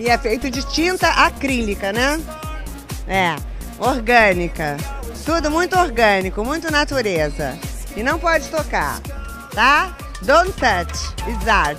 E 0.00 0.08
é 0.08 0.16
feito 0.16 0.50
de 0.50 0.66
tinta 0.66 1.10
acrílica, 1.10 1.92
né? 1.92 2.18
É, 3.06 3.36
orgânica. 3.78 4.78
Tudo 5.26 5.50
muito 5.50 5.78
orgânico, 5.78 6.42
muito 6.42 6.72
natureza. 6.72 7.54
E 7.94 8.02
não 8.02 8.18
pode 8.18 8.48
tocar, 8.48 8.98
tá? 9.54 9.94
Don't 10.22 10.52
touch, 10.52 11.14
it's 11.28 11.46
art. 11.46 11.78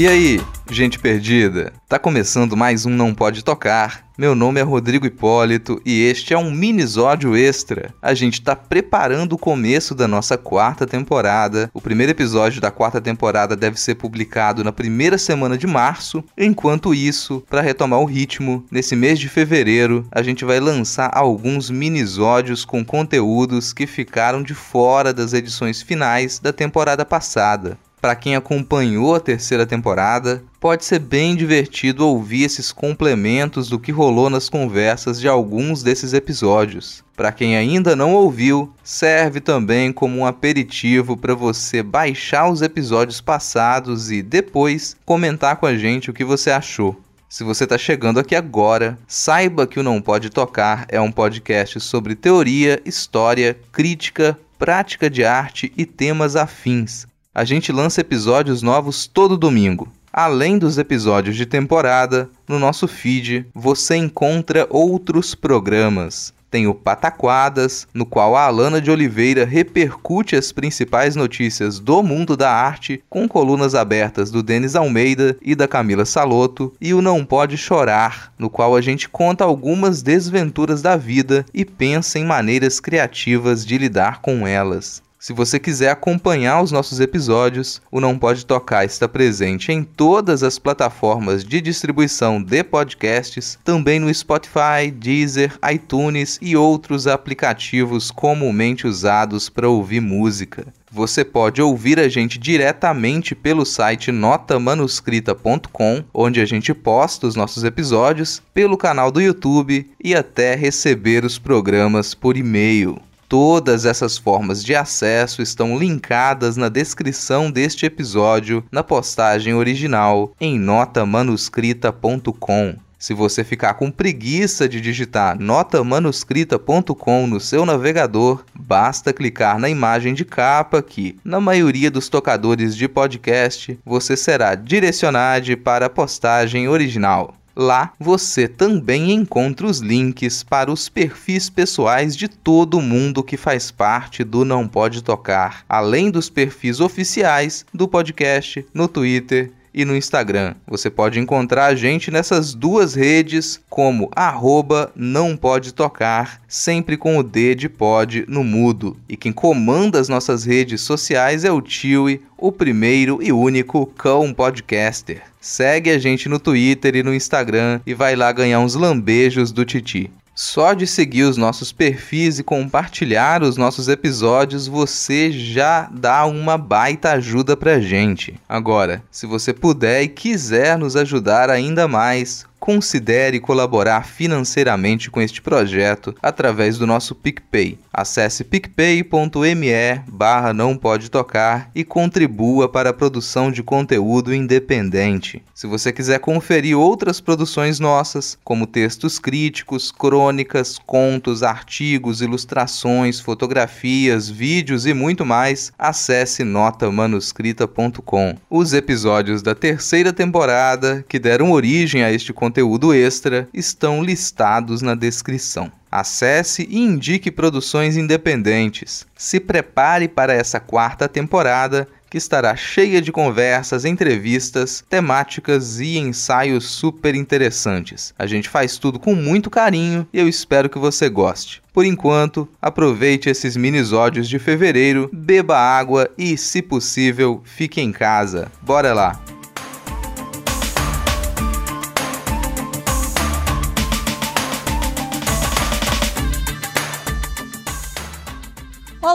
E 0.00 0.08
aí, 0.08 0.40
gente 0.70 0.98
perdida? 0.98 1.74
Tá 1.86 1.98
começando 1.98 2.56
mais 2.56 2.86
um 2.86 2.90
Não 2.90 3.12
Pode 3.12 3.44
Tocar. 3.44 4.02
Meu 4.16 4.34
nome 4.34 4.58
é 4.58 4.62
Rodrigo 4.62 5.04
Hipólito 5.04 5.78
e 5.84 6.00
este 6.04 6.32
é 6.32 6.38
um 6.38 6.50
minisódio 6.50 7.36
extra. 7.36 7.92
A 8.00 8.14
gente 8.14 8.40
tá 8.40 8.56
preparando 8.56 9.34
o 9.34 9.38
começo 9.38 9.94
da 9.94 10.08
nossa 10.08 10.38
quarta 10.38 10.86
temporada. 10.86 11.70
O 11.74 11.82
primeiro 11.82 12.12
episódio 12.12 12.62
da 12.62 12.70
quarta 12.70 12.98
temporada 12.98 13.54
deve 13.54 13.78
ser 13.78 13.96
publicado 13.96 14.64
na 14.64 14.72
primeira 14.72 15.18
semana 15.18 15.58
de 15.58 15.66
março. 15.66 16.24
Enquanto 16.34 16.94
isso, 16.94 17.44
para 17.50 17.60
retomar 17.60 18.00
o 18.00 18.06
ritmo, 18.06 18.64
nesse 18.70 18.96
mês 18.96 19.18
de 19.18 19.28
fevereiro, 19.28 20.06
a 20.10 20.22
gente 20.22 20.46
vai 20.46 20.60
lançar 20.60 21.10
alguns 21.12 21.68
minisódios 21.68 22.64
com 22.64 22.82
conteúdos 22.82 23.74
que 23.74 23.86
ficaram 23.86 24.42
de 24.42 24.54
fora 24.54 25.12
das 25.12 25.34
edições 25.34 25.82
finais 25.82 26.38
da 26.38 26.54
temporada 26.54 27.04
passada. 27.04 27.76
Para 28.00 28.16
quem 28.16 28.34
acompanhou 28.34 29.14
a 29.14 29.20
terceira 29.20 29.66
temporada, 29.66 30.42
pode 30.58 30.86
ser 30.86 30.98
bem 30.98 31.36
divertido 31.36 32.06
ouvir 32.06 32.44
esses 32.44 32.72
complementos 32.72 33.68
do 33.68 33.78
que 33.78 33.92
rolou 33.92 34.30
nas 34.30 34.48
conversas 34.48 35.20
de 35.20 35.28
alguns 35.28 35.82
desses 35.82 36.14
episódios. 36.14 37.04
Para 37.14 37.30
quem 37.30 37.58
ainda 37.58 37.94
não 37.94 38.14
ouviu, 38.14 38.72
serve 38.82 39.38
também 39.38 39.92
como 39.92 40.16
um 40.16 40.24
aperitivo 40.24 41.14
para 41.14 41.34
você 41.34 41.82
baixar 41.82 42.48
os 42.48 42.62
episódios 42.62 43.20
passados 43.20 44.10
e 44.10 44.22
depois 44.22 44.96
comentar 45.04 45.56
com 45.56 45.66
a 45.66 45.76
gente 45.76 46.08
o 46.08 46.14
que 46.14 46.24
você 46.24 46.50
achou. 46.50 46.98
Se 47.28 47.44
você 47.44 47.64
está 47.64 47.76
chegando 47.76 48.18
aqui 48.18 48.34
agora, 48.34 48.98
saiba 49.06 49.66
que 49.66 49.78
o 49.78 49.82
Não 49.82 50.00
Pode 50.00 50.30
Tocar 50.30 50.86
é 50.88 50.98
um 50.98 51.12
podcast 51.12 51.78
sobre 51.80 52.14
teoria, 52.14 52.80
história, 52.86 53.58
crítica, 53.70 54.38
prática 54.58 55.10
de 55.10 55.22
arte 55.22 55.70
e 55.76 55.84
temas 55.84 56.34
afins. 56.34 57.09
A 57.32 57.44
gente 57.44 57.70
lança 57.70 58.00
episódios 58.00 58.60
novos 58.60 59.06
todo 59.06 59.38
domingo. 59.38 59.88
Além 60.12 60.58
dos 60.58 60.78
episódios 60.78 61.36
de 61.36 61.46
temporada, 61.46 62.28
no 62.48 62.58
nosso 62.58 62.88
feed 62.88 63.46
você 63.54 63.94
encontra 63.94 64.66
outros 64.68 65.32
programas. 65.32 66.34
Tem 66.50 66.66
o 66.66 66.74
Pataquadas, 66.74 67.86
no 67.94 68.04
qual 68.04 68.34
a 68.34 68.46
Alana 68.46 68.80
de 68.80 68.90
Oliveira 68.90 69.44
repercute 69.44 70.34
as 70.34 70.50
principais 70.50 71.14
notícias 71.14 71.78
do 71.78 72.02
mundo 72.02 72.36
da 72.36 72.50
arte, 72.50 73.00
com 73.08 73.28
colunas 73.28 73.76
abertas 73.76 74.32
do 74.32 74.42
Denis 74.42 74.74
Almeida 74.74 75.36
e 75.40 75.54
da 75.54 75.68
Camila 75.68 76.04
Saloto, 76.04 76.74
e 76.80 76.92
o 76.92 77.00
Não 77.00 77.24
Pode 77.24 77.56
Chorar, 77.56 78.32
no 78.36 78.50
qual 78.50 78.74
a 78.74 78.80
gente 78.80 79.08
conta 79.08 79.44
algumas 79.44 80.02
desventuras 80.02 80.82
da 80.82 80.96
vida 80.96 81.46
e 81.54 81.64
pensa 81.64 82.18
em 82.18 82.24
maneiras 82.24 82.80
criativas 82.80 83.64
de 83.64 83.78
lidar 83.78 84.20
com 84.20 84.44
elas. 84.44 85.00
Se 85.22 85.34
você 85.34 85.58
quiser 85.58 85.90
acompanhar 85.90 86.62
os 86.62 86.72
nossos 86.72 86.98
episódios, 86.98 87.82
o 87.92 88.00
Não 88.00 88.18
Pode 88.18 88.46
Tocar 88.46 88.86
está 88.86 89.06
presente 89.06 89.70
em 89.70 89.84
todas 89.84 90.42
as 90.42 90.58
plataformas 90.58 91.44
de 91.44 91.60
distribuição 91.60 92.42
de 92.42 92.64
podcasts, 92.64 93.58
também 93.62 94.00
no 94.00 94.12
Spotify, 94.14 94.90
Deezer, 94.90 95.58
iTunes 95.70 96.38
e 96.40 96.56
outros 96.56 97.06
aplicativos 97.06 98.10
comumente 98.10 98.86
usados 98.86 99.50
para 99.50 99.68
ouvir 99.68 100.00
música. 100.00 100.68
Você 100.90 101.22
pode 101.22 101.60
ouvir 101.60 102.00
a 102.00 102.08
gente 102.08 102.38
diretamente 102.38 103.34
pelo 103.34 103.66
site 103.66 104.10
notamanuscrita.com, 104.10 106.02
onde 106.14 106.40
a 106.40 106.46
gente 106.46 106.72
posta 106.72 107.26
os 107.26 107.36
nossos 107.36 107.62
episódios, 107.62 108.42
pelo 108.54 108.78
canal 108.78 109.10
do 109.10 109.20
YouTube 109.20 109.86
e 110.02 110.14
até 110.14 110.54
receber 110.54 111.26
os 111.26 111.38
programas 111.38 112.14
por 112.14 112.38
e-mail. 112.38 112.98
Todas 113.30 113.84
essas 113.84 114.18
formas 114.18 114.64
de 114.64 114.74
acesso 114.74 115.40
estão 115.40 115.78
linkadas 115.78 116.56
na 116.56 116.68
descrição 116.68 117.48
deste 117.48 117.86
episódio, 117.86 118.64
na 118.72 118.82
postagem 118.82 119.54
original 119.54 120.32
em 120.40 120.58
notamanuscrita.com. 120.58 122.74
Se 122.98 123.14
você 123.14 123.44
ficar 123.44 123.74
com 123.74 123.88
preguiça 123.88 124.68
de 124.68 124.80
digitar 124.80 125.38
notamanuscrita.com 125.38 127.28
no 127.28 127.38
seu 127.38 127.64
navegador, 127.64 128.42
basta 128.52 129.12
clicar 129.12 129.60
na 129.60 129.70
imagem 129.70 130.12
de 130.12 130.24
capa 130.24 130.82
que, 130.82 131.16
na 131.24 131.40
maioria 131.40 131.88
dos 131.88 132.08
tocadores 132.08 132.76
de 132.76 132.88
podcast, 132.88 133.78
você 133.86 134.16
será 134.16 134.56
direcionado 134.56 135.56
para 135.56 135.86
a 135.86 135.90
postagem 135.90 136.68
original. 136.68 137.36
Lá 137.62 137.92
você 138.00 138.48
também 138.48 139.12
encontra 139.12 139.66
os 139.66 139.80
links 139.80 140.42
para 140.42 140.72
os 140.72 140.88
perfis 140.88 141.50
pessoais 141.50 142.16
de 142.16 142.26
todo 142.26 142.80
mundo 142.80 143.22
que 143.22 143.36
faz 143.36 143.70
parte 143.70 144.24
do 144.24 144.46
Não 144.46 144.66
Pode 144.66 145.04
Tocar, 145.04 145.62
além 145.68 146.10
dos 146.10 146.30
perfis 146.30 146.80
oficiais 146.80 147.66
do 147.74 147.86
podcast 147.86 148.64
no 148.72 148.88
Twitter 148.88 149.52
e 149.72 149.84
no 149.84 149.96
Instagram. 149.96 150.54
Você 150.66 150.90
pode 150.90 151.18
encontrar 151.18 151.66
a 151.66 151.74
gente 151.74 152.10
nessas 152.10 152.54
duas 152.54 152.94
redes 152.94 153.60
como 153.68 154.10
arroba 154.14 154.92
não 154.94 155.36
pode 155.36 155.72
tocar, 155.72 156.40
sempre 156.48 156.96
com 156.96 157.16
o 157.16 157.22
D 157.22 157.54
de 157.54 157.68
pod 157.68 158.24
no 158.28 158.42
mudo. 158.42 158.96
E 159.08 159.16
quem 159.16 159.32
comanda 159.32 159.98
as 160.00 160.08
nossas 160.08 160.44
redes 160.44 160.80
sociais 160.80 161.44
é 161.44 161.52
o 161.52 161.60
Tiwi, 161.60 162.22
o 162.36 162.50
primeiro 162.50 163.22
e 163.22 163.32
único 163.32 163.86
cão 163.86 164.32
podcaster. 164.32 165.22
Segue 165.40 165.90
a 165.90 165.98
gente 165.98 166.28
no 166.28 166.38
Twitter 166.38 166.96
e 166.96 167.02
no 167.02 167.14
Instagram 167.14 167.80
e 167.86 167.94
vai 167.94 168.14
lá 168.14 168.30
ganhar 168.30 168.60
uns 168.60 168.74
lambejos 168.74 169.52
do 169.52 169.64
Titi. 169.64 170.10
Só 170.34 170.72
de 170.72 170.86
seguir 170.86 171.24
os 171.24 171.36
nossos 171.36 171.72
perfis 171.72 172.38
e 172.38 172.44
compartilhar 172.44 173.42
os 173.42 173.56
nossos 173.56 173.88
episódios, 173.88 174.66
você 174.66 175.30
já 175.30 175.88
dá 175.92 176.24
uma 176.24 176.56
baita 176.56 177.12
ajuda 177.12 177.56
pra 177.56 177.80
gente. 177.80 178.40
Agora, 178.48 179.02
se 179.10 179.26
você 179.26 179.52
puder 179.52 180.02
e 180.02 180.08
quiser 180.08 180.78
nos 180.78 180.96
ajudar 180.96 181.50
ainda 181.50 181.86
mais, 181.86 182.46
considere 182.60 183.40
colaborar 183.40 184.06
financeiramente 184.06 185.10
com 185.10 185.20
este 185.20 185.40
projeto 185.40 186.14
através 186.22 186.76
do 186.76 186.86
nosso 186.86 187.14
PicPay. 187.14 187.78
Acesse 187.90 188.44
picpay.me 188.44 189.70
barra 190.06 190.52
não 190.52 190.76
pode 190.76 191.10
tocar 191.10 191.70
e 191.74 191.82
contribua 191.82 192.68
para 192.68 192.90
a 192.90 192.92
produção 192.92 193.50
de 193.50 193.62
conteúdo 193.62 194.34
independente. 194.34 195.42
Se 195.54 195.66
você 195.66 195.92
quiser 195.92 196.18
conferir 196.20 196.78
outras 196.78 197.20
produções 197.20 197.80
nossas, 197.80 198.38
como 198.44 198.66
textos 198.66 199.18
críticos, 199.18 199.90
crônicas, 199.90 200.78
contos, 200.78 201.42
artigos, 201.42 202.20
ilustrações, 202.20 203.18
fotografias, 203.18 204.28
vídeos 204.28 204.86
e 204.86 204.92
muito 204.92 205.24
mais, 205.24 205.72
acesse 205.78 206.44
notamanuscrita.com. 206.44 208.36
Os 208.50 208.72
episódios 208.72 209.42
da 209.42 209.54
terceira 209.54 210.12
temporada 210.12 211.04
que 211.08 211.18
deram 211.18 211.52
origem 211.52 212.02
a 212.02 212.12
este 212.12 212.32
conteúdo 212.32 212.49
conteúdo 212.50 212.92
extra 212.92 213.48
estão 213.54 214.02
listados 214.02 214.82
na 214.82 214.96
descrição. 214.96 215.70
Acesse 215.88 216.66
e 216.68 216.80
indique 216.80 217.30
produções 217.30 217.96
independentes. 217.96 219.06
Se 219.16 219.38
prepare 219.38 220.08
para 220.08 220.32
essa 220.34 220.58
quarta 220.58 221.08
temporada 221.08 221.86
que 222.10 222.18
estará 222.18 222.56
cheia 222.56 223.00
de 223.00 223.12
conversas, 223.12 223.84
entrevistas, 223.84 224.82
temáticas 224.90 225.78
e 225.78 225.96
ensaios 225.96 226.64
super 226.64 227.14
interessantes. 227.14 228.12
A 228.18 228.26
gente 228.26 228.48
faz 228.48 228.78
tudo 228.78 228.98
com 228.98 229.14
muito 229.14 229.48
carinho 229.48 230.04
e 230.12 230.18
eu 230.18 230.28
espero 230.28 230.68
que 230.68 230.78
você 230.78 231.08
goste. 231.08 231.62
Por 231.72 231.84
enquanto, 231.84 232.48
aproveite 232.60 233.30
esses 233.30 233.56
minisódios 233.56 234.28
de 234.28 234.40
fevereiro, 234.40 235.08
beba 235.12 235.56
água 235.56 236.10
e, 236.18 236.36
se 236.36 236.60
possível, 236.60 237.42
fique 237.44 237.80
em 237.80 237.92
casa. 237.92 238.50
Bora 238.60 238.92
lá! 238.92 239.39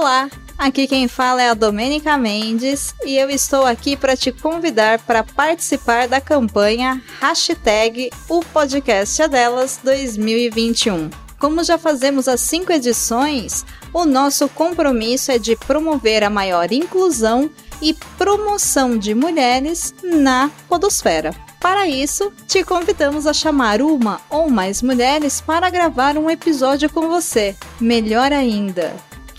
Olá, 0.06 0.30
aqui 0.56 0.86
quem 0.86 1.08
fala 1.08 1.42
é 1.42 1.50
a 1.50 1.56
Domênica 1.56 2.16
Mendes 2.16 2.94
e 3.04 3.18
eu 3.18 3.28
estou 3.28 3.66
aqui 3.66 3.98
para 3.98 4.16
te 4.16 4.32
convidar 4.32 5.00
para 5.00 5.24
participar 5.24 6.08
da 6.08 6.22
campanha 6.22 7.02
hashtag 7.20 8.12
O 8.30 8.42
Podcast 8.42 9.20
é 9.20 9.28
Delas 9.28 9.80
2021. 9.84 11.10
como 11.40 11.64
já 11.64 11.80
fazemos 11.80 12.28
as 12.28 12.40
cinco 12.42 12.72
edições, 12.72 13.66
o 13.92 14.06
nosso 14.06 14.48
compromisso 14.48 15.32
é 15.32 15.40
de 15.40 15.56
promover 15.56 16.24
a 16.24 16.30
maior 16.30 16.72
inclusão 16.72 17.50
e 17.82 17.92
promoção 18.16 19.00
de 19.00 19.16
mulheres 19.16 19.92
na 20.04 20.52
Podosfera. 20.70 21.34
Para 21.60 21.88
isso, 21.88 22.32
te 22.48 22.64
convidamos 22.64 23.26
a 23.26 23.34
chamar 23.34 23.82
uma 23.82 24.22
ou 24.30 24.52
mais 24.52 24.84
mulheres 24.84 25.42
para 25.42 25.68
gravar 25.72 26.16
um 26.16 26.30
episódio 26.30 26.92
com 26.92 27.10
você. 27.10 27.56
Melhor 27.82 28.32
ainda, 28.32 28.94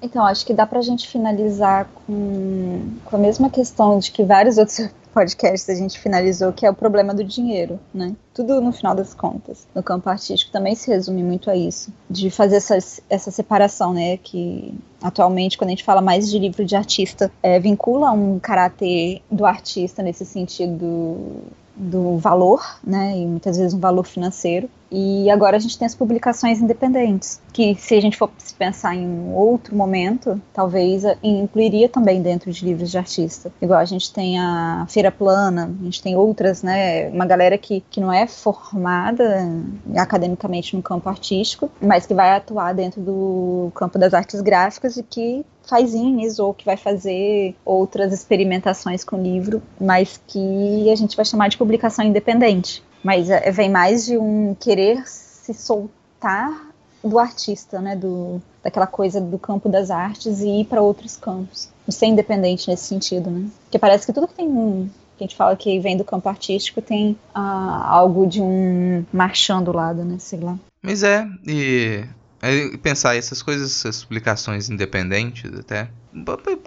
Então, 0.00 0.24
acho 0.24 0.46
que 0.46 0.54
dá 0.54 0.66
pra 0.66 0.80
gente 0.80 1.08
finalizar 1.08 1.86
com, 2.06 2.96
com 3.04 3.16
a 3.16 3.18
mesma 3.18 3.50
questão 3.50 3.98
de 3.98 4.10
que 4.10 4.24
vários 4.24 4.56
outros 4.56 4.88
podcasts 5.18 5.68
a 5.68 5.74
gente 5.74 5.98
finalizou, 5.98 6.52
que 6.52 6.64
é 6.64 6.70
o 6.70 6.74
problema 6.74 7.12
do 7.12 7.24
dinheiro, 7.24 7.80
né? 7.92 8.14
Tudo 8.32 8.60
no 8.60 8.70
final 8.70 8.94
das 8.94 9.14
contas. 9.14 9.66
No 9.74 9.82
campo 9.82 10.08
artístico 10.08 10.52
também 10.52 10.76
se 10.76 10.88
resume 10.88 11.24
muito 11.24 11.50
a 11.50 11.56
isso, 11.56 11.92
de 12.08 12.30
fazer 12.30 12.56
essa, 12.56 12.78
essa 13.10 13.30
separação, 13.32 13.92
né? 13.92 14.16
Que 14.18 14.72
atualmente, 15.02 15.58
quando 15.58 15.70
a 15.70 15.72
gente 15.72 15.82
fala 15.82 16.00
mais 16.00 16.30
de 16.30 16.38
livro 16.38 16.64
de 16.64 16.76
artista, 16.76 17.32
é, 17.42 17.58
vincula 17.58 18.12
um 18.12 18.38
caráter 18.38 19.20
do 19.28 19.44
artista 19.44 20.04
nesse 20.04 20.24
sentido 20.24 21.42
do 21.78 22.18
valor, 22.18 22.60
né, 22.84 23.16
e 23.16 23.26
muitas 23.26 23.56
vezes 23.56 23.72
um 23.72 23.78
valor 23.78 24.04
financeiro. 24.04 24.68
E 24.90 25.30
agora 25.30 25.56
a 25.56 25.60
gente 25.60 25.78
tem 25.78 25.84
as 25.84 25.94
publicações 25.94 26.60
independentes, 26.60 27.40
que 27.52 27.74
se 27.74 27.94
a 27.94 28.00
gente 28.00 28.16
for 28.16 28.30
pensar 28.58 28.94
em 28.94 29.06
um 29.06 29.34
outro 29.34 29.76
momento, 29.76 30.40
talvez 30.52 31.02
incluiria 31.22 31.88
também 31.90 32.22
dentro 32.22 32.50
de 32.50 32.64
livros 32.64 32.90
de 32.90 32.96
artista. 32.96 33.52
Igual 33.60 33.78
a 33.80 33.84
gente 33.84 34.10
tem 34.10 34.38
a 34.38 34.86
Feira 34.88 35.12
Plana, 35.12 35.70
a 35.78 35.84
gente 35.84 36.02
tem 36.02 36.16
outras, 36.16 36.62
né, 36.62 37.10
uma 37.10 37.26
galera 37.26 37.58
que, 37.58 37.82
que 37.90 38.00
não 38.00 38.10
é 38.10 38.26
formada 38.26 39.46
academicamente 39.94 40.74
no 40.74 40.82
campo 40.82 41.08
artístico, 41.08 41.70
mas 41.80 42.06
que 42.06 42.14
vai 42.14 42.34
atuar 42.34 42.72
dentro 42.72 43.00
do 43.00 43.70
campo 43.74 43.98
das 43.98 44.14
artes 44.14 44.40
gráficas 44.40 44.96
e 44.96 45.02
que 45.02 45.44
faz 45.68 45.90
zines 45.90 46.38
ou 46.38 46.54
que 46.54 46.64
vai 46.64 46.76
fazer 46.76 47.54
outras 47.64 48.12
experimentações 48.12 49.04
com 49.04 49.16
o 49.16 49.22
livro, 49.22 49.62
mas 49.80 50.20
que 50.26 50.90
a 50.90 50.96
gente 50.96 51.16
vai 51.16 51.24
chamar 51.24 51.48
de 51.48 51.58
publicação 51.58 52.04
independente. 52.04 52.82
Mas 53.04 53.30
é, 53.30 53.50
vem 53.50 53.70
mais 53.70 54.06
de 54.06 54.16
um 54.16 54.56
querer 54.58 55.06
se 55.06 55.54
soltar 55.54 56.68
do 57.04 57.18
artista, 57.18 57.80
né, 57.80 57.94
do, 57.94 58.40
daquela 58.62 58.86
coisa 58.86 59.20
do 59.20 59.38
campo 59.38 59.68
das 59.68 59.90
artes 59.90 60.40
e 60.40 60.62
ir 60.62 60.64
para 60.64 60.82
outros 60.82 61.16
campos. 61.16 61.68
De 61.86 61.94
ser 61.94 62.06
independente 62.06 62.68
nesse 62.68 62.84
sentido, 62.84 63.30
né? 63.30 63.48
Porque 63.64 63.78
parece 63.78 64.04
que 64.04 64.12
tudo 64.12 64.28
que 64.28 64.34
tem 64.34 64.46
um, 64.46 64.90
que 65.16 65.24
a 65.24 65.26
gente 65.26 65.36
fala 65.36 65.56
que 65.56 65.78
vem 65.80 65.96
do 65.96 66.04
campo 66.04 66.28
artístico 66.28 66.82
tem 66.82 67.16
ah, 67.34 67.86
algo 67.88 68.26
de 68.26 68.42
um 68.42 69.04
marchando 69.12 69.66
do 69.66 69.76
lado, 69.76 70.04
né? 70.04 70.16
Sei 70.18 70.38
lá. 70.38 70.58
Mas 70.82 71.02
é, 71.02 71.26
e 71.46 72.04
pensar 72.82 73.16
essas 73.16 73.42
coisas, 73.42 73.70
essas 73.70 74.04
publicações 74.04 74.70
independentes 74.70 75.52
até. 75.58 75.90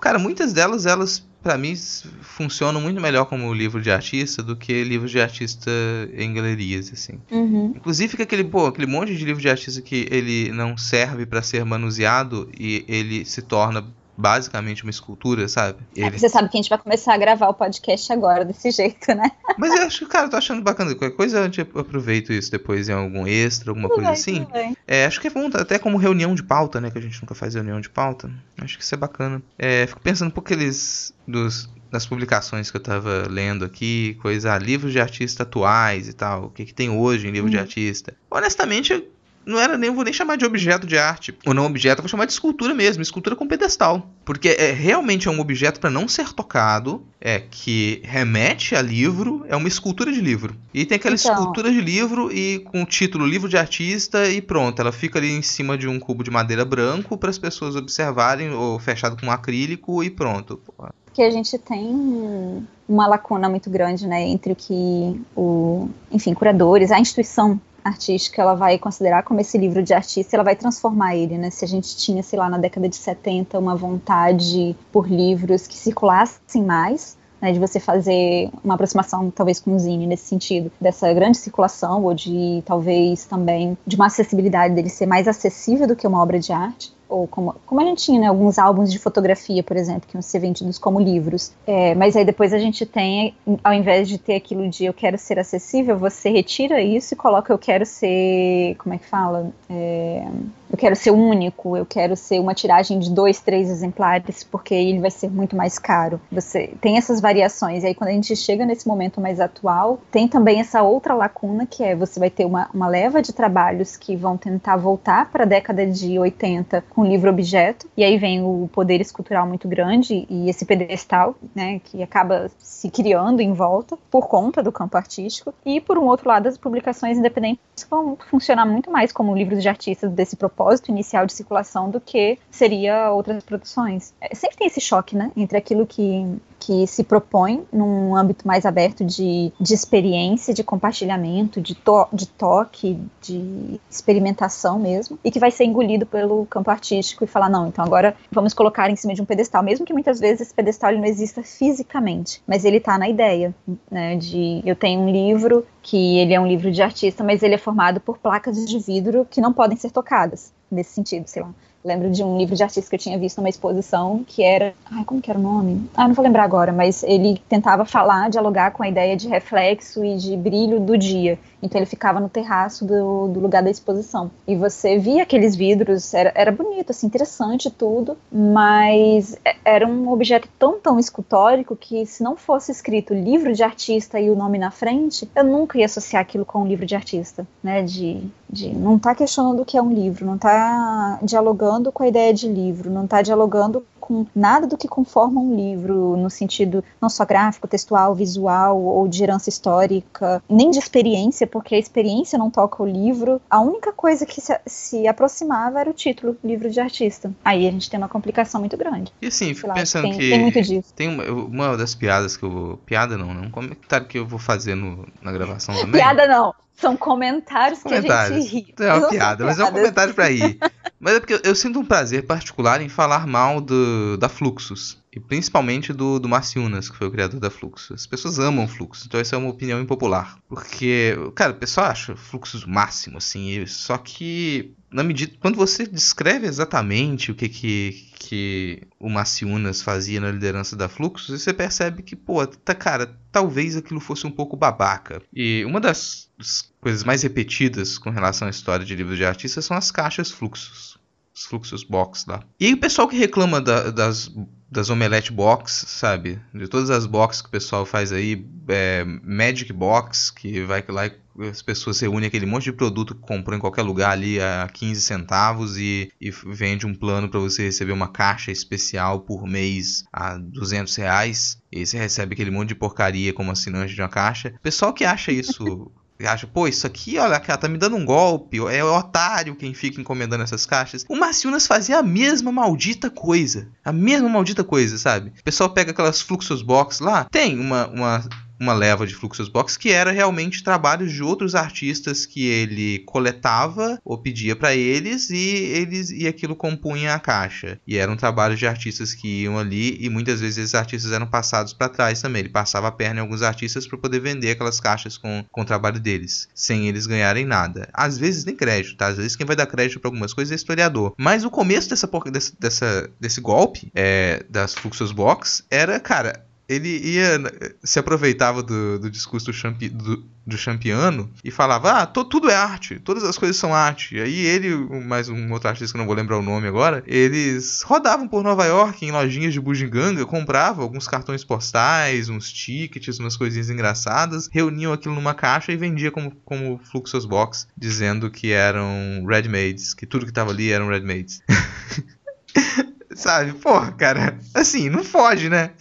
Cara, 0.01 0.19
muitas 0.19 0.53
delas, 0.53 0.85
elas, 0.85 1.25
para 1.41 1.57
mim, 1.57 1.73
funcionam 2.21 2.81
muito 2.81 3.01
melhor 3.01 3.25
como 3.25 3.53
livro 3.53 3.81
de 3.81 3.89
artista 3.91 4.44
do 4.44 4.56
que 4.56 4.83
livros 4.83 5.12
de 5.12 5.21
artista 5.21 5.71
em 6.13 6.33
galerias, 6.33 6.91
assim. 6.94 7.19
Uhum. 7.31 7.73
Inclusive 7.75 8.09
fica 8.09 8.23
aquele, 8.23 8.44
pô, 8.44 8.68
aquele 8.68 8.88
monte 8.88 9.15
de 9.15 9.23
livro 9.23 9.41
de 9.41 9.50
artista 9.50 9.81
que 9.81 10.07
ele 10.12 10.51
não 10.51 10.77
serve 10.77 11.25
para 11.25 11.41
ser 11.41 11.63
manuseado 11.65 12.50
e 12.57 12.85
ele 12.88 13.25
se 13.25 13.41
torna 13.41 13.85
basicamente 14.21 14.83
uma 14.83 14.91
escultura, 14.91 15.47
sabe? 15.47 15.79
É, 15.97 16.01
Ele... 16.01 16.15
É, 16.15 16.19
você 16.19 16.29
sabe 16.29 16.47
que 16.47 16.57
a 16.57 16.62
gente 16.62 16.69
vai 16.69 16.77
começar 16.77 17.13
a 17.13 17.18
gravar 17.18 17.50
o 17.50 17.53
podcast 17.53 18.13
agora, 18.13 18.45
desse 18.45 18.71
jeito, 18.71 19.13
né? 19.13 19.31
Mas 19.57 19.73
eu 19.73 19.88
acho 19.88 20.00
que, 20.00 20.06
cara, 20.06 20.27
eu 20.27 20.29
tô 20.29 20.38
achando 20.38 20.62
bacana. 20.62 20.94
Qualquer 20.95 21.15
coisa 21.15 21.51
eu 21.73 21.81
aproveito 21.81 22.31
isso 22.31 22.51
depois 22.51 22.88
em 22.88 22.94
algum 22.94 23.27
extra, 23.27 23.71
alguma 23.71 23.89
tudo 23.89 24.03
coisa 24.03 24.12
bem, 24.12 24.47
assim. 24.47 24.73
É, 24.88 25.06
acho 25.06 25.19
que 25.19 25.27
é 25.27 25.31
bom, 25.31 25.50
até 25.53 25.79
como 25.79 25.97
reunião 25.97 26.35
de 26.35 26.44
pauta, 26.44 26.79
né? 26.79 26.91
Que 26.91 27.00
a 27.00 27.01
gente 27.01 27.19
nunca 27.19 27.33
faz 27.33 27.56
reunião 27.56 27.81
de 27.81 27.89
pauta. 27.89 28.31
Acho 28.62 28.77
que 28.77 28.83
isso 28.83 28.94
é 28.94 28.97
bacana. 28.97 29.41
É, 29.57 29.88
fico 29.88 30.00
pensando 30.00 30.27
um 30.27 30.31
pouco 30.31 30.53
eles 30.53 31.13
dos 31.27 31.69
das 31.91 32.06
publicações 32.06 32.71
que 32.71 32.77
eu 32.77 32.81
tava 32.81 33.27
lendo 33.29 33.65
aqui, 33.65 34.17
coisa, 34.21 34.53
ah, 34.53 34.57
livros 34.57 34.94
de 34.94 35.00
artista 35.01 35.44
atuais 35.44 36.07
e 36.07 36.13
tal, 36.13 36.45
o 36.45 36.50
que, 36.50 36.63
que 36.63 36.74
tem 36.74 36.89
hoje 36.89 37.27
em 37.27 37.31
livro 37.31 37.50
hum. 37.50 37.51
de 37.51 37.59
artista. 37.59 38.15
Honestamente, 38.29 39.06
não 39.45 39.59
era 39.59 39.77
nem 39.77 39.91
vou 39.91 40.03
nem 40.03 40.13
chamar 40.13 40.38
de 40.38 40.45
objeto 40.45 40.85
de 40.85 40.97
arte 40.97 41.38
ou 41.45 41.53
não 41.53 41.65
objeto, 41.65 42.01
vou 42.01 42.09
chamar 42.09 42.25
de 42.25 42.33
escultura 42.33 42.73
mesmo, 42.73 43.01
escultura 43.01 43.35
com 43.35 43.47
pedestal, 43.47 44.09
porque 44.23 44.49
é 44.49 44.71
realmente 44.71 45.27
é 45.27 45.31
um 45.31 45.39
objeto 45.39 45.79
para 45.79 45.89
não 45.89 46.07
ser 46.07 46.33
tocado, 46.33 47.03
é 47.19 47.39
que 47.39 48.01
remete 48.03 48.75
a 48.75 48.81
livro, 48.81 49.45
é 49.47 49.55
uma 49.55 49.67
escultura 49.67 50.11
de 50.11 50.21
livro. 50.21 50.55
E 50.73 50.85
tem 50.85 50.95
aquela 50.95 51.15
então... 51.15 51.33
escultura 51.33 51.71
de 51.71 51.81
livro 51.81 52.31
e 52.31 52.59
com 52.59 52.83
o 52.83 52.85
título 52.85 53.25
livro 53.25 53.49
de 53.49 53.57
artista 53.57 54.27
e 54.27 54.41
pronto, 54.41 54.79
ela 54.81 54.91
fica 54.91 55.19
ali 55.19 55.31
em 55.31 55.41
cima 55.41 55.77
de 55.77 55.88
um 55.88 55.99
cubo 55.99 56.23
de 56.23 56.31
madeira 56.31 56.65
branco 56.65 57.17
para 57.17 57.29
as 57.29 57.38
pessoas 57.38 57.75
observarem 57.75 58.51
ou 58.53 58.79
fechado 58.79 59.19
com 59.19 59.31
acrílico 59.31 60.03
e 60.03 60.09
pronto. 60.09 60.59
Porque 61.05 61.23
a 61.23 61.29
gente 61.29 61.57
tem 61.57 62.65
uma 62.88 63.07
lacuna 63.07 63.49
muito 63.49 63.69
grande, 63.69 64.07
né, 64.07 64.21
entre 64.21 64.53
o 64.53 64.55
que 64.55 65.21
o, 65.35 65.89
enfim, 66.11 66.33
curadores, 66.33 66.91
a 66.91 66.99
instituição 66.99 67.59
artística 67.83 68.41
ela 68.41 68.53
vai 68.53 68.77
considerar 68.77 69.23
como 69.23 69.39
esse 69.39 69.57
livro 69.57 69.81
de 69.83 69.93
artista, 69.93 70.35
ela 70.35 70.43
vai 70.43 70.55
transformar 70.55 71.15
ele, 71.15 71.37
né? 71.37 71.49
Se 71.49 71.65
a 71.65 71.67
gente 71.67 71.95
tinha, 71.97 72.23
sei 72.23 72.37
lá, 72.37 72.49
na 72.49 72.57
década 72.57 72.87
de 72.87 72.95
70 72.95 73.57
uma 73.57 73.75
vontade 73.75 74.75
por 74.91 75.09
livros 75.09 75.67
que 75.67 75.75
circulassem 75.75 76.63
mais, 76.63 77.17
né, 77.41 77.51
de 77.51 77.59
você 77.59 77.79
fazer 77.79 78.51
uma 78.63 78.75
aproximação 78.75 79.31
talvez 79.31 79.59
com 79.59 79.75
o 79.75 79.79
Zine 79.79 80.05
nesse 80.05 80.25
sentido, 80.25 80.71
dessa 80.79 81.11
grande 81.11 81.38
circulação 81.38 82.03
ou 82.03 82.13
de 82.13 82.61
talvez 82.65 83.25
também 83.25 83.75
de 83.85 83.95
uma 83.95 84.05
acessibilidade 84.05 84.75
dele 84.75 84.89
ser 84.89 85.07
mais 85.07 85.27
acessível 85.27 85.88
do 85.88 85.95
que 85.95 86.05
uma 86.05 86.21
obra 86.21 86.39
de 86.39 86.53
arte 86.53 86.93
ou 87.12 87.27
como, 87.27 87.53
como 87.65 87.82
a 87.82 87.84
gente 87.84 88.03
tinha 88.03 88.22
né, 88.22 88.27
alguns 88.27 88.58
álbuns 88.58 88.91
de 88.91 88.98
fotografia, 88.98 89.62
por 89.62 89.75
exemplo, 89.75 90.08
que 90.08 90.15
iam 90.15 90.22
ser 90.22 90.39
vendidos 90.39 90.80
como 90.80 91.00
livros. 91.00 91.51
É, 91.68 91.94
mas 91.94 92.15
aí 92.15 92.24
depois 92.24 92.53
a 92.53 92.58
gente 92.58 92.86
tem, 92.86 93.36
ao 93.63 93.74
invés 93.74 94.08
de 94.08 94.18
ter 94.18 94.36
aquilo 94.36 94.68
de 94.70 94.86
eu 94.86 94.94
quero 94.94 95.18
ser 95.18 95.38
acessível, 95.38 95.98
você 95.98 96.30
retira 96.30 96.82
isso 96.82 97.13
e 97.13 97.18
coloca 97.18 97.51
eu 97.51 97.58
quero 97.58 97.86
ser, 97.86 98.75
como 98.77 98.96
é 98.96 98.98
que 98.98 99.06
fala? 99.06 99.51
É, 99.70 100.25
eu 100.71 100.77
quero 100.77 100.95
ser 100.95 101.11
único, 101.11 101.75
eu 101.75 101.85
quero 101.85 102.15
ser 102.15 102.39
uma 102.39 102.53
tiragem 102.53 102.97
de 102.97 103.11
dois, 103.11 103.41
três 103.41 103.69
exemplares, 103.69 104.41
porque 104.43 104.73
ele 104.73 104.99
vai 104.99 105.11
ser 105.11 105.29
muito 105.29 105.55
mais 105.55 105.77
caro. 105.77 106.19
Você 106.31 106.73
tem 106.79 106.97
essas 106.97 107.19
variações, 107.19 107.83
e 107.83 107.87
aí 107.87 107.93
quando 107.93 108.09
a 108.09 108.13
gente 108.13 108.33
chega 108.37 108.65
nesse 108.65 108.87
momento 108.87 109.19
mais 109.19 109.41
atual, 109.41 109.99
tem 110.09 110.29
também 110.29 110.61
essa 110.61 110.81
outra 110.81 111.13
lacuna, 111.13 111.65
que 111.65 111.83
é 111.83 111.93
você 111.93 112.19
vai 112.19 112.29
ter 112.29 112.45
uma, 112.45 112.69
uma 112.73 112.87
leva 112.87 113.21
de 113.21 113.33
trabalhos 113.33 113.97
que 113.97 114.15
vão 114.15 114.37
tentar 114.37 114.77
voltar 114.77 115.29
para 115.29 115.43
a 115.43 115.47
década 115.47 115.85
de 115.85 116.17
80 116.17 116.85
com 116.89 117.03
livro-objeto, 117.03 117.89
e 117.97 118.03
aí 118.03 118.17
vem 118.17 118.41
o 118.41 118.69
poder 118.71 119.01
escultural 119.01 119.45
muito 119.45 119.67
grande 119.67 120.25
e 120.29 120.49
esse 120.49 120.63
pedestal, 120.63 121.35
né, 121.53 121.81
que 121.83 122.01
acaba 122.01 122.49
se 122.57 122.89
criando 122.89 123.41
em 123.41 123.51
volta 123.51 123.97
por 124.09 124.27
conta 124.29 124.63
do 124.63 124.71
campo 124.71 124.95
artístico, 124.95 125.53
e 125.65 125.81
por 125.81 125.97
um 125.97 126.05
outro 126.05 126.29
lado 126.29 126.47
as 126.47 126.57
publicações 126.57 127.17
independentes 127.17 127.59
vão 127.89 128.17
funcionar 128.29 128.65
muito 128.65 128.89
mais 128.89 129.11
como 129.11 129.35
livros 129.35 129.61
de 129.61 129.67
artistas 129.67 130.09
desse 130.11 130.37
propósito 130.37 130.61
propósito 130.62 130.91
inicial 130.91 131.25
de 131.25 131.34
circulação 131.34 131.89
do 131.89 132.00
que 132.00 132.38
seria 132.50 133.12
outras 133.12 133.44
produções. 133.44 134.13
É, 134.22 134.34
sempre 134.36 134.58
tem 134.58 134.68
esse 134.68 134.80
choque, 134.80 135.15
né, 135.15 135.32
entre 135.36 135.58
aquilo 135.58 135.88
que 135.88 136.39
que 136.62 136.86
se 136.86 137.03
propõe 137.03 137.65
num 137.74 138.15
âmbito 138.15 138.48
mais 138.48 138.68
aberto 138.68 139.03
de, 139.03 139.51
de 139.60 139.74
experiência, 139.74 140.53
de 140.53 140.63
compartilhamento, 140.63 141.60
de, 141.60 141.74
to, 141.74 142.08
de 142.13 142.27
toque, 142.27 143.00
de 143.20 143.80
experimentação 143.89 144.77
mesmo, 144.77 145.18
e 145.24 145.32
que 145.32 145.39
vai 145.39 145.50
ser 145.50 145.63
engolido 145.63 146.06
pelo 146.06 146.46
campo 146.46 146.70
artístico 146.70 147.24
e 147.24 147.27
falar, 147.27 147.50
não, 147.50 147.68
então 147.68 147.84
agora 147.84 148.15
vamos 148.32 148.53
colocar 148.53 148.91
em 148.91 148.96
cima 148.96 149.15
de 149.15 149.24
um 149.24 149.25
pedestal, 149.25 149.63
mesmo 149.63 149.88
que 149.88 149.91
muitas 149.91 150.20
vezes 150.20 150.41
esse 150.41 150.53
pedestal 150.53 150.94
não 150.94 151.06
exista 151.06 151.41
fisicamente, 151.41 152.44
mas 152.46 152.63
ele 152.63 152.77
está 152.77 152.96
na 152.96 153.10
ideia, 153.10 153.56
né, 153.89 154.15
de 154.15 154.62
eu 154.63 154.75
tenho 154.75 155.01
um 155.01 155.10
livro 155.10 155.65
que 155.82 156.20
ele 156.20 156.36
é 156.36 156.39
um 156.39 156.46
livro 156.46 156.72
de 156.72 156.84
artista, 156.84 157.24
mas 157.24 157.41
ele 157.41 157.56
é 157.56 157.58
formado 157.58 158.00
por 158.00 158.20
placas 158.20 158.63
de 158.68 158.77
vidro 158.77 159.25
que 159.27 159.41
não 159.41 159.51
podem 159.51 159.75
ser 159.75 159.89
tocadas, 159.89 160.53
nesse 160.70 160.94
sentido, 160.94 161.25
sei 161.25 161.41
lá. 161.41 161.50
Lembro 161.83 162.11
de 162.11 162.23
um 162.23 162.38
livro 162.38 162.55
de 162.55 162.63
artista 162.63 162.89
que 162.89 162.95
eu 162.95 163.00
tinha 163.00 163.17
visto 163.17 163.38
numa 163.38 163.50
exposição 163.50 164.23
que 164.25 164.43
era. 164.43 164.73
Ai, 164.91 165.03
como 165.03 165.21
que 165.21 165.29
era 165.29 165.39
o 165.39 165.41
nome? 165.41 165.89
Ah, 165.95 166.07
não 166.07 166.13
vou 166.13 166.23
lembrar 166.23 166.43
agora, 166.43 166.71
mas 166.71 167.03
ele 167.03 167.41
tentava 167.50 167.85
falar, 167.85 168.29
dialogar 168.29 168.71
com 168.71 168.83
a 168.83 168.89
ideia 168.89 169.15
de 169.15 169.27
reflexo 169.27 170.03
e 170.03 170.15
de 170.17 170.38
brilho 170.38 170.79
do 170.79 170.97
dia. 170.97 171.39
Então 171.61 171.79
ele 171.79 171.85
ficava 171.85 172.19
no 172.19 172.29
terraço 172.29 172.85
do, 172.85 173.27
do 173.27 173.39
lugar 173.39 173.61
da 173.61 173.69
exposição. 173.69 174.31
E 174.47 174.55
você 174.55 174.97
via 174.97 175.23
aqueles 175.23 175.55
vidros, 175.55 176.13
era, 176.13 176.31
era 176.35 176.51
bonito, 176.51 176.91
assim, 176.91 177.07
interessante 177.07 177.69
tudo, 177.69 178.17
mas 178.31 179.38
é, 179.45 179.55
era 179.63 179.88
um 179.88 180.11
objeto 180.11 180.47
tão, 180.57 180.79
tão 180.79 181.00
escultórico 181.00 181.75
que 181.75 182.05
se 182.05 182.23
não 182.23 182.35
fosse 182.35 182.71
escrito 182.71 183.13
livro 183.13 183.53
de 183.53 183.63
artista 183.63 184.19
e 184.19 184.29
o 184.29 184.35
nome 184.35 184.57
na 184.57 184.71
frente, 184.71 185.29
eu 185.35 185.43
nunca 185.43 185.77
ia 185.77 185.85
associar 185.85 186.21
aquilo 186.21 186.45
com 186.45 186.61
um 186.61 186.67
livro 186.67 186.85
de 186.85 186.95
artista, 186.95 187.45
né? 187.63 187.81
De, 187.83 188.23
de 188.51 188.74
não 188.74 189.00
tá 189.00 189.15
questionando 189.15 189.62
o 189.62 189.65
que 189.65 189.77
é 189.77 189.81
um 189.81 189.93
livro, 189.93 190.25
não 190.25 190.38
tá 190.38 191.20
dialogando 191.24 191.91
com 191.91 192.03
a 192.03 192.08
ideia 192.08 192.34
de 192.34 192.48
livro, 192.48 192.89
não 192.89 193.08
tá 193.08 193.22
dialogando 193.22 193.84
com 194.12 194.25
nada 194.36 194.67
do 194.67 194.75
que 194.75 194.88
conforma 194.88 195.39
um 195.39 195.55
livro, 195.55 196.17
no 196.17 196.29
sentido 196.29 196.84
não 197.00 197.08
só 197.08 197.24
gráfico, 197.24 197.67
textual, 197.67 198.13
visual 198.13 198.81
ou 198.81 199.08
de 199.08 199.24
herança 199.24 199.48
histórica, 199.48 200.43
nem 200.50 200.70
de 200.70 200.79
experiência, 200.79 201.48
porque 201.48 201.75
a 201.75 201.79
experiência 201.79 202.38
não 202.38 202.50
toca 202.50 202.84
o 202.84 202.86
livro. 202.86 203.39
A 203.50 203.62
única 203.62 203.93
coisa 203.93 204.25
que 204.25 204.41
se, 204.41 204.60
se 204.65 205.08
aproximava 205.08 205.79
era 205.79 205.89
o 205.89 205.93
título, 205.93 206.36
livro 206.43 206.70
de 206.70 206.79
artista. 206.79 207.31
Aí 207.46 207.65
a 207.65 207.72
gente 207.72 207.89
tem 207.89 207.98
uma 207.98 208.10
complicação 208.10 208.60
muito 208.60 208.75
grande. 208.75 209.13
E 209.22 209.27
assim, 209.27 209.53
fico 209.53 209.67
lá, 209.67 209.75
pensando 209.75 210.03
tem, 210.03 210.17
que. 210.17 210.29
Tem 210.29 210.41
muito 210.41 210.62
disso. 210.62 210.93
Tem 210.93 211.08
uma, 211.08 211.24
uma 211.24 211.77
das 211.77 211.96
piadas 211.96 212.36
que 212.36 212.43
eu 212.43 212.50
vou. 212.50 212.77
Piada 212.77 213.17
não, 213.17 213.34
né? 213.34 213.48
Um 213.48 213.51
comentário 213.51 214.08
que 214.08 214.17
eu 214.17 214.27
vou 214.27 214.39
fazer 214.39 214.75
no, 214.75 215.08
na 215.22 215.31
gravação 215.31 215.74
também. 215.79 216.01
Piada 216.01 216.27
não. 216.27 216.53
São 216.81 216.97
comentários, 216.97 217.83
comentários. 217.83 218.27
que 218.27 218.33
a 218.33 218.59
gente 218.59 218.65
ri. 218.65 218.73
É 218.79 218.93
uma 218.93 219.07
piada, 219.09 219.45
mas 219.45 219.59
é 219.59 219.63
um 219.63 219.71
comentário 219.71 220.15
pra 220.15 220.31
ir. 220.31 220.57
mas 221.00 221.13
é 221.13 221.19
porque 221.19 221.35
eu, 221.35 221.41
eu, 221.43 221.55
sinto 221.55 221.79
um 221.79 221.85
prazer 221.85 222.25
particular 222.25 222.81
em 222.81 222.89
falar 222.89 223.27
mal 223.27 223.61
do, 223.61 224.17
da 224.17 224.27
Fluxus. 224.27 225.00
E 225.13 225.19
principalmente 225.19 225.91
do, 225.91 226.19
do 226.19 226.29
Marciunas, 226.29 226.89
que 226.89 226.95
foi 226.95 227.05
o 227.07 227.11
criador 227.11 227.39
da 227.39 227.50
Fluxus. 227.50 227.91
As 227.91 228.07
pessoas 228.07 228.39
amam 228.39 228.67
Fluxus, 228.67 229.05
então 229.05 229.19
essa 229.19 229.35
é 229.35 229.38
uma 229.39 229.50
opinião 229.50 229.81
impopular. 229.81 230.38
Porque, 230.47 231.15
cara, 231.35 231.51
o 231.51 231.55
pessoal 231.55 231.88
acha 231.88 232.15
Fluxus 232.15 232.65
máximo, 232.65 233.17
assim. 233.17 233.65
Só 233.67 233.97
que, 233.97 234.73
na 234.89 235.03
medida. 235.03 235.33
Quando 235.39 235.57
você 235.57 235.85
descreve 235.85 236.47
exatamente 236.47 237.29
o 237.29 237.35
que, 237.35 237.50
que, 237.50 238.09
que 238.15 238.83
o 238.97 239.09
Marciunas 239.09 239.81
fazia 239.81 240.21
na 240.21 240.31
liderança 240.31 240.77
da 240.77 240.88
Fluxus, 240.88 241.41
você 241.41 241.53
percebe 241.53 242.03
que, 242.03 242.15
pô, 242.15 242.47
tá, 242.47 242.73
cara, 242.73 243.19
talvez 243.31 243.75
aquilo 243.75 244.00
fosse 244.00 244.25
um 244.25 244.31
pouco 244.31 244.55
babaca. 244.55 245.21
E 245.33 245.65
uma 245.65 245.81
das 245.81 246.30
coisas 246.79 247.03
mais 247.03 247.24
repetidas 247.24 247.98
com 247.98 248.10
relação 248.10 248.48
à 248.48 248.51
história 248.51 248.86
de 248.86 248.95
livros 248.95 249.17
de 249.17 249.25
artistas 249.25 249.65
são 249.65 249.77
as 249.77 249.91
caixas 249.91 250.31
fluxos. 250.31 251.00
Os 251.33 251.45
fluxos 251.45 251.83
box 251.83 252.25
lá. 252.27 252.43
E 252.60 252.74
o 252.74 252.77
pessoal 252.77 253.07
que 253.07 253.17
reclama 253.17 253.62
da, 253.62 253.89
das, 253.89 254.31
das 254.69 254.89
omelete 254.89 255.31
box, 255.31 255.86
sabe? 255.88 256.39
De 256.53 256.67
todas 256.67 256.89
as 256.89 257.05
boxes 257.05 257.41
que 257.41 257.48
o 257.48 257.51
pessoal 257.51 257.86
faz 257.86 258.12
aí, 258.12 258.45
é, 258.67 259.05
Magic 259.05 259.71
Box, 259.71 260.31
que 260.31 260.62
vai 260.62 260.83
lá 260.89 261.07
e 261.07 261.13
as 261.48 261.62
pessoas 261.62 262.00
reúnem 262.00 262.27
aquele 262.27 262.45
monte 262.45 262.65
de 262.65 262.74
produto 262.74 263.15
que 263.15 263.21
comprou 263.21 263.55
em 263.55 263.60
qualquer 263.60 263.83
lugar 263.83 264.12
ali 264.12 264.39
a 264.39 264.67
15 264.71 265.01
centavos 265.01 265.77
e, 265.77 266.12
e 266.19 266.29
vende 266.29 266.86
um 266.86 266.93
plano 266.93 267.29
para 267.29 267.39
você 267.39 267.63
receber 267.63 267.93
uma 267.93 268.10
caixa 268.10 268.51
especial 268.51 269.21
por 269.21 269.48
mês 269.48 270.03
a 270.12 270.38
200 270.38 270.93
reais. 270.95 271.62
E 271.71 271.86
você 271.86 271.98
recebe 271.98 272.33
aquele 272.33 272.51
monte 272.51 272.69
de 272.69 272.75
porcaria 272.75 273.33
como 273.33 273.51
assinante 273.51 273.95
de 273.95 274.01
uma 274.01 274.10
caixa. 274.10 274.53
Pessoal 274.62 274.93
que 274.93 275.05
acha 275.05 275.31
isso 275.31 275.89
acha, 276.27 276.47
pô, 276.47 276.67
isso 276.67 276.85
aqui, 276.87 277.17
olha, 277.17 277.39
cara, 277.39 277.57
tá 277.57 277.67
me 277.67 277.77
dando 277.77 277.95
um 277.95 278.05
golpe, 278.05 278.57
é 278.69 278.83
otário 278.83 279.55
quem 279.55 279.73
fica 279.73 279.99
encomendando 279.99 280.43
essas 280.43 280.65
caixas. 280.65 281.05
O 281.09 281.15
Marciunas 281.15 281.67
fazia 281.67 281.99
a 281.99 282.03
mesma 282.03 282.51
maldita 282.51 283.09
coisa. 283.09 283.67
A 283.83 283.91
mesma 283.91 284.29
maldita 284.29 284.63
coisa, 284.63 284.97
sabe? 284.97 285.33
O 285.39 285.43
pessoal 285.43 285.69
pega 285.69 285.91
aquelas 285.91 286.21
Fluxus 286.21 286.61
Box 286.61 286.99
lá, 286.99 287.25
tem 287.25 287.59
uma, 287.59 287.87
uma 287.87 288.23
uma 288.62 288.74
leva 288.74 289.08
de 289.08 289.15
Fluxus 289.15 289.50
Box 289.50 289.75
que 289.75 289.89
era 289.89 290.12
realmente 290.12 290.63
trabalhos 290.63 291.12
de 291.12 291.24
outros 291.24 291.56
artistas 291.56 292.25
que 292.27 292.46
ele 292.46 293.00
coletava 293.00 294.00
ou 294.06 294.18
pedia 294.18 294.56
para 294.56 294.75
eles 294.75 295.32
e 295.32 295.38
eles 295.38 296.12
e 296.12 296.27
aquilo 296.27 296.56
compunha 296.56 297.15
a 297.15 297.20
caixa. 297.20 297.80
E 297.88 297.98
eram 297.98 298.15
trabalhos 298.15 298.60
de 298.60 298.68
artistas 298.68 299.13
que 299.15 299.44
iam 299.44 299.58
ali 299.58 299.98
e 300.00 300.10
muitas 300.10 300.39
vezes 300.39 300.60
esses 300.60 300.75
artistas 300.75 301.12
eram 301.12 301.25
passados 301.25 301.74
para 301.74 301.89
trás 301.89 302.22
também. 302.22 302.41
Ele 302.41 302.50
passava 302.50 302.88
a 302.88 302.91
perna 302.91 303.20
em 303.20 303.24
alguns 303.24 303.41
artistas 303.41 303.88
para 303.88 303.98
poder 303.98 304.20
vender 304.20 304.51
aquelas 304.51 304.80
caixas 304.80 305.18
com, 305.18 305.44
com 305.51 305.62
o 305.62 305.65
trabalho 305.65 306.00
deles, 306.00 306.48
sem 306.53 306.88
eles 306.88 307.08
ganharem 307.08 307.46
nada. 307.46 307.89
Às 307.91 308.18
vezes 308.18 308.46
nem 308.46 308.56
crédito, 308.56 308.96
tá? 308.96 309.08
Às 309.08 309.18
vezes 309.18 309.36
quem 309.36 309.46
vai 309.46 309.56
dar 309.56 309.65
crédito 309.65 310.00
para 310.00 310.10
algumas 310.10 310.34
coisas 310.34 310.51
é 310.51 310.56
historiador. 310.56 311.13
Mas 311.18 311.44
o 311.44 311.50
começo 311.50 311.89
dessa, 311.89 312.08
dessa, 312.32 312.53
dessa 312.60 313.12
desse 313.20 313.41
golpe 313.41 313.91
é, 313.96 314.46
das 314.50 314.74
Fluxus 314.74 315.12
Box 315.12 315.63
era, 315.70 316.00
cara, 316.00 316.46
ele 316.71 316.97
ia 317.03 317.37
se 317.83 317.99
aproveitava 317.99 318.63
do, 318.63 318.97
do 318.97 319.11
discurso 319.11 319.47
do, 319.47 319.53
champi, 319.53 319.89
do, 319.89 320.23
do 320.45 320.57
Champiano 320.57 321.29
e 321.43 321.51
falava: 321.51 321.91
Ah, 321.91 322.05
to, 322.05 322.23
tudo 322.23 322.49
é 322.49 322.55
arte, 322.55 322.97
todas 322.99 323.23
as 323.25 323.37
coisas 323.37 323.57
são 323.57 323.75
arte. 323.75 324.15
E 324.15 324.21
aí 324.21 324.45
ele, 324.45 324.73
mais 325.05 325.27
um 325.27 325.51
outro 325.51 325.67
artista 325.67 325.93
que 325.93 325.97
não 325.97 326.05
vou 326.05 326.15
lembrar 326.15 326.37
o 326.37 326.41
nome 326.41 326.67
agora, 326.67 327.03
eles 327.05 327.81
rodavam 327.81 328.25
por 328.25 328.41
Nova 328.41 328.65
York 328.65 329.05
em 329.05 329.11
lojinhas 329.11 329.51
de 329.51 329.59
bugiganga, 329.59 330.25
compravam 330.25 330.83
alguns 330.83 331.07
cartões 331.07 331.43
postais, 331.43 332.29
uns 332.29 332.51
tickets, 332.51 333.19
umas 333.19 333.35
coisinhas 333.35 333.69
engraçadas, 333.69 334.49
reuniam 334.49 334.93
aquilo 334.93 335.15
numa 335.15 335.33
caixa 335.33 335.73
e 335.73 335.77
vendia 335.77 336.09
como, 336.09 336.31
como 336.45 336.79
Fluxus 336.89 337.25
Box, 337.25 337.67
dizendo 337.77 338.31
que 338.31 338.51
eram 338.51 339.25
Redmades, 339.27 339.93
que 339.93 340.05
tudo 340.05 340.25
que 340.25 340.31
tava 340.31 340.51
ali 340.51 340.71
eram 340.71 340.87
Redmades. 340.87 341.41
Sabe? 343.15 343.53
Pô, 343.53 343.80
cara, 343.98 344.38
assim, 344.53 344.89
não 344.89 345.03
foge, 345.03 345.50
né? 345.50 345.72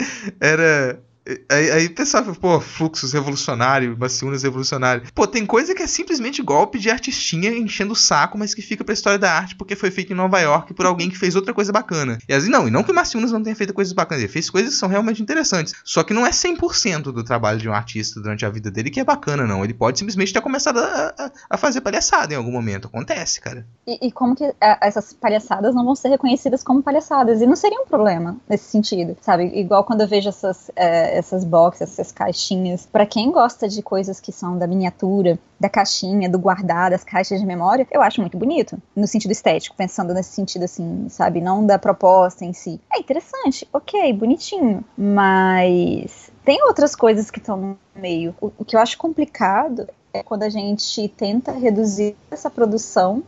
Era 0.41 1.01
Aí, 1.49 1.71
aí 1.71 2.07
fala, 2.07 2.35
pô, 2.35 2.61
fluxos 2.61 3.13
revolucionário, 3.13 3.97
Baciunas 3.97 4.43
revolucionário. 4.43 5.05
Pô, 5.15 5.27
tem 5.27 5.47
coisa 5.47 5.75
que 5.75 5.83
é 5.83 5.87
simplesmente 5.87 6.43
golpe 6.43 6.79
de 6.79 6.91
artistinha 6.91 7.51
enchendo 7.51 7.93
o 7.93 7.97
saco, 7.97 8.39
mas 8.39 8.55
que 8.55 8.63
fica 8.63 8.85
pra 8.85 8.95
história 8.95 9.19
da 9.19 9.33
arte 9.33 9.57
porque 9.57 9.77
foi 9.77 9.91
feito 9.91 10.13
em 10.13 10.17
Nova 10.17 10.41
York 10.41 10.75
por 10.75 10.87
alguém 10.87 11.09
que 11.09 11.19
fez 11.19 11.37
outra 11.37 11.55
coisa 11.55 11.73
bacana. 11.73 12.19
E 12.29 12.33
assim, 12.33 12.49
não, 12.49 12.67
e 12.67 12.71
não 12.71 12.83
que 12.83 12.91
o 12.91 12.95
Maciunas 12.95 13.33
não 13.33 13.43
tenha 13.43 13.57
feito 13.57 13.75
coisas 13.75 13.93
bacanas, 13.93 14.23
ele 14.23 14.33
fez 14.33 14.51
coisas 14.51 14.75
que 14.75 14.79
são 14.79 14.89
realmente 14.89 15.23
interessantes. 15.23 15.75
Só 15.85 16.03
que 16.03 16.15
não 16.15 16.27
é 16.27 16.31
100% 16.31 17.13
do 17.13 17.25
trabalho 17.25 17.59
de 17.59 17.69
um 17.69 17.73
artista 17.73 18.21
durante 18.21 18.45
a 18.45 18.51
vida 18.51 18.71
dele 18.71 18.91
que 18.91 19.01
é 19.01 19.05
bacana, 19.05 19.47
não. 19.47 19.65
Ele 19.65 19.75
pode 19.75 19.99
simplesmente 19.99 20.33
ter 20.33 20.41
começado 20.41 20.79
a, 20.79 21.15
a, 21.19 21.31
a 21.51 21.57
fazer 21.57 21.81
palhaçada 21.81 22.35
em 22.35 22.37
algum 22.37 22.53
momento. 22.53 22.89
Acontece, 22.89 23.41
cara. 23.41 23.67
E, 23.87 24.09
e 24.09 24.13
como 24.13 24.35
que 24.35 24.45
a, 24.45 24.55
é, 24.61 24.79
essas 24.83 25.13
palhaçadas 25.13 25.75
não 25.75 25.85
vão 25.85 25.95
ser 25.95 26.09
reconhecidas 26.09 26.63
como 26.63 26.83
palhaçadas? 26.83 27.41
E 27.41 27.47
não 27.47 27.57
seria 27.57 27.81
um 27.81 27.87
problema 27.87 28.37
nesse 28.49 28.65
sentido, 28.65 29.17
sabe? 29.21 29.45
Igual 29.55 29.85
quando 29.85 30.03
eu 30.03 30.09
vejo 30.09 30.29
essas. 30.29 30.71
É, 30.77 31.20
essas 31.21 31.45
boxes, 31.45 31.83
essas 31.83 32.13
caixinhas. 32.13 32.87
Para 32.91 33.07
quem 33.07 33.31
gosta 33.31 33.69
de 33.69 33.83
coisas 33.83 34.21
que 34.21 34.33
são 34.33 34.59
da 34.59 34.67
miniatura, 34.67 35.39
da 35.59 35.69
caixinha, 35.69 36.29
do 36.29 36.39
guardar, 36.39 36.91
das 36.91 37.05
caixas 37.05 37.41
de 37.41 37.47
memória, 37.47 37.87
eu 37.91 38.03
acho 38.03 38.21
muito 38.21 38.37
bonito, 38.37 38.81
no 38.97 39.07
sentido 39.07 39.31
estético, 39.31 39.77
pensando 39.77 40.15
nesse 40.15 40.31
sentido 40.31 40.65
assim, 40.65 41.07
sabe, 41.09 41.41
não 41.41 41.65
da 41.65 41.79
proposta 41.79 42.45
em 42.45 42.53
si. 42.53 42.81
É 42.93 42.99
interessante, 42.99 43.69
ok, 43.73 44.13
bonitinho, 44.13 44.85
mas 44.97 46.31
tem 46.45 46.63
outras 46.65 46.97
coisas 46.97 47.31
que 47.31 47.39
estão 47.39 47.57
no 47.57 47.79
meio. 47.95 48.35
O, 48.41 48.51
o 48.59 48.65
que 48.65 48.75
eu 48.75 48.81
acho 48.81 48.97
complicado 48.97 49.87
é 50.13 50.23
quando 50.23 50.43
a 50.43 50.49
gente 50.49 51.09
tenta 51.09 51.53
reduzir 51.53 52.17
essa 52.31 52.51
produção, 52.51 53.23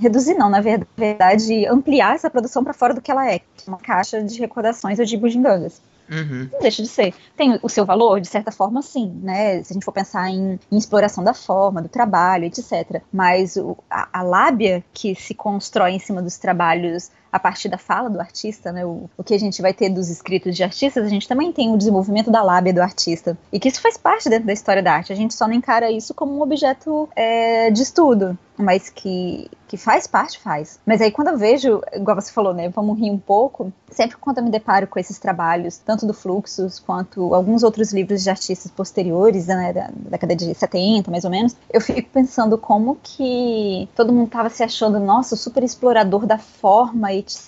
reduzir 0.00 0.34
não, 0.34 0.50
na 0.50 0.60
verdade, 0.60 1.66
ampliar 1.66 2.14
essa 2.14 2.28
produção 2.28 2.62
para 2.62 2.74
fora 2.74 2.94
do 2.94 3.00
que 3.00 3.10
ela 3.10 3.30
é, 3.30 3.40
uma 3.66 3.78
caixa 3.78 4.22
de 4.22 4.38
recordações 4.38 4.98
ou 4.98 5.04
de 5.04 5.16
bugigangas. 5.16 5.80
Uhum. 6.10 6.48
Não 6.52 6.60
deixa 6.60 6.82
de 6.82 6.88
ser. 6.88 7.14
Tem 7.36 7.58
o 7.62 7.68
seu 7.68 7.84
valor, 7.84 8.20
de 8.20 8.28
certa 8.28 8.50
forma, 8.50 8.82
sim, 8.82 9.12
né? 9.22 9.62
Se 9.62 9.72
a 9.72 9.74
gente 9.74 9.84
for 9.84 9.92
pensar 9.92 10.28
em, 10.30 10.58
em 10.70 10.76
exploração 10.76 11.24
da 11.24 11.34
forma, 11.34 11.80
do 11.80 11.88
trabalho, 11.88 12.44
etc. 12.44 13.02
Mas 13.12 13.56
o, 13.56 13.76
a, 13.90 14.20
a 14.20 14.22
lábia 14.22 14.84
que 14.92 15.14
se 15.14 15.34
constrói 15.34 15.92
em 15.92 15.98
cima 15.98 16.20
dos 16.22 16.36
trabalhos 16.36 17.10
a 17.32 17.38
partir 17.38 17.70
da 17.70 17.78
fala 17.78 18.10
do 18.10 18.20
artista, 18.20 18.70
né? 18.70 18.84
O, 18.84 19.08
o, 19.16 19.24
que 19.24 19.32
a 19.32 19.38
gente 19.38 19.62
vai 19.62 19.72
ter 19.72 19.88
dos 19.88 20.10
escritos 20.10 20.54
de 20.54 20.62
artistas, 20.62 21.06
a 21.06 21.08
gente 21.08 21.26
também 21.26 21.50
tem 21.50 21.72
o 21.72 21.78
desenvolvimento 21.78 22.30
da 22.30 22.42
lábia 22.42 22.74
do 22.74 22.82
artista. 22.82 23.38
E 23.50 23.58
que 23.58 23.68
isso 23.68 23.80
faz 23.80 23.96
parte 23.96 24.28
dentro 24.28 24.46
da 24.46 24.52
história 24.52 24.82
da 24.82 24.92
arte. 24.92 25.12
A 25.12 25.16
gente 25.16 25.32
só 25.34 25.48
não 25.48 25.54
encara 25.54 25.90
isso 25.90 26.12
como 26.12 26.36
um 26.36 26.42
objeto 26.42 27.08
é, 27.16 27.70
de 27.70 27.82
estudo, 27.82 28.38
mas 28.56 28.90
que, 28.90 29.50
que 29.72 29.78
faz 29.78 30.06
parte, 30.06 30.38
faz. 30.38 30.78
Mas 30.84 31.00
aí 31.00 31.10
quando 31.10 31.28
eu 31.28 31.38
vejo, 31.38 31.80
igual 31.94 32.14
você 32.14 32.30
falou, 32.30 32.52
né, 32.52 32.68
vamos 32.68 32.98
rir 32.98 33.10
um 33.10 33.16
pouco, 33.16 33.72
sempre 33.90 34.18
quando 34.18 34.36
eu 34.36 34.44
me 34.44 34.50
deparo 34.50 34.86
com 34.86 34.98
esses 34.98 35.18
trabalhos, 35.18 35.78
tanto 35.78 36.04
do 36.06 36.12
Fluxus 36.12 36.78
quanto 36.78 37.34
alguns 37.34 37.62
outros 37.62 37.90
livros 37.90 38.22
de 38.22 38.28
artistas 38.28 38.70
posteriores, 38.70 39.46
né, 39.46 39.72
da 39.72 39.88
década 40.10 40.36
de 40.36 40.54
70, 40.54 41.10
mais 41.10 41.24
ou 41.24 41.30
menos, 41.30 41.56
eu 41.72 41.80
fico 41.80 42.06
pensando 42.10 42.58
como 42.58 42.98
que 43.02 43.88
todo 43.96 44.12
mundo 44.12 44.28
tava 44.28 44.50
se 44.50 44.62
achando, 44.62 45.00
nossa, 45.00 45.36
super 45.36 45.62
explorador 45.62 46.26
da 46.26 46.36
forma, 46.36 47.10
etc 47.14 47.42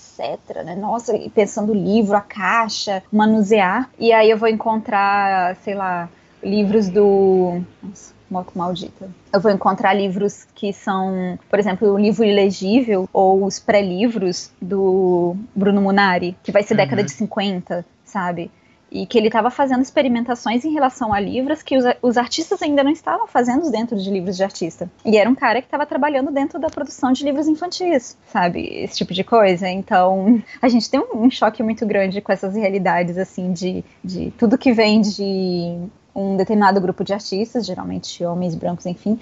né? 0.64 0.76
Nossa, 0.76 1.16
e 1.16 1.28
pensando 1.28 1.72
o 1.72 1.74
livro, 1.74 2.16
a 2.16 2.20
caixa, 2.20 3.02
manusear. 3.10 3.90
E 3.98 4.12
aí 4.12 4.30
eu 4.30 4.38
vou 4.38 4.48
encontrar, 4.48 5.56
sei 5.56 5.74
lá, 5.74 6.08
livros 6.44 6.88
do. 6.88 7.62
Nossa, 7.82 8.14
moto 8.30 8.52
maldita. 8.56 9.08
Eu 9.32 9.40
vou 9.40 9.50
encontrar 9.50 9.94
livros 9.94 10.46
que 10.54 10.72
são, 10.72 11.38
por 11.48 11.58
exemplo, 11.58 11.92
o 11.92 11.98
livro 11.98 12.24
ilegível 12.24 13.08
ou 13.12 13.44
os 13.44 13.58
pré-livros 13.58 14.50
do 14.60 15.36
Bruno 15.54 15.80
Munari, 15.80 16.36
que 16.42 16.52
vai 16.52 16.62
ser 16.62 16.74
uhum. 16.74 16.78
década 16.78 17.02
de 17.02 17.12
50, 17.12 17.84
sabe? 18.04 18.50
e 18.94 19.06
que 19.06 19.18
ele 19.18 19.26
estava 19.26 19.50
fazendo 19.50 19.82
experimentações 19.82 20.64
em 20.64 20.72
relação 20.72 21.12
a 21.12 21.18
livros 21.18 21.64
que 21.64 21.76
os, 21.76 21.84
os, 22.00 22.16
artistas 22.16 22.62
ainda 22.62 22.84
não 22.84 22.92
estavam 22.92 23.26
fazendo 23.26 23.68
dentro 23.68 23.96
de 23.96 24.08
livros 24.08 24.36
de 24.36 24.44
artista. 24.44 24.88
E 25.04 25.16
era 25.16 25.28
um 25.28 25.34
cara 25.34 25.60
que 25.60 25.66
estava 25.66 25.84
trabalhando 25.84 26.30
dentro 26.30 26.60
da 26.60 26.68
produção 26.68 27.10
de 27.12 27.24
livros 27.24 27.48
infantis, 27.48 28.16
sabe? 28.28 28.60
Esse 28.60 28.98
tipo 28.98 29.12
de 29.12 29.24
coisa. 29.24 29.68
Então, 29.68 30.40
a 30.62 30.68
gente 30.68 30.88
tem 30.88 31.00
um, 31.00 31.24
um 31.24 31.30
choque 31.30 31.60
muito 31.60 31.84
grande 31.84 32.20
com 32.20 32.30
essas 32.30 32.54
realidades, 32.54 33.18
assim, 33.18 33.52
de, 33.52 33.84
de 34.02 34.30
tudo 34.38 34.56
que 34.56 34.72
vem 34.72 35.00
de 35.00 35.76
um 36.14 36.36
determinado 36.36 36.80
grupo 36.80 37.02
de 37.02 37.12
artistas, 37.12 37.66
geralmente 37.66 38.24
homens 38.24 38.54
brancos, 38.54 38.86
enfim, 38.86 39.18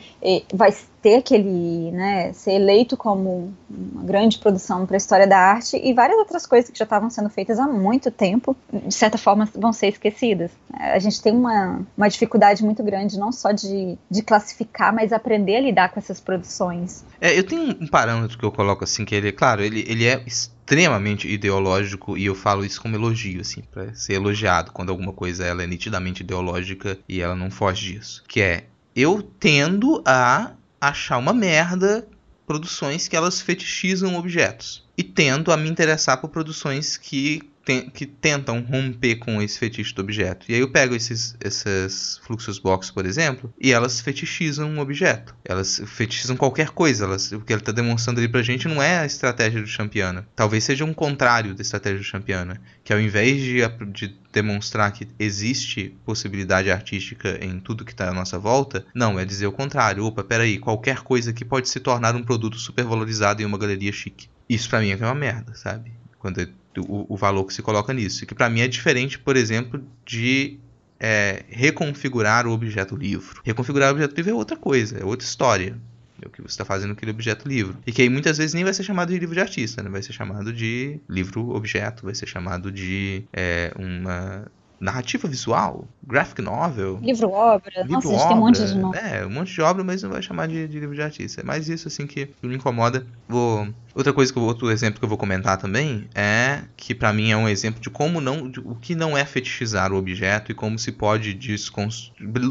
vai 0.53 0.73
ter 1.01 1.17
aquele, 1.17 1.91
né, 1.91 2.33
ser 2.33 2.53
eleito 2.53 2.97
como 2.97 3.53
uma 3.69 4.05
grande 4.05 4.39
produção 4.39 4.87
para 4.87 4.97
a 4.97 4.99
história 4.99 5.27
da 5.27 5.37
arte 5.37 5.81
e 5.83 5.93
várias 5.93 6.17
outras 6.19 6.47
coisas 6.47 6.71
que 6.71 6.79
já 6.79 6.85
estavam 6.85 7.11
sendo 7.11 7.29
feitas 7.29 7.59
há 7.59 7.67
muito 7.67 8.11
tempo, 8.11 8.57
de 8.73 8.95
certa 8.95 9.19
forma 9.19 9.49
vão 9.55 9.73
ser 9.73 9.89
esquecidas. 9.89 10.53
A 10.73 10.99
gente 11.01 11.21
tem 11.21 11.35
uma, 11.35 11.81
uma 11.97 12.09
dificuldade 12.09 12.65
muito 12.65 12.83
grande, 12.85 13.19
não 13.19 13.33
só 13.33 13.51
de, 13.51 13.99
de 14.09 14.23
classificar, 14.23 14.95
mas 14.95 15.13
aprender 15.13 15.57
a 15.57 15.61
lidar 15.61 15.89
com 15.93 15.99
essas 15.99 16.21
produções. 16.21 17.05
É, 17.21 17.37
eu 17.37 17.45
tenho 17.45 17.77
um 17.81 17.89
parâmetro 17.89 18.39
que 18.39 18.45
eu 18.45 18.53
coloco 18.53 18.85
assim, 18.85 19.05
que 19.05 19.15
ele, 19.15 19.33
claro, 19.33 19.63
ele, 19.63 19.85
ele 19.89 20.07
é 20.07 20.23
extremamente 20.63 21.29
ideológico 21.29 22.17
e 22.17 22.25
eu 22.25 22.35
falo 22.35 22.65
isso 22.65 22.81
como 22.81 22.97
elogio, 22.97 23.41
assim, 23.41 23.63
para 23.63 23.95
ser 23.95 24.15
elogiado 24.15 24.73
quando 24.73 24.91
alguma 24.91 25.13
coisa 25.13 25.45
ela 25.45 25.63
é 25.63 25.67
nitidamente 25.67 26.23
ideológica 26.23 26.99
e 27.09 27.21
ela 27.21 27.35
não 27.35 27.51
foge 27.51 27.95
disso. 27.95 28.23
Que 28.27 28.41
é, 28.41 28.67
eu 28.95 29.23
tendo 29.23 30.03
a 30.07 30.53
achar 30.81 31.19
uma 31.19 31.33
merda 31.33 32.07
produções 32.47 33.09
que 33.09 33.17
elas 33.17 33.41
fetichizam 33.41 34.17
objetos 34.17 34.85
e 34.97 35.03
tendo 35.03 35.53
a 35.53 35.57
me 35.57 35.69
interessar 35.69 36.21
por 36.21 36.29
produções 36.29 36.97
que 36.97 37.43
que 37.65 38.07
tentam 38.07 38.61
romper 38.61 39.17
com 39.17 39.41
esse 39.41 39.59
fetiche 39.59 39.95
do 39.95 40.03
objeto. 40.03 40.47
E 40.49 40.55
aí 40.55 40.61
eu 40.61 40.71
pego 40.71 40.95
esses, 40.95 41.37
esses 41.41 42.19
fluxos 42.25 42.59
box, 42.59 42.91
por 42.91 43.07
exemplo, 43.07 43.53
e 43.61 43.73
elas 43.73 44.01
fetichizam 44.01 44.69
um 44.69 44.81
objeto. 44.81 45.35
Elas 45.45 45.81
fetichizam 45.87 46.37
qualquer 46.37 46.71
coisa. 46.71 47.05
Elas, 47.05 47.31
o 47.31 47.41
que 47.41 47.53
ele 47.53 47.61
está 47.61 47.71
demonstrando 47.71 48.19
ali 48.19 48.29
pra 48.29 48.43
gente 48.43 48.67
não 48.67 48.83
é 48.83 48.99
a 48.99 49.07
estratégia 49.07 49.61
do 49.61 49.67
Champiana. 49.67 50.27
Talvez 50.35 50.65
seja 50.65 50.85
um 50.85 50.93
contrário 50.93 51.55
da 51.55 51.63
estratégia 51.63 51.99
do 51.99 52.05
Champiana. 52.05 52.61
Que 52.83 52.93
ao 52.93 53.01
invés 53.01 53.41
de, 53.41 53.61
de 53.93 54.17
demonstrar 54.33 54.91
que 54.93 55.07
existe 55.19 55.97
possibilidade 56.05 56.71
artística 56.71 57.39
em 57.41 57.61
tudo 57.61 57.85
que 57.85 57.93
está 57.93 58.09
à 58.09 58.15
nossa 58.15 58.39
volta, 58.39 58.85
não, 58.93 59.21
é 59.21 59.25
dizer 59.25 59.47
o 59.47 59.53
contrário. 59.53 60.05
Opa, 60.05 60.25
peraí, 60.25 60.59
qualquer 60.59 61.01
coisa 61.01 61.33
que 61.33 61.45
pode 61.45 61.69
se 61.69 61.79
tornar 61.79 62.17
um 62.17 62.25
produto 62.25 62.59
super 62.59 62.85
valorizado 62.85 63.41
em 63.41 63.45
uma 63.45 63.59
galeria 63.59 63.93
chique. 63.93 64.29
Isso 64.49 64.69
para 64.69 64.81
mim 64.81 64.91
é 64.91 64.97
uma 64.97 65.15
merda, 65.15 65.55
sabe? 65.55 65.93
Quando 66.19 66.41
o, 66.81 67.07
o 67.09 67.17
valor 67.17 67.45
que 67.45 67.55
se 67.55 67.63
coloca 67.63 67.93
nisso. 67.93 68.27
Que 68.27 68.35
para 68.35 68.49
mim 68.49 68.61
é 68.61 68.69
diferente, 68.69 69.19
por 69.19 69.37
exemplo, 69.37 69.83
de 70.05 70.59
é, 70.99 71.45
reconfigurar 71.49 72.47
o 72.47 72.53
objeto 72.53 72.97
livro. 72.97 73.41
Reconfigurar 73.45 73.91
o 73.91 73.93
objeto 73.93 74.15
livro 74.17 74.31
é 74.31 74.35
outra 74.35 74.57
coisa, 74.57 74.99
é 74.99 75.05
outra 75.05 75.27
história. 75.27 75.77
É 76.23 76.27
o 76.27 76.31
que 76.31 76.41
você 76.41 76.53
está 76.53 76.65
fazendo 76.65 76.93
aquele 76.93 77.11
objeto 77.11 77.49
livro. 77.49 77.77
E 77.85 77.91
que 77.91 78.03
aí 78.03 78.09
muitas 78.09 78.39
vezes 78.39 78.55
nem 78.55 78.63
vai 78.63 78.73
ser 78.73 78.85
chamado 78.85 79.13
de 79.13 79.19
livro 79.19 79.35
de 79.35 79.41
artista, 79.41 79.83
né? 79.83 79.91
vai 79.91 80.03
ser 80.03 80.13
chamado 80.13 80.53
de 80.53 81.01
livro 81.09 81.51
objeto, 81.51 82.05
vai 82.05 82.15
ser 82.15 82.29
chamado 82.29 82.71
de 82.71 83.25
é, 83.33 83.73
uma 83.77 84.47
narrativa 84.83 85.29
visual, 85.29 85.87
graphic 86.05 86.43
novel. 86.43 86.99
Livro-obra. 87.01 87.85
Nossa, 87.89 88.09
obra, 88.09 88.27
tem 88.27 88.37
um 88.37 88.41
monte 88.41 88.67
de 88.67 88.75
nome. 88.75 88.99
É, 88.99 89.25
um 89.25 89.31
monte 89.31 89.55
de 89.55 89.61
obra, 89.63 89.85
mas 89.85 90.03
não 90.03 90.11
vai 90.11 90.21
chamar 90.21 90.49
de, 90.49 90.67
de, 90.67 90.81
livro 90.81 90.95
de 90.95 91.01
artista. 91.01 91.41
É 91.41 91.45
mais 91.45 91.69
isso, 91.69 91.87
assim, 91.87 92.05
que 92.05 92.29
me 92.43 92.57
incomoda. 92.57 93.07
Vou... 93.29 93.69
Outra 93.95 94.13
coisa, 94.13 94.33
que 94.33 94.39
eu, 94.39 94.43
outro 94.43 94.71
exemplo 94.71 94.99
que 94.99 95.05
eu 95.05 95.09
vou 95.09 95.17
comentar 95.17 95.57
também 95.57 96.09
é 96.15 96.63
que 96.77 96.95
para 96.95 97.13
mim 97.13 97.31
é 97.31 97.37
um 97.37 97.49
exemplo 97.49 97.81
de 97.81 97.91
como 97.91 98.21
não... 98.21 98.51
De, 98.51 98.59
o 98.59 98.75
que 98.75 98.97
não 98.97 99.17
é 99.17 99.25
fetichizar 99.25 99.93
o 99.93 99.97
objeto 99.97 100.51
e 100.51 100.55
como 100.55 100.77
se 100.77 100.91
pode 100.91 101.39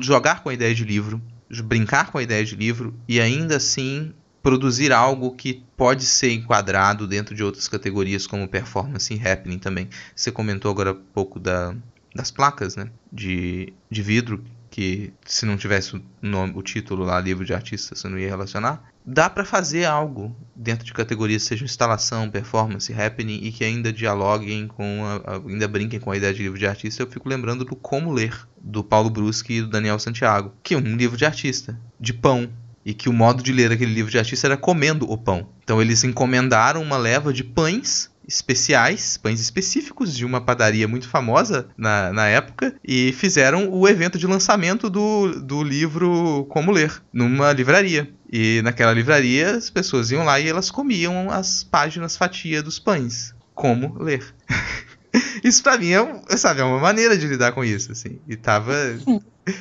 jogar 0.01 0.41
com 0.41 0.47
a 0.47 0.53
ideia 0.53 0.73
de 0.73 0.85
livro, 0.85 1.21
brincar 1.65 2.11
com 2.11 2.17
a 2.17 2.23
ideia 2.23 2.45
de 2.45 2.55
livro 2.55 2.95
e 3.09 3.19
ainda 3.19 3.57
assim 3.57 4.13
produzir 4.41 4.91
algo 4.91 5.35
que 5.35 5.63
pode 5.77 6.03
ser 6.03 6.31
enquadrado 6.31 7.05
dentro 7.07 7.35
de 7.35 7.43
outras 7.43 7.67
categorias 7.67 8.25
como 8.25 8.47
performance 8.47 9.13
e 9.13 9.27
happening 9.27 9.59
também. 9.59 9.87
Você 10.15 10.31
comentou 10.31 10.71
agora 10.71 10.91
há 10.91 10.95
pouco 10.95 11.39
da, 11.39 11.75
das 12.13 12.31
placas 12.31 12.75
né, 12.75 12.89
de, 13.11 13.73
de 13.89 14.01
vidro, 14.01 14.43
que 14.69 15.11
se 15.25 15.45
não 15.45 15.57
tivesse 15.57 15.95
o, 15.95 16.03
nome, 16.21 16.53
o 16.55 16.61
título 16.61 17.03
lá, 17.03 17.19
livro 17.19 17.43
de 17.43 17.53
artista, 17.53 17.93
você 17.95 18.07
não 18.07 18.17
ia 18.17 18.29
relacionar. 18.29 18.83
Dá 19.05 19.29
para 19.29 19.43
fazer 19.43 19.85
algo 19.85 20.35
dentro 20.55 20.85
de 20.85 20.93
categorias, 20.93 21.43
seja 21.43 21.65
instalação, 21.65 22.29
performance, 22.29 22.93
happening, 22.93 23.39
e 23.43 23.51
que 23.51 23.63
ainda 23.63 23.91
dialoguem 23.91 24.67
com, 24.67 25.03
a, 25.03 25.37
ainda 25.37 25.67
brinquem 25.67 25.99
com 25.99 26.11
a 26.11 26.17
ideia 26.17 26.33
de 26.33 26.43
livro 26.43 26.57
de 26.57 26.67
artista. 26.67 27.03
Eu 27.03 27.07
fico 27.07 27.27
lembrando 27.27 27.65
do 27.65 27.75
Como 27.75 28.11
Ler, 28.11 28.47
do 28.61 28.83
Paulo 28.83 29.09
Bruschi 29.09 29.53
e 29.53 29.61
do 29.61 29.69
Daniel 29.69 29.99
Santiago, 29.99 30.53
que 30.63 30.73
é 30.73 30.77
um 30.77 30.95
livro 30.95 31.17
de 31.17 31.25
artista, 31.25 31.77
de 31.99 32.13
pão, 32.13 32.49
e 32.85 32.93
que 32.93 33.09
o 33.09 33.13
modo 33.13 33.43
de 33.43 33.51
ler 33.51 33.71
aquele 33.71 33.93
livro 33.93 34.11
de 34.11 34.17
artista 34.17 34.47
era 34.47 34.57
comendo 34.57 35.09
o 35.09 35.17
pão. 35.17 35.49
Então 35.63 35.81
eles 35.81 36.03
encomendaram 36.03 36.81
uma 36.81 36.97
leva 36.97 37.31
de 37.31 37.43
pães 37.43 38.10
especiais, 38.27 39.17
pães 39.17 39.39
específicos 39.39 40.15
de 40.15 40.25
uma 40.25 40.41
padaria 40.41 40.87
muito 40.87 41.07
famosa 41.07 41.67
na, 41.77 42.11
na 42.13 42.27
época 42.27 42.75
e 42.83 43.11
fizeram 43.13 43.69
o 43.71 43.87
evento 43.87 44.17
de 44.17 44.27
lançamento 44.27 44.89
do, 44.89 45.41
do 45.41 45.63
livro 45.63 46.45
Como 46.49 46.71
Ler, 46.71 47.01
numa 47.11 47.51
livraria. 47.51 48.09
E 48.31 48.61
naquela 48.63 48.93
livraria 48.93 49.55
as 49.55 49.69
pessoas 49.69 50.11
iam 50.11 50.23
lá 50.23 50.39
e 50.39 50.47
elas 50.47 50.71
comiam 50.71 51.29
as 51.29 51.63
páginas 51.63 52.15
fatia 52.15 52.63
dos 52.63 52.79
pães. 52.79 53.35
Como 53.53 54.01
ler. 54.01 54.23
isso 55.43 55.63
pra 55.63 55.77
mim 55.77 55.91
é, 55.91 56.37
sabe, 56.37 56.61
é 56.61 56.63
uma 56.63 56.79
maneira 56.79 57.17
de 57.17 57.27
lidar 57.27 57.51
com 57.51 57.63
isso, 57.63 57.91
assim. 57.91 58.19
E 58.27 58.35
tava. 58.35 58.73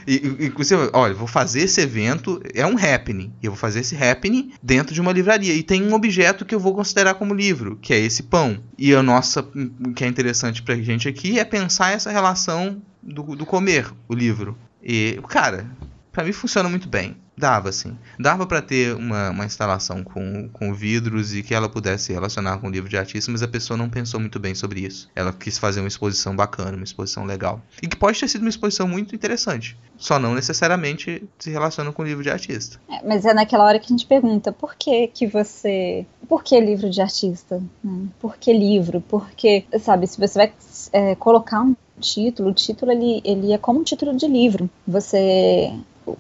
E, 0.07 0.47
inclusive, 0.47 0.91
olha, 0.93 1.15
vou 1.15 1.27
fazer 1.27 1.63
esse 1.63 1.81
evento, 1.81 2.41
é 2.55 2.67
um 2.67 2.77
happening. 2.77 3.33
E 3.43 3.47
eu 3.47 3.53
vou 3.53 3.59
fazer 3.59 3.81
esse 3.81 3.97
happening 3.97 4.53
dentro 4.63 4.95
de 4.95 5.01
uma 5.01 5.13
livraria. 5.13 5.55
E 5.55 5.63
tem 5.63 5.83
um 5.83 5.95
objeto 5.95 6.45
que 6.45 6.55
eu 6.55 6.61
vou 6.61 6.75
considerar 6.75 7.15
como 7.15 7.35
livro, 7.35 7.79
que 7.81 7.95
é 7.95 7.99
esse 7.99 8.25
pão. 8.25 8.63
E 8.77 8.95
a 8.95 9.03
nossa, 9.03 9.41
o 9.41 9.95
que 9.95 10.05
é 10.05 10.07
interessante 10.07 10.63
pra 10.63 10.77
gente 10.77 11.09
aqui 11.09 11.39
é 11.39 11.45
pensar 11.45 11.93
essa 11.93 12.11
relação 12.11 12.83
do, 13.03 13.35
do 13.35 13.47
comer 13.47 13.91
o 14.07 14.15
livro. 14.15 14.57
E, 14.83 15.19
cara, 15.29 15.67
para 16.13 16.25
mim 16.25 16.33
funciona 16.33 16.69
muito 16.69 16.89
bem. 16.89 17.17
Dava, 17.41 17.73
sim. 17.73 17.97
Dava 18.19 18.47
para 18.47 18.61
ter 18.61 18.95
uma, 18.95 19.31
uma 19.31 19.47
instalação 19.47 20.05
com, 20.05 20.47
com 20.53 20.75
vidros 20.75 21.35
e 21.35 21.43
que 21.43 21.55
ela 21.55 21.71
pudesse 21.71 22.13
relacionar 22.13 22.59
com 22.59 22.69
o 22.69 22.71
livro 22.71 22.89
de 22.89 22.99
artista, 22.99 23.33
mas 23.33 23.43
a 23.43 23.49
pessoa 23.49 23.79
não 23.79 23.89
pensou 23.89 24.21
muito 24.21 24.39
bem 24.39 24.55
sobre 24.55 24.81
isso. 24.81 25.11
Ela 25.17 25.33
quis 25.33 25.57
fazer 25.57 25.81
uma 25.81 25.89
exposição 25.89 26.37
bacana, 26.37 26.77
uma 26.77 26.85
exposição 26.85 27.25
legal. 27.25 27.63
E 27.83 27.89
que 27.89 27.97
pode 27.97 28.21
ter 28.21 28.29
sido 28.29 28.43
uma 28.43 28.51
exposição 28.51 28.87
muito 28.87 29.15
interessante. 29.15 29.75
Só 29.97 30.19
não 30.19 30.35
necessariamente 30.35 31.27
se 31.39 31.51
relaciona 31.51 31.91
com 31.93 32.03
o 32.03 32.05
livro 32.05 32.23
de 32.23 32.31
artista. 32.31 32.79
É, 32.91 33.07
mas 33.07 33.25
é 33.25 33.33
naquela 33.33 33.65
hora 33.65 33.79
que 33.79 33.87
a 33.87 33.89
gente 33.89 34.07
pergunta, 34.07 34.53
por 34.53 34.75
que 34.75 35.07
que 35.09 35.27
você... 35.27 36.05
Por 36.29 36.45
que 36.45 36.61
livro 36.61 36.91
de 36.91 37.01
artista? 37.01 37.63
Hum, 37.83 38.09
por 38.21 38.37
que 38.37 38.53
livro? 38.53 39.01
Porque, 39.01 39.65
sabe, 39.81 40.07
se 40.07 40.21
você 40.21 40.39
vai 40.39 40.53
é, 40.93 41.15
colocar 41.15 41.63
um 41.63 41.75
título, 42.01 42.51
o 42.51 42.55
título 42.55 42.93
ele, 42.93 43.21
ele 43.25 43.53
é 43.53 43.59
como 43.59 43.81
um 43.81 43.85
título 43.85 44.17
de 44.17 44.27
livro. 44.27 44.69
Você 44.87 45.73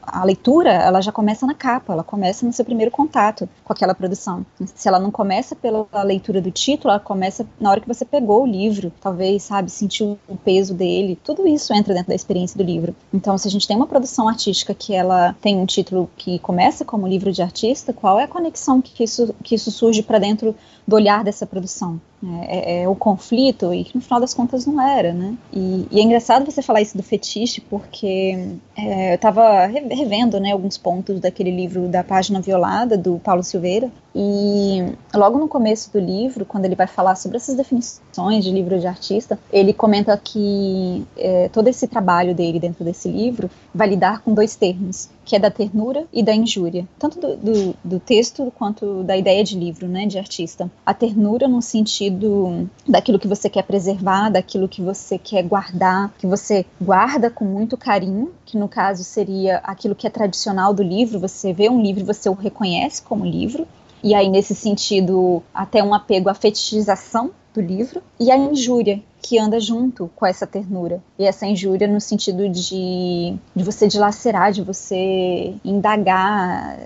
a 0.02 0.24
leitura, 0.24 0.70
ela 0.72 1.00
já 1.00 1.12
começa 1.12 1.46
na 1.46 1.54
capa, 1.54 1.92
ela 1.92 2.04
começa 2.04 2.46
no 2.46 2.52
seu 2.52 2.64
primeiro 2.64 2.90
contato 2.90 3.48
com 3.64 3.72
aquela 3.72 3.94
produção. 3.94 4.44
Se 4.74 4.88
ela 4.88 4.98
não 4.98 5.10
começa 5.10 5.54
pela 5.54 5.86
leitura 6.02 6.40
do 6.40 6.50
título, 6.50 6.90
ela 6.90 7.00
começa 7.00 7.46
na 7.60 7.70
hora 7.70 7.80
que 7.80 7.88
você 7.88 8.04
pegou 8.04 8.42
o 8.42 8.46
livro, 8.46 8.92
talvez, 9.00 9.42
sabe, 9.42 9.70
sentiu 9.70 10.18
o 10.28 10.36
peso 10.36 10.74
dele. 10.74 11.18
Tudo 11.22 11.46
isso 11.46 11.72
entra 11.72 11.94
dentro 11.94 12.08
da 12.08 12.14
experiência 12.14 12.56
do 12.56 12.64
livro. 12.64 12.94
Então, 13.12 13.36
se 13.38 13.48
a 13.48 13.50
gente 13.50 13.66
tem 13.66 13.76
uma 13.76 13.86
produção 13.86 14.28
artística 14.28 14.74
que 14.74 14.94
ela 14.94 15.34
tem 15.40 15.56
um 15.56 15.66
título 15.66 16.10
que 16.16 16.38
começa 16.38 16.84
como 16.84 17.06
livro 17.06 17.32
de 17.32 17.42
artista, 17.42 17.92
qual 17.92 18.18
é 18.18 18.24
a 18.24 18.28
conexão 18.28 18.80
que 18.80 19.04
isso, 19.04 19.34
que 19.42 19.54
isso 19.54 19.70
surge 19.70 20.02
para 20.02 20.18
dentro 20.18 20.54
do 20.90 20.96
olhar 20.96 21.22
dessa 21.22 21.46
produção? 21.46 22.00
É, 22.22 22.80
é, 22.80 22.82
é, 22.82 22.88
o 22.88 22.94
conflito 22.94 23.72
e 23.72 23.84
que 23.84 23.96
no 23.96 24.02
final 24.02 24.20
das 24.20 24.34
contas 24.34 24.66
não 24.66 24.78
era, 24.78 25.12
né? 25.12 25.34
E, 25.52 25.86
e 25.90 26.00
é 26.00 26.02
engraçado 26.02 26.44
você 26.44 26.60
falar 26.60 26.82
isso 26.82 26.96
do 26.96 27.02
fetiche 27.02 27.62
porque 27.62 28.56
é, 28.76 29.12
eu 29.12 29.14
estava 29.14 29.66
revendo, 29.66 30.38
né, 30.38 30.52
alguns 30.52 30.76
pontos 30.76 31.20
daquele 31.20 31.50
livro 31.50 31.88
da 31.88 32.04
página 32.04 32.40
violada 32.40 32.98
do 32.98 33.18
Paulo 33.20 33.42
Silveira 33.42 33.90
E 34.14 34.92
logo 35.14 35.38
no 35.38 35.48
começo 35.48 35.92
do 35.92 36.00
livro, 36.00 36.44
quando 36.44 36.64
ele 36.64 36.74
vai 36.74 36.86
falar 36.86 37.14
sobre 37.14 37.36
essas 37.36 37.54
definições 37.54 38.44
de 38.44 38.50
livro 38.50 38.78
de 38.78 38.86
artista, 38.86 39.38
ele 39.52 39.72
comenta 39.72 40.16
que 40.16 41.06
é, 41.16 41.48
todo 41.48 41.68
esse 41.68 41.86
trabalho 41.86 42.34
dele 42.34 42.58
dentro 42.58 42.84
desse 42.84 43.08
livro 43.08 43.48
vai 43.74 43.88
lidar 43.88 44.20
com 44.20 44.34
dois 44.34 44.56
termos, 44.56 45.08
que 45.24 45.36
é 45.36 45.38
da 45.38 45.50
ternura 45.50 46.06
e 46.12 46.22
da 46.22 46.34
injúria, 46.34 46.88
tanto 46.98 47.20
do, 47.20 47.36
do, 47.36 47.76
do, 47.84 48.00
texto 48.00 48.52
quanto 48.58 49.04
da 49.04 49.16
ideia 49.16 49.44
de 49.44 49.56
livro, 49.56 49.86
né, 49.86 50.06
de 50.06 50.18
artista. 50.18 50.68
A 50.84 50.92
ternura 50.92 51.46
no 51.46 51.62
sentido 51.62 52.68
daquilo 52.88 53.18
que 53.18 53.28
você 53.28 53.48
quer 53.48 53.62
preservar, 53.62 54.30
daquilo 54.30 54.68
que 54.68 54.82
você 54.82 55.18
quer 55.18 55.44
guardar, 55.44 56.12
que 56.18 56.26
você 56.26 56.66
guarda 56.80 57.30
com 57.30 57.44
muito 57.44 57.76
carinho, 57.76 58.32
que 58.44 58.58
no 58.58 58.68
caso 58.68 59.04
seria 59.04 59.58
aquilo 59.58 59.94
que 59.94 60.06
é 60.06 60.10
tradicional 60.10 60.74
do 60.74 60.82
livro, 60.82 61.20
você 61.20 61.52
vê 61.52 61.68
um 61.68 61.80
livro 61.80 62.02
e 62.02 62.06
você 62.06 62.28
o 62.28 62.34
reconhece 62.34 63.00
como 63.02 63.24
livro, 63.24 63.66
e 64.02 64.14
aí 64.14 64.28
nesse 64.28 64.54
sentido 64.54 65.42
até 65.54 65.82
um 65.82 65.94
apego 65.94 66.28
à 66.28 66.34
fetichização 66.34 67.30
do 67.52 67.60
livro, 67.60 68.02
e 68.18 68.30
a 68.30 68.36
injúria, 68.36 69.02
que 69.22 69.38
anda 69.38 69.60
junto 69.60 70.10
com 70.16 70.24
essa 70.24 70.46
ternura. 70.46 71.02
E 71.18 71.24
essa 71.24 71.46
injúria 71.46 71.86
no 71.86 72.00
sentido 72.00 72.48
de, 72.48 73.34
de 73.54 73.64
você 73.64 73.86
dilacerar, 73.86 74.52
de 74.52 74.62
você 74.62 75.54
indagar, 75.64 76.78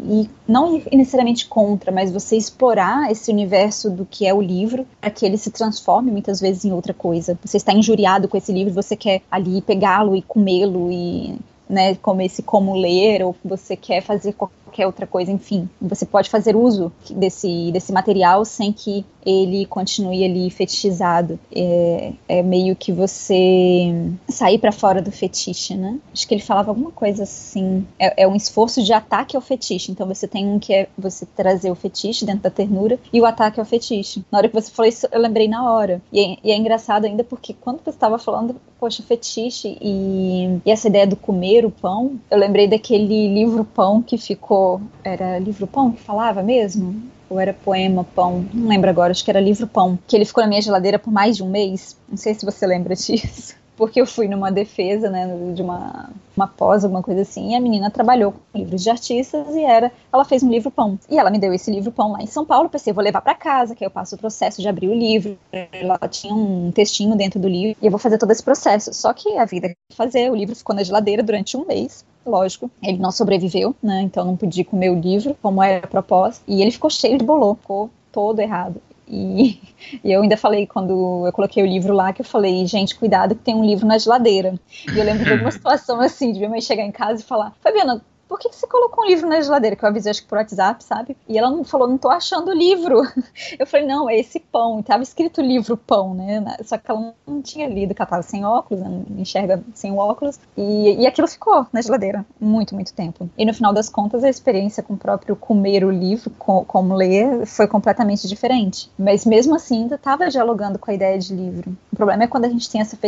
e 0.00 0.28
não 0.46 0.80
necessariamente 0.92 1.46
contra, 1.46 1.90
mas 1.90 2.12
você 2.12 2.36
explorar 2.36 3.10
esse 3.10 3.30
universo 3.30 3.90
do 3.90 4.06
que 4.06 4.26
é 4.26 4.32
o 4.32 4.40
livro 4.40 4.86
para 5.00 5.10
que 5.10 5.26
ele 5.26 5.36
se 5.36 5.50
transforme 5.50 6.10
muitas 6.10 6.40
vezes 6.40 6.64
em 6.64 6.72
outra 6.72 6.94
coisa. 6.94 7.38
Você 7.44 7.56
está 7.56 7.72
injuriado 7.72 8.28
com 8.28 8.36
esse 8.36 8.52
livro, 8.52 8.72
você 8.72 8.96
quer 8.96 9.22
ali 9.30 9.60
pegá-lo 9.60 10.14
e 10.14 10.22
comê-lo 10.22 10.90
e 10.90 11.36
né, 11.68 11.96
como 11.96 12.22
esse 12.22 12.42
como 12.42 12.76
ler, 12.76 13.22
ou 13.22 13.34
você 13.44 13.76
quer 13.76 14.00
fazer 14.00 14.32
qualquer 14.34 14.63
outra 14.82 15.06
coisa, 15.06 15.30
enfim. 15.30 15.68
Você 15.80 16.06
pode 16.06 16.30
fazer 16.30 16.56
uso 16.56 16.92
desse, 17.10 17.70
desse 17.72 17.92
material 17.92 18.44
sem 18.44 18.72
que 18.72 19.04
ele 19.24 19.64
continue 19.66 20.24
ali 20.24 20.50
fetichizado. 20.50 21.38
É, 21.54 22.12
é 22.28 22.42
meio 22.42 22.76
que 22.76 22.92
você 22.92 23.94
sair 24.28 24.58
para 24.58 24.72
fora 24.72 25.00
do 25.00 25.10
fetiche, 25.10 25.74
né? 25.74 25.98
Acho 26.12 26.26
que 26.26 26.34
ele 26.34 26.42
falava 26.42 26.70
alguma 26.70 26.90
coisa 26.90 27.22
assim. 27.22 27.86
É, 27.98 28.24
é, 28.24 28.28
um 28.28 28.36
esforço 28.36 28.82
de 28.82 28.92
ataque 28.92 29.36
ao 29.36 29.42
fetiche. 29.42 29.90
Então 29.90 30.06
você 30.06 30.26
tem 30.26 30.46
um 30.46 30.58
que 30.58 30.74
é 30.74 30.88
você 30.96 31.26
trazer 31.26 31.70
o 31.70 31.74
fetiche 31.74 32.24
dentro 32.24 32.42
da 32.42 32.50
ternura 32.50 32.98
e 33.12 33.20
o 33.20 33.26
ataque 33.26 33.60
ao 33.60 33.66
fetiche. 33.66 34.24
Na 34.30 34.38
hora 34.38 34.48
que 34.48 34.54
você 34.54 34.70
falou 34.70 34.88
isso, 34.88 35.06
eu 35.10 35.20
lembrei 35.20 35.48
na 35.48 35.70
hora. 35.70 36.02
E 36.12 36.20
é, 36.20 36.36
e 36.44 36.50
é 36.50 36.56
engraçado 36.56 37.04
ainda 37.04 37.24
porque 37.24 37.54
quando 37.54 37.82
você 37.82 37.90
estava 37.90 38.18
falando, 38.18 38.56
poxa, 38.78 39.02
fetiche 39.02 39.78
e, 39.80 40.60
e 40.64 40.70
essa 40.70 40.88
ideia 40.88 41.06
do 41.06 41.16
comer 41.16 41.64
o 41.64 41.70
pão, 41.70 42.18
eu 42.30 42.38
lembrei 42.38 42.68
daquele 42.68 43.32
livro 43.32 43.64
Pão 43.64 44.02
que 44.02 44.18
ficou. 44.18 44.63
Era 45.02 45.38
livro 45.38 45.66
Pão 45.66 45.92
que 45.92 46.00
falava 46.00 46.42
mesmo? 46.42 47.02
ou 47.28 47.40
era 47.40 47.52
poema 47.52 48.04
pão, 48.04 48.46
não 48.52 48.68
lembro 48.68 48.88
agora, 48.88 49.10
acho 49.10 49.24
que 49.24 49.30
era 49.30 49.40
livro 49.40 49.66
pão, 49.66 49.98
que 50.06 50.16
ele 50.16 50.24
ficou 50.24 50.42
na 50.42 50.48
minha 50.48 50.62
geladeira 50.62 50.98
por 50.98 51.12
mais 51.12 51.36
de 51.36 51.42
um 51.42 51.50
mês. 51.50 51.96
Não 52.08 52.16
sei 52.16 52.34
se 52.34 52.44
você 52.44 52.66
lembra 52.66 52.94
disso. 52.94 53.54
Porque 53.76 54.00
eu 54.00 54.06
fui 54.06 54.28
numa 54.28 54.52
defesa, 54.52 55.10
né, 55.10 55.26
de 55.52 55.60
uma, 55.60 56.10
uma 56.36 56.46
pós, 56.46 56.84
alguma 56.84 57.02
coisa 57.02 57.22
assim, 57.22 57.50
e 57.50 57.54
a 57.56 57.60
menina 57.60 57.90
trabalhou 57.90 58.32
com 58.32 58.56
livros 58.56 58.84
de 58.84 58.88
artistas 58.88 59.48
e 59.52 59.64
era, 59.64 59.90
ela 60.12 60.24
fez 60.24 60.44
um 60.44 60.48
livro 60.48 60.70
pão. 60.70 60.96
E 61.10 61.18
ela 61.18 61.28
me 61.28 61.40
deu 61.40 61.52
esse 61.52 61.72
livro 61.72 61.90
pão 61.90 62.12
lá 62.12 62.22
em 62.22 62.26
São 62.26 62.44
Paulo, 62.44 62.68
pensei, 62.68 62.92
vou 62.92 63.02
levar 63.02 63.20
para 63.20 63.34
casa, 63.34 63.74
que 63.74 63.82
aí 63.82 63.86
eu 63.86 63.90
passo 63.90 64.14
o 64.14 64.18
processo 64.18 64.62
de 64.62 64.68
abrir 64.68 64.86
o 64.86 64.94
livro. 64.94 65.36
Ela 65.72 65.98
tinha 66.08 66.32
um 66.32 66.70
textinho 66.70 67.16
dentro 67.16 67.40
do 67.40 67.48
livro 67.48 67.76
e 67.82 67.84
eu 67.84 67.90
vou 67.90 67.98
fazer 67.98 68.16
todo 68.16 68.30
esse 68.30 68.44
processo. 68.44 68.94
Só 68.94 69.12
que 69.12 69.36
a 69.36 69.44
vida 69.44 69.68
que 69.68 69.96
fazer, 69.96 70.30
o 70.30 70.36
livro 70.36 70.54
ficou 70.54 70.76
na 70.76 70.84
geladeira 70.84 71.20
durante 71.20 71.56
um 71.56 71.66
mês 71.66 72.04
lógico. 72.26 72.70
Ele 72.82 72.98
não 72.98 73.12
sobreviveu, 73.12 73.74
né? 73.82 74.02
Então 74.02 74.24
não 74.24 74.36
podia 74.36 74.64
comer 74.64 74.90
o 74.90 75.00
livro, 75.00 75.36
como 75.42 75.62
era 75.62 75.84
a 75.84 75.88
proposta. 75.88 76.42
E 76.46 76.62
ele 76.62 76.70
ficou 76.70 76.90
cheio 76.90 77.18
de 77.18 77.24
bolô, 77.24 77.54
ficou 77.54 77.90
todo 78.12 78.40
errado. 78.40 78.80
E, 79.06 79.60
e, 80.02 80.12
eu 80.12 80.22
ainda 80.22 80.36
falei, 80.36 80.66
quando 80.66 81.26
eu 81.26 81.32
coloquei 81.32 81.62
o 81.62 81.66
livro 81.66 81.92
lá, 81.92 82.12
que 82.12 82.22
eu 82.22 82.26
falei, 82.26 82.66
gente, 82.66 82.94
cuidado 82.94 83.34
que 83.34 83.42
tem 83.42 83.54
um 83.54 83.64
livro 83.64 83.86
na 83.86 83.98
geladeira. 83.98 84.54
E 84.94 84.98
eu 84.98 85.04
lembro 85.04 85.24
de 85.24 85.32
alguma 85.32 85.50
situação 85.52 86.00
assim, 86.00 86.32
de 86.32 86.38
minha 86.38 86.50
mãe 86.50 86.60
chegar 86.60 86.84
em 86.84 86.92
casa 86.92 87.20
e 87.20 87.24
falar, 87.24 87.52
Fabiana, 87.60 88.02
por 88.34 88.40
que, 88.40 88.52
você 88.52 88.66
colocou 88.66 89.04
um 89.04 89.06
livro 89.06 89.28
na 89.28 89.40
geladeira? 89.40 89.76
Que 89.76 89.84
eu 89.84 89.88
avisei, 89.88 90.10
acho 90.10 90.22
que 90.22 90.28
por 90.28 90.38
WhatsApp, 90.38 90.82
sabe? 90.82 91.16
E 91.28 91.38
ela 91.38 91.62
falou, 91.62 91.86
não 91.86 91.96
tô 91.96 92.10
achando 92.10 92.48
o 92.48 92.52
livro. 92.54 93.02
Eu 93.56 93.64
falei, 93.64 93.86
não, 93.86 94.10
é 94.10 94.18
esse 94.18 94.40
pão. 94.40 94.80
E 94.80 94.82
tava 94.82 95.04
escrito 95.04 95.40
livro 95.40 95.76
pão, 95.76 96.14
né? 96.14 96.44
Só 96.64 96.76
que 96.76 96.90
ela 96.90 97.14
não 97.24 97.40
tinha 97.40 97.68
lido, 97.68 97.94
que 97.94 98.02
ela 98.02 98.10
tava 98.10 98.22
sem 98.22 98.44
óculos, 98.44 98.82
não 98.82 99.04
enxerga 99.16 99.62
sem 99.72 99.96
óculos. 99.96 100.40
E, 100.56 100.96
e 101.00 101.06
aquilo 101.06 101.28
ficou 101.28 101.64
na 101.72 101.80
geladeira 101.80 102.26
muito, 102.40 102.74
muito 102.74 102.92
tempo. 102.92 103.30
E 103.38 103.44
no 103.44 103.54
final 103.54 103.72
das 103.72 103.88
contas, 103.88 104.24
a 104.24 104.28
experiência 104.28 104.82
com 104.82 104.94
o 104.94 104.98
próprio 104.98 105.36
comer 105.36 105.84
o 105.84 105.90
livro, 105.90 106.30
com, 106.30 106.64
como 106.64 106.92
ler, 106.94 107.46
foi 107.46 107.68
completamente 107.68 108.26
diferente. 108.26 108.90
Mas 108.98 109.24
mesmo 109.24 109.54
assim, 109.54 109.82
ainda 109.82 109.96
tava 109.96 110.28
dialogando 110.28 110.76
com 110.76 110.90
a 110.90 110.94
ideia 110.94 111.16
de 111.18 111.32
livro. 111.32 111.76
O 111.92 111.96
problema 111.96 112.24
é 112.24 112.26
quando 112.26 112.46
a 112.46 112.48
gente 112.48 112.68
tem 112.68 112.80
essa 112.80 112.98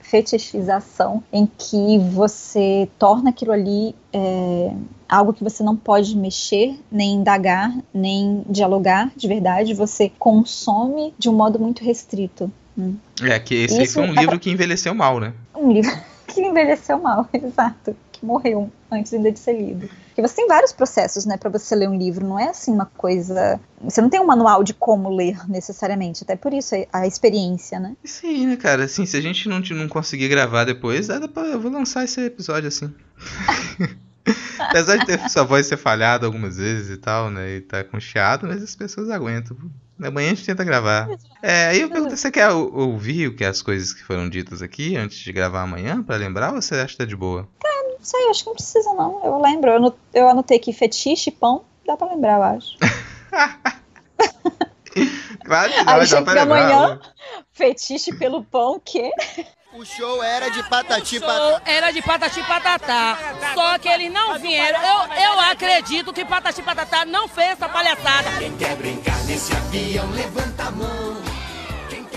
fetichização 0.00 1.22
em 1.30 1.44
que 1.44 1.98
você 1.98 2.88
torna 2.98 3.28
aquilo 3.28 3.52
ali 3.52 3.94
é, 4.16 4.72
algo 5.06 5.34
que 5.34 5.44
você 5.44 5.62
não 5.62 5.76
pode 5.76 6.16
mexer, 6.16 6.78
nem 6.90 7.16
indagar, 7.16 7.70
nem 7.92 8.42
dialogar 8.48 9.12
de 9.14 9.28
verdade, 9.28 9.74
você 9.74 10.10
consome 10.18 11.12
de 11.18 11.28
um 11.28 11.34
modo 11.34 11.58
muito 11.58 11.84
restrito. 11.84 12.50
Né? 12.74 12.94
É, 13.22 13.38
que 13.38 13.54
esse 13.54 13.82
Isso 13.82 13.94
foi 13.94 14.08
um 14.08 14.14
livro 14.14 14.38
que 14.40 14.50
envelheceu 14.50 14.94
mal, 14.94 15.20
né? 15.20 15.34
Um 15.54 15.70
livro 15.70 15.92
que 16.26 16.40
envelheceu 16.40 16.98
mal, 16.98 17.28
exato. 17.32 17.94
Que 18.10 18.24
morreu 18.24 18.70
antes 18.90 19.12
ainda 19.12 19.30
de 19.30 19.38
ser 19.38 19.52
lido. 19.52 19.90
Porque 20.06 20.22
você 20.22 20.36
tem 20.36 20.48
vários 20.48 20.72
processos, 20.72 21.26
né, 21.26 21.36
para 21.36 21.50
você 21.50 21.74
ler 21.74 21.90
um 21.90 21.98
livro. 21.98 22.26
Não 22.26 22.38
é 22.38 22.48
assim 22.48 22.72
uma 22.72 22.86
coisa. 22.86 23.60
Você 23.82 24.00
não 24.00 24.08
tem 24.08 24.18
um 24.18 24.24
manual 24.24 24.64
de 24.64 24.72
como 24.72 25.14
ler 25.14 25.38
necessariamente. 25.46 26.24
Até 26.24 26.36
por 26.36 26.54
isso 26.54 26.74
a 26.90 27.06
experiência, 27.06 27.78
né? 27.78 27.94
Sim, 28.02 28.46
né, 28.46 28.56
cara? 28.56 28.84
Assim, 28.84 29.04
se 29.04 29.14
a 29.14 29.20
gente 29.20 29.46
não, 29.46 29.60
não 29.60 29.88
conseguir 29.88 30.28
gravar 30.28 30.64
depois, 30.64 31.08
dá 31.08 31.28
pra, 31.28 31.42
eu 31.42 31.60
vou 31.60 31.70
lançar 31.70 32.04
esse 32.04 32.18
episódio 32.24 32.68
assim. 32.68 32.90
Apesar 34.58 34.98
de 34.98 35.06
ter 35.06 35.30
sua 35.30 35.44
voz 35.44 35.66
ser 35.66 35.76
falhada 35.76 36.26
algumas 36.26 36.56
vezes 36.56 36.90
e 36.90 36.96
tal, 36.96 37.30
né? 37.30 37.56
E 37.56 37.60
tá 37.60 37.84
com 37.84 38.00
chiado, 38.00 38.46
mas 38.46 38.62
as 38.62 38.74
pessoas 38.74 39.10
aguentam. 39.10 39.56
Amanhã 40.02 40.32
a 40.32 40.34
gente 40.34 40.44
tenta 40.44 40.62
gravar. 40.62 41.08
É, 41.42 41.68
aí 41.68 41.80
eu 41.80 41.88
pergunto, 41.88 42.16
você 42.16 42.30
quer 42.30 42.50
ouvir 42.50 43.28
o 43.28 43.36
que 43.36 43.44
as 43.44 43.62
coisas 43.62 43.94
que 43.94 44.04
foram 44.04 44.28
ditas 44.28 44.60
aqui 44.60 44.94
antes 44.96 45.18
de 45.18 45.32
gravar 45.32 45.62
amanhã 45.62 46.02
para 46.02 46.16
lembrar 46.16 46.52
ou 46.52 46.60
você 46.60 46.74
acha 46.74 46.92
que 46.92 46.98
tá 46.98 47.06
de 47.06 47.16
boa? 47.16 47.48
Cara, 47.60 47.88
não 47.88 47.96
sei, 48.02 48.28
acho 48.28 48.42
que 48.42 48.50
não 48.50 48.56
precisa 48.56 48.92
não. 48.92 49.24
Eu 49.24 49.40
lembro, 49.40 49.70
eu, 49.70 49.96
eu 50.12 50.28
anotei 50.28 50.58
aqui 50.58 50.72
fetiche, 50.72 51.30
pão, 51.30 51.64
dá 51.86 51.96
para 51.96 52.12
lembrar, 52.12 52.36
eu 52.36 52.42
acho. 52.42 52.76
claro 55.44 55.72
que 55.72 55.84
não, 55.84 55.94
aí 55.94 56.08
dá 56.08 56.22
pra 56.22 56.32
lembrar. 56.34 56.42
amanhã, 56.42 57.00
fetiche 57.52 58.14
pelo 58.14 58.44
pão, 58.44 58.78
que? 58.84 59.10
O 59.78 59.84
show 59.84 60.22
era 60.22 60.50
de 60.50 60.62
patati 60.62 61.20
patatá. 61.20 61.36
O 61.36 61.50
show 61.50 61.60
era 61.66 61.90
de 61.92 62.00
patati 62.00 62.42
patatá. 62.44 63.18
Só 63.52 63.78
que 63.78 63.86
eles 63.86 64.10
não 64.10 64.38
vieram. 64.38 64.80
Eu, 64.80 65.22
eu 65.22 65.40
acredito 65.40 66.14
que 66.14 66.24
patati 66.24 66.62
patatá 66.62 67.04
não 67.04 67.28
fez 67.28 67.50
essa 67.50 67.68
palhaçada. 67.68 68.30
Quem 68.38 68.56
quer 68.56 68.74
brincar 68.76 69.22
nesse 69.24 69.54
avião, 69.54 70.10
levanta 70.12 70.62
a 70.64 70.70
mão. 70.70 71.16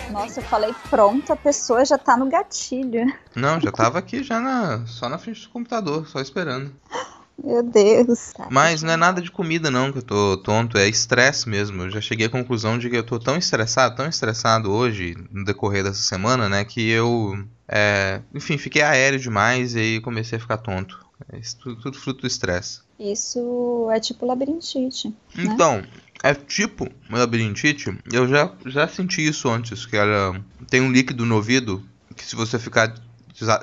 Nossa, 0.10 0.40
eu 0.40 0.44
falei 0.46 0.74
pronto, 0.90 1.34
a 1.34 1.36
pessoa 1.36 1.84
já 1.84 1.98
tá 1.98 2.16
no 2.16 2.30
gatilho. 2.30 3.14
Não, 3.36 3.60
já 3.60 3.74
tava 3.74 4.00
aqui 4.00 4.24
já 4.24 4.40
na, 4.40 4.86
só 4.88 5.10
na 5.10 5.18
frente 5.18 5.42
do 5.42 5.50
computador, 5.50 6.08
só 6.08 6.22
esperando. 6.22 6.74
Meu 7.44 7.64
Deus. 7.64 8.34
Mas 8.50 8.82
não 8.82 8.94
é 8.94 8.98
nada 8.98 9.22
de 9.22 9.32
comida 9.32 9.72
não 9.72 9.92
que 9.92 10.00
eu 10.00 10.04
tô 10.04 10.38
tonto, 10.38 10.78
é 10.78 10.88
estresse 10.88 11.48
mesmo. 11.48 11.84
Eu 11.84 11.92
já 11.92 12.02
cheguei 12.02 12.28
à 12.28 12.30
conclusão 12.30 12.78
de 12.78 12.90
que 12.90 12.98
eu 12.98 13.04
tô 13.04 13.20
tão 13.20 13.38
estressado, 13.38 13.96
tão 13.96 14.08
estressado 14.08 14.72
hoje, 14.72 15.16
no 15.32 15.46
decorrer 15.46 15.84
dessa 15.84 16.02
semana, 16.02 16.50
né, 16.50 16.66
que 16.66 16.90
eu, 16.90 17.38
é, 17.68 18.22
enfim, 18.34 18.58
fiquei 18.58 18.82
aéreo 18.82 19.20
demais 19.20 19.76
e 19.76 19.80
aí 19.80 20.02
comecei 20.02 20.38
a 20.38 20.42
ficar 20.42 20.58
tonto. 20.58 21.06
É 21.32 21.38
isso 21.38 21.58
tudo, 21.58 21.82
tudo 21.82 21.98
fruto 21.98 22.22
do 22.22 22.28
estresse. 22.28 22.82
Isso 23.00 23.90
é 23.92 24.00
tipo 24.00 24.26
labirintite. 24.26 25.10
Né? 25.36 25.44
Então, 25.44 25.84
é 26.24 26.34
tipo 26.34 26.88
labirintite. 27.10 27.98
Eu 28.12 28.28
já, 28.28 28.52
já 28.66 28.88
senti 28.88 29.26
isso 29.26 29.50
antes, 29.50 29.86
que 29.86 29.96
ela 29.96 30.40
tem 30.70 30.82
um 30.82 30.92
líquido 30.92 31.26
no 31.26 31.36
ouvido 31.36 31.84
que 32.16 32.26
se 32.26 32.36
você 32.36 32.60
ficar 32.60 32.94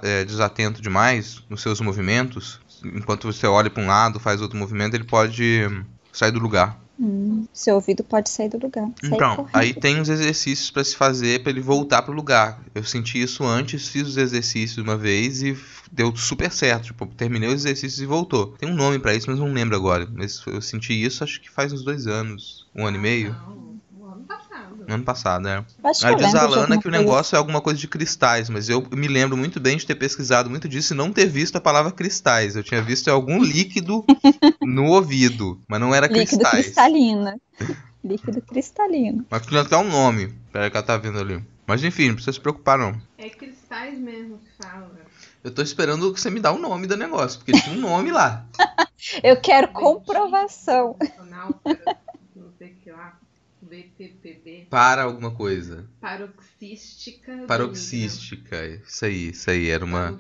é, 0.02 0.24
desatento 0.24 0.80
demais 0.80 1.42
nos 1.48 1.60
seus 1.60 1.80
movimentos, 1.80 2.60
enquanto 2.84 3.30
você 3.30 3.46
olha 3.46 3.70
para 3.70 3.82
um 3.82 3.86
lado, 3.86 4.20
faz 4.20 4.40
outro 4.40 4.58
movimento, 4.58 4.94
ele 4.94 5.04
pode 5.04 5.68
sair 6.12 6.30
do 6.30 6.38
lugar. 6.38 6.78
Hum, 6.98 7.46
seu 7.52 7.74
ouvido 7.74 8.02
pode 8.02 8.30
sair 8.30 8.48
do 8.48 8.58
lugar. 8.58 8.88
Então, 9.04 9.36
correndo. 9.36 9.50
aí 9.52 9.74
tem 9.74 10.00
uns 10.00 10.08
exercícios 10.08 10.70
para 10.70 10.82
se 10.82 10.96
fazer 10.96 11.42
para 11.42 11.50
ele 11.50 11.60
voltar 11.60 12.02
pro 12.02 12.14
lugar. 12.14 12.58
Eu 12.74 12.84
senti 12.84 13.20
isso 13.20 13.44
antes, 13.44 13.88
fiz 13.88 14.08
os 14.08 14.16
exercícios 14.16 14.78
uma 14.78 14.96
vez 14.96 15.42
e 15.42 15.56
deu 15.92 16.14
super 16.16 16.50
certo. 16.50 16.86
Tipo, 16.86 17.06
terminei 17.06 17.50
os 17.50 17.66
exercícios 17.66 18.00
e 18.00 18.06
voltou. 18.06 18.54
Tem 18.58 18.68
um 18.68 18.74
nome 18.74 18.98
para 18.98 19.14
isso, 19.14 19.28
mas 19.28 19.38
não 19.38 19.52
lembro 19.52 19.76
agora. 19.76 20.08
Mas 20.10 20.42
eu 20.46 20.62
senti 20.62 20.94
isso 20.94 21.22
acho 21.22 21.40
que 21.40 21.50
faz 21.50 21.70
uns 21.72 21.84
dois 21.84 22.06
anos, 22.06 22.66
um 22.74 22.86
ano 22.86 22.96
e 22.96 23.00
meio. 23.00 23.32
Não, 23.46 23.75
ano 24.88 25.05
passado. 25.05 25.49
É. 25.49 25.64
Acho 25.85 26.01
que 26.01 26.07
Aí 26.07 26.16
diz 26.16 26.35
a 26.35 26.42
Alana 26.42 26.79
que 26.79 26.87
o 26.87 26.90
coisa 26.90 26.99
negócio 26.99 27.35
é 27.37 27.38
alguma 27.38 27.61
coisa 27.61 27.79
de 27.79 27.88
cristais, 27.88 28.49
mas 28.49 28.68
eu 28.68 28.87
me 28.92 29.09
lembro 29.09 29.37
muito 29.37 29.59
bem 29.61 29.77
de 29.77 29.87
ter 29.87 29.94
pesquisado 29.94 30.49
muito 30.49 30.68
disso 30.68 30.94
e 30.94 30.96
não 30.96 31.12
ter 31.12 31.27
visto 31.27 31.57
a 31.57 31.61
palavra 31.61 31.92
cristais. 31.92 32.57
Eu 32.57 32.62
tinha 32.62 32.83
visto 32.83 33.09
algum 33.09 33.42
líquido 33.42 34.05
no 34.62 34.87
ouvido, 34.87 35.61
mas 35.68 35.81
não 35.81 35.94
era 35.94 36.07
Líquido 36.07 36.27
cristais. 36.42 36.64
cristalino. 36.66 37.40
Líquido 38.05 38.40
cristalino. 38.42 39.27
Mas 39.29 39.46
tinha 39.46 39.62
até 39.62 39.77
um 39.77 39.88
nome. 39.88 40.33
Peraí 40.53 40.70
que 40.70 40.77
ela 40.77 40.87
tá 40.87 40.96
vendo 40.96 41.18
ali. 41.18 41.42
Mas 41.66 41.83
enfim, 41.83 42.09
não 42.09 42.14
precisa 42.14 42.33
se 42.35 42.40
preocupar 42.40 42.79
não. 42.79 42.96
É 43.18 43.29
cristais 43.29 43.99
mesmo 43.99 44.38
que 44.38 44.62
fala. 44.64 44.90
Eu 45.42 45.51
tô 45.53 45.62
esperando 45.62 46.12
que 46.12 46.20
você 46.20 46.31
me 46.31 46.40
dá 46.40 46.53
o 46.53 46.59
nome 46.59 46.87
do 46.87 46.96
negócio, 46.96 47.38
porque 47.38 47.53
tinha 47.61 47.77
um 47.77 47.81
nome 47.81 48.11
lá. 48.11 48.44
Eu 49.22 49.40
quero 49.40 49.68
comprovação. 49.68 50.96
Não 52.35 52.51
sei 52.59 52.72
o 52.72 52.75
que 52.77 52.90
lá. 52.90 53.16
BPPB. 53.66 54.66
Para 54.70 55.02
alguma 55.02 55.35
coisa. 55.35 55.88
Paroxística. 56.00 57.44
Paroxística. 57.46 58.66
Isso 58.87 59.05
aí, 59.05 59.29
isso 59.31 59.50
aí. 59.50 59.68
Era 59.68 59.85
uma 59.85 60.18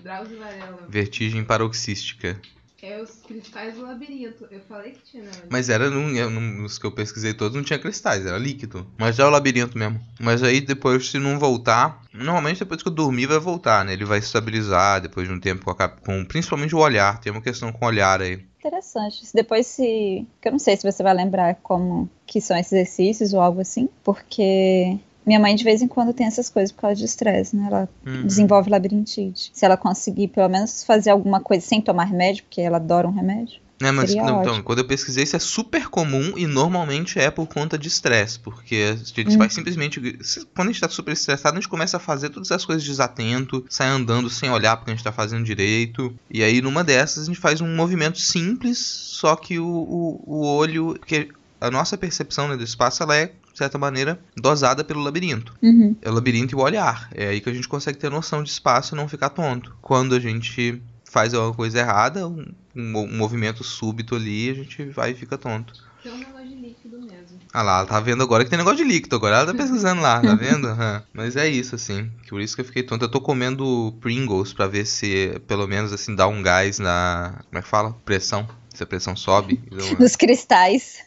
vertigem 0.88 1.44
paroxística. 1.44 2.40
É 2.82 3.00
os 3.00 3.10
cristais 3.26 3.74
do 3.74 3.82
labirinto. 3.82 4.46
Eu 4.50 4.60
falei 4.68 4.92
que 4.92 4.98
tinha, 5.10 5.22
né? 5.24 5.30
Mas 5.48 5.68
era 5.70 5.88
num, 5.90 6.10
eu- 6.14 6.30
num- 6.30 6.62
nos 6.62 6.78
que 6.78 6.86
eu 6.86 6.92
pesquisei 6.92 7.32
todos, 7.32 7.56
não 7.56 7.64
tinha 7.64 7.78
cristais, 7.78 8.24
era 8.26 8.36
líquido. 8.38 8.86
Mas 8.98 9.16
já 9.16 9.24
é 9.24 9.26
o 9.26 9.30
labirinto 9.30 9.76
mesmo. 9.78 9.98
Mas 10.20 10.42
aí 10.42 10.60
depois, 10.60 11.10
se 11.10 11.18
não 11.18 11.38
voltar, 11.38 12.02
normalmente 12.12 12.58
depois 12.60 12.82
que 12.82 12.88
eu 12.88 12.92
dormir 12.92 13.26
vai 13.26 13.38
voltar, 13.38 13.84
né? 13.84 13.92
Ele 13.94 14.04
vai 14.04 14.18
estabilizar 14.18 15.00
depois 15.00 15.26
de 15.26 15.32
um 15.34 15.40
tempo 15.40 15.64
com, 15.64 15.82
a 15.82 15.88
com 15.88 16.24
principalmente 16.26 16.74
o 16.76 16.78
olhar. 16.78 17.18
Tem 17.20 17.32
uma 17.32 17.40
questão 17.42 17.72
com 17.72 17.84
o 17.84 17.88
olhar 17.88 18.20
aí. 18.20 18.44
Interessante. 18.58 19.24
Se 19.24 19.32
Depois 19.34 19.66
se. 19.66 20.26
que 20.40 20.48
Eu 20.48 20.52
não 20.52 20.58
sei 20.58 20.76
se 20.76 20.90
você 20.90 21.02
vai 21.02 21.14
lembrar 21.14 21.54
como 21.62 22.10
que 22.26 22.40
são 22.40 22.56
esses 22.58 22.72
exercícios 22.72 23.32
ou 23.32 23.40
algo 23.40 23.60
assim, 23.60 23.88
porque 24.04 24.98
minha 25.26 25.40
mãe 25.40 25.54
de 25.56 25.64
vez 25.64 25.82
em 25.82 25.88
quando 25.88 26.12
tem 26.12 26.26
essas 26.26 26.48
coisas 26.48 26.70
por 26.72 26.82
causa 26.82 26.96
de 26.96 27.04
estresse, 27.04 27.56
né? 27.56 27.66
Ela 27.66 27.88
Uhum. 28.06 28.26
desenvolve 28.26 28.70
labirintite. 28.70 29.50
Se 29.52 29.64
ela 29.64 29.76
conseguir 29.76 30.28
pelo 30.28 30.48
menos 30.48 30.84
fazer 30.84 31.10
alguma 31.10 31.40
coisa 31.40 31.66
sem 31.66 31.80
tomar 31.80 32.04
remédio, 32.04 32.44
porque 32.44 32.60
ela 32.60 32.76
adora 32.76 33.08
um 33.08 33.12
remédio. 33.12 33.60
É, 33.82 33.90
mas 33.90 34.14
não, 34.14 34.40
então, 34.40 34.62
quando 34.62 34.78
eu 34.78 34.86
pesquisei, 34.86 35.24
isso 35.24 35.36
é 35.36 35.38
super 35.38 35.88
comum 35.90 36.32
e 36.38 36.46
normalmente 36.46 37.18
é 37.18 37.30
por 37.30 37.46
conta 37.46 37.76
de 37.76 37.88
estresse, 37.88 38.38
porque 38.38 38.90
a 38.90 38.96
gente 38.96 39.34
Hum. 39.34 39.38
vai 39.38 39.50
simplesmente. 39.50 40.00
se- 40.24 40.46
Quando 40.54 40.68
a 40.68 40.72
gente 40.72 40.80
tá 40.80 40.88
super 40.88 41.12
estressado, 41.12 41.58
a 41.58 41.60
gente 41.60 41.68
começa 41.68 41.98
a 41.98 42.00
fazer 42.00 42.30
todas 42.30 42.50
as 42.50 42.64
coisas 42.64 42.82
desatento, 42.82 43.62
sai 43.68 43.88
andando 43.88 44.30
sem 44.30 44.48
olhar 44.48 44.78
porque 44.78 44.92
a 44.92 44.94
gente 44.94 45.04
tá 45.04 45.12
fazendo 45.12 45.44
direito. 45.44 46.14
E 46.30 46.42
aí, 46.42 46.62
numa 46.62 46.82
dessas, 46.82 47.24
a 47.24 47.26
gente 47.26 47.38
faz 47.38 47.60
um 47.60 47.76
movimento 47.76 48.18
simples, 48.18 48.78
só 48.78 49.36
que 49.36 49.58
o, 49.58 49.66
o, 49.66 50.22
o 50.26 50.46
olho. 50.46 50.98
que 51.06 51.28
A 51.60 51.70
nossa 51.70 51.98
percepção 51.98 52.48
né, 52.48 52.56
do 52.56 52.64
espaço 52.64 53.02
ela 53.02 53.14
é, 53.14 53.32
de 53.56 53.58
certa 53.58 53.78
maneira, 53.78 54.20
dosada 54.36 54.84
pelo 54.84 55.00
labirinto. 55.02 55.54
Uhum. 55.62 55.96
É 56.02 56.10
o 56.10 56.12
labirinto 56.12 56.54
e 56.54 56.56
o 56.58 56.60
olhar. 56.60 57.08
É 57.14 57.28
aí 57.28 57.40
que 57.40 57.48
a 57.48 57.54
gente 57.54 57.66
consegue 57.66 57.96
ter 57.98 58.10
noção 58.10 58.42
de 58.42 58.50
espaço 58.50 58.94
e 58.94 58.98
não 58.98 59.08
ficar 59.08 59.30
tonto. 59.30 59.74
Quando 59.80 60.14
a 60.14 60.20
gente 60.20 60.82
faz 61.10 61.32
alguma 61.32 61.54
coisa 61.54 61.78
errada, 61.78 62.28
um, 62.28 62.44
um 62.74 62.90
mo- 62.92 63.06
movimento 63.06 63.64
súbito 63.64 64.14
ali, 64.14 64.50
a 64.50 64.54
gente 64.54 64.84
vai 64.90 65.12
e 65.12 65.14
fica 65.14 65.38
tonto. 65.38 65.72
É 66.04 66.10
um 66.10 66.18
negócio 66.18 66.48
de 66.48 66.54
líquido 66.56 67.00
mesmo. 67.00 67.38
Ah 67.54 67.62
lá, 67.62 67.78
ela 67.78 67.86
tá 67.86 67.98
vendo 67.98 68.22
agora 68.22 68.44
que 68.44 68.50
tem 68.50 68.58
negócio 68.58 68.76
de 68.76 68.84
líquido. 68.84 69.16
Agora 69.16 69.36
ela 69.36 69.46
tá 69.46 69.54
pesquisando 69.56 70.02
lá, 70.02 70.20
tá 70.20 70.34
vendo? 70.34 70.66
Aham. 70.68 71.02
Mas 71.14 71.34
é 71.34 71.48
isso, 71.48 71.74
assim. 71.74 72.10
que 72.24 72.28
Por 72.28 72.42
isso 72.42 72.54
que 72.54 72.60
eu 72.60 72.64
fiquei 72.66 72.82
tonto. 72.82 73.06
Eu 73.06 73.10
tô 73.10 73.22
comendo 73.22 73.96
Pringles 74.02 74.52
pra 74.52 74.66
ver 74.66 74.84
se, 74.84 75.40
pelo 75.48 75.66
menos, 75.66 75.94
assim, 75.94 76.14
dá 76.14 76.28
um 76.28 76.42
gás 76.42 76.78
na. 76.78 77.42
Como 77.48 77.58
é 77.58 77.62
que 77.62 77.68
fala? 77.68 77.94
Pressão. 78.04 78.46
Se 78.74 78.82
a 78.82 78.86
pressão 78.86 79.16
sobe. 79.16 79.58
Nos 79.98 80.14
cristais. 80.14 80.98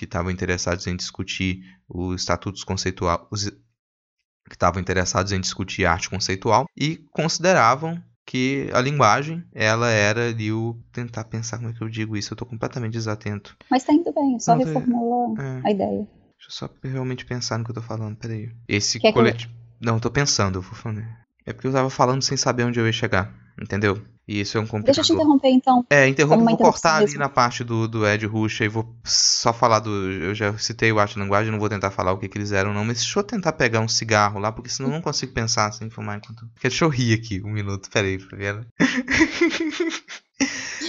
Que 0.00 0.06
estavam 0.06 0.30
interessados 0.30 0.86
em 0.86 0.96
discutir 0.96 1.60
os 1.86 2.22
estatutos 2.22 2.64
conceitual, 2.64 3.28
os 3.30 3.50
que 3.50 4.54
estavam 4.54 4.80
interessados 4.80 5.30
em 5.30 5.38
discutir 5.38 5.84
arte 5.84 6.08
conceitual 6.08 6.64
e 6.74 6.96
consideravam 7.10 8.02
que 8.24 8.70
a 8.72 8.80
linguagem 8.80 9.44
ela 9.52 9.90
era 9.90 10.28
ali 10.28 10.50
o 10.50 10.80
tentar 10.90 11.24
pensar 11.24 11.58
como 11.58 11.68
é 11.68 11.74
que 11.74 11.82
eu 11.82 11.88
digo 11.90 12.16
isso, 12.16 12.32
eu 12.32 12.36
tô 12.36 12.46
completamente 12.46 12.92
desatento. 12.92 13.54
Mas 13.70 13.84
tá 13.84 13.92
indo 13.92 14.10
bem, 14.14 14.40
só 14.40 14.52
Não, 14.52 14.60
tá- 14.60 14.64
reformula 14.70 15.38
É, 15.38 15.68
a 15.68 15.70
ideia. 15.70 15.98
deixa 15.98 16.48
eu 16.48 16.50
só 16.50 16.70
realmente 16.82 17.26
pensar 17.26 17.58
no 17.58 17.64
que 17.66 17.70
eu 17.70 17.74
tô 17.74 17.82
falando, 17.82 18.16
peraí. 18.16 18.50
Esse 18.66 18.98
Quer 18.98 19.08
que 19.08 19.12
coletivo. 19.18 19.52
Não, 19.78 19.96
eu 19.96 20.00
tô 20.00 20.10
pensando, 20.10 20.56
eu 20.60 20.62
vou 20.62 20.72
falando. 20.74 21.04
É 21.44 21.52
porque 21.52 21.66
eu 21.66 21.72
tava 21.72 21.90
falando 21.90 22.22
sem 22.22 22.38
saber 22.38 22.64
onde 22.64 22.80
eu 22.80 22.86
ia 22.86 22.92
chegar, 22.92 23.34
entendeu? 23.60 24.02
E 24.30 24.42
isso 24.42 24.56
é 24.56 24.60
um 24.60 24.80
Deixa 24.82 25.00
eu 25.00 25.04
te 25.04 25.12
interromper 25.12 25.48
então. 25.48 25.84
É, 25.90 26.06
interrompo, 26.06 26.44
vou 26.44 26.56
cortar 26.56 26.98
ali 26.98 27.14
na 27.14 27.28
parte 27.28 27.64
do, 27.64 27.88
do 27.88 28.06
Ed 28.06 28.24
Rush 28.26 28.60
e 28.60 28.68
vou 28.68 28.94
só 29.02 29.52
falar 29.52 29.80
do. 29.80 29.90
Eu 29.90 30.36
já 30.36 30.56
citei 30.56 30.92
o 30.92 31.00
Arte 31.00 31.18
Linguagem, 31.18 31.50
não 31.50 31.58
vou 31.58 31.68
tentar 31.68 31.90
falar 31.90 32.12
o 32.12 32.16
que, 32.16 32.28
que 32.28 32.38
eles 32.38 32.52
eram, 32.52 32.72
não, 32.72 32.84
mas 32.84 32.98
deixa 32.98 33.18
eu 33.18 33.24
tentar 33.24 33.54
pegar 33.54 33.80
um 33.80 33.88
cigarro 33.88 34.38
lá, 34.38 34.52
porque 34.52 34.70
senão 34.70 34.88
eu 34.88 34.94
não 34.94 35.02
consigo 35.02 35.32
pensar 35.32 35.72
sem 35.72 35.90
fumar 35.90 36.16
enquanto. 36.18 36.46
Porque 36.54 36.68
deixa 36.68 36.84
eu 36.84 36.88
rir 36.88 37.12
aqui 37.12 37.42
um 37.44 37.50
minuto, 37.50 37.90
peraí, 37.90 38.20
Fabiana. 38.20 38.64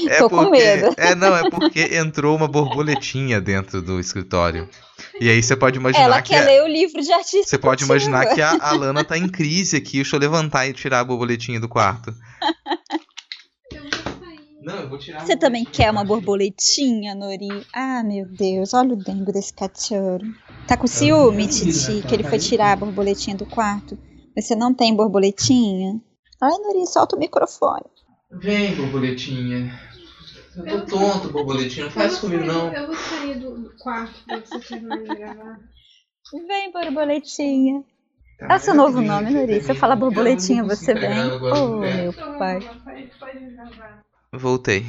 É 0.08 0.18
Tô 0.20 0.30
com 0.30 0.50
medo. 0.50 0.94
É, 0.98 1.14
não, 1.14 1.36
é 1.36 1.50
porque 1.50 1.82
entrou 1.98 2.36
uma 2.36 2.48
borboletinha 2.48 3.42
dentro 3.42 3.82
do 3.82 4.00
escritório. 4.00 4.68
E 5.20 5.30
aí 5.30 5.44
você 5.44 5.56
pode 5.56 5.78
imaginar 5.78 6.06
Ela 6.06 6.22
que. 6.22 6.30
quer 6.30 6.42
a- 6.42 6.46
ler 6.46 6.64
o 6.64 6.68
livro 6.68 7.02
de 7.02 7.12
artista. 7.12 7.50
Você 7.50 7.58
pode 7.58 7.84
imaginar 7.84 8.34
que 8.34 8.42
a 8.42 8.58
Alana 8.62 9.04
tá 9.04 9.18
em 9.18 9.28
crise 9.28 9.78
aqui. 9.78 9.98
Deixa 9.98 10.16
eu 10.16 10.20
levantar 10.20 10.68
e 10.68 10.74
tirar 10.74 11.02
a 11.02 11.04
borboletinha 11.04 11.60
do 11.60 11.68
quarto. 11.68 12.16
Não, 14.62 14.76
eu 14.76 14.90
vou 14.90 15.00
tirar 15.00 15.22
a 15.22 15.26
Você 15.26 15.36
também 15.36 15.66
quer 15.66 15.90
uma 15.90 16.04
borboletinha, 16.04 17.16
Nori? 17.16 17.66
Ah, 17.74 18.04
meu 18.04 18.26
Deus, 18.28 18.74
olha 18.74 18.94
o 18.94 18.96
dengo 18.96 19.32
desse 19.32 19.54
cachorro. 19.54 20.20
Tá 20.68 20.78
com 20.78 20.86
ciúme, 20.86 21.48
Titi, 21.48 22.04
que 22.08 22.14
ele 22.14 22.24
foi 22.24 22.38
tirar 22.38 22.74
a 22.74 22.76
borboletinha 22.76 23.36
do 23.36 23.46
quarto? 23.46 23.98
Você 24.36 24.56
não 24.56 24.74
tem 24.74 24.96
borboletinha? 24.96 26.00
Ai, 26.40 26.58
Nori, 26.60 26.86
solta 26.86 27.16
o 27.16 27.20
microfone. 27.20 27.86
Vem, 28.32 28.76
borboletinha. 28.76 29.72
Eu 30.56 30.86
tô 30.86 30.98
tonto, 30.98 31.30
borboletinha. 31.30 31.86
Não 31.86 31.92
faz 31.92 32.20
comigo, 32.20 32.46
não. 32.46 32.74
Eu 32.74 32.86
vou 32.86 32.96
sair 32.96 33.40
do, 33.40 33.72
quarto 33.80 34.24
pra 34.26 34.40
você 34.40 34.60
gravar. 34.80 35.60
Vem, 36.48 36.72
borboletinha. 36.72 37.84
Tá, 38.40 38.54
É 38.54 38.58
o 38.58 38.60
seu 38.60 38.76
novo 38.76 39.02
nome, 39.02 39.32
Nori. 39.32 39.60
Se 39.60 39.72
eu 39.72 39.76
falar 39.76 39.96
borboletinha, 39.96 40.64
você 40.64 40.94
vem. 40.94 41.32
Oh, 41.52 41.84
é. 41.84 41.94
meu 41.96 42.12
Então, 42.12 42.38
pai. 42.38 42.60
Voltei. 44.34 44.86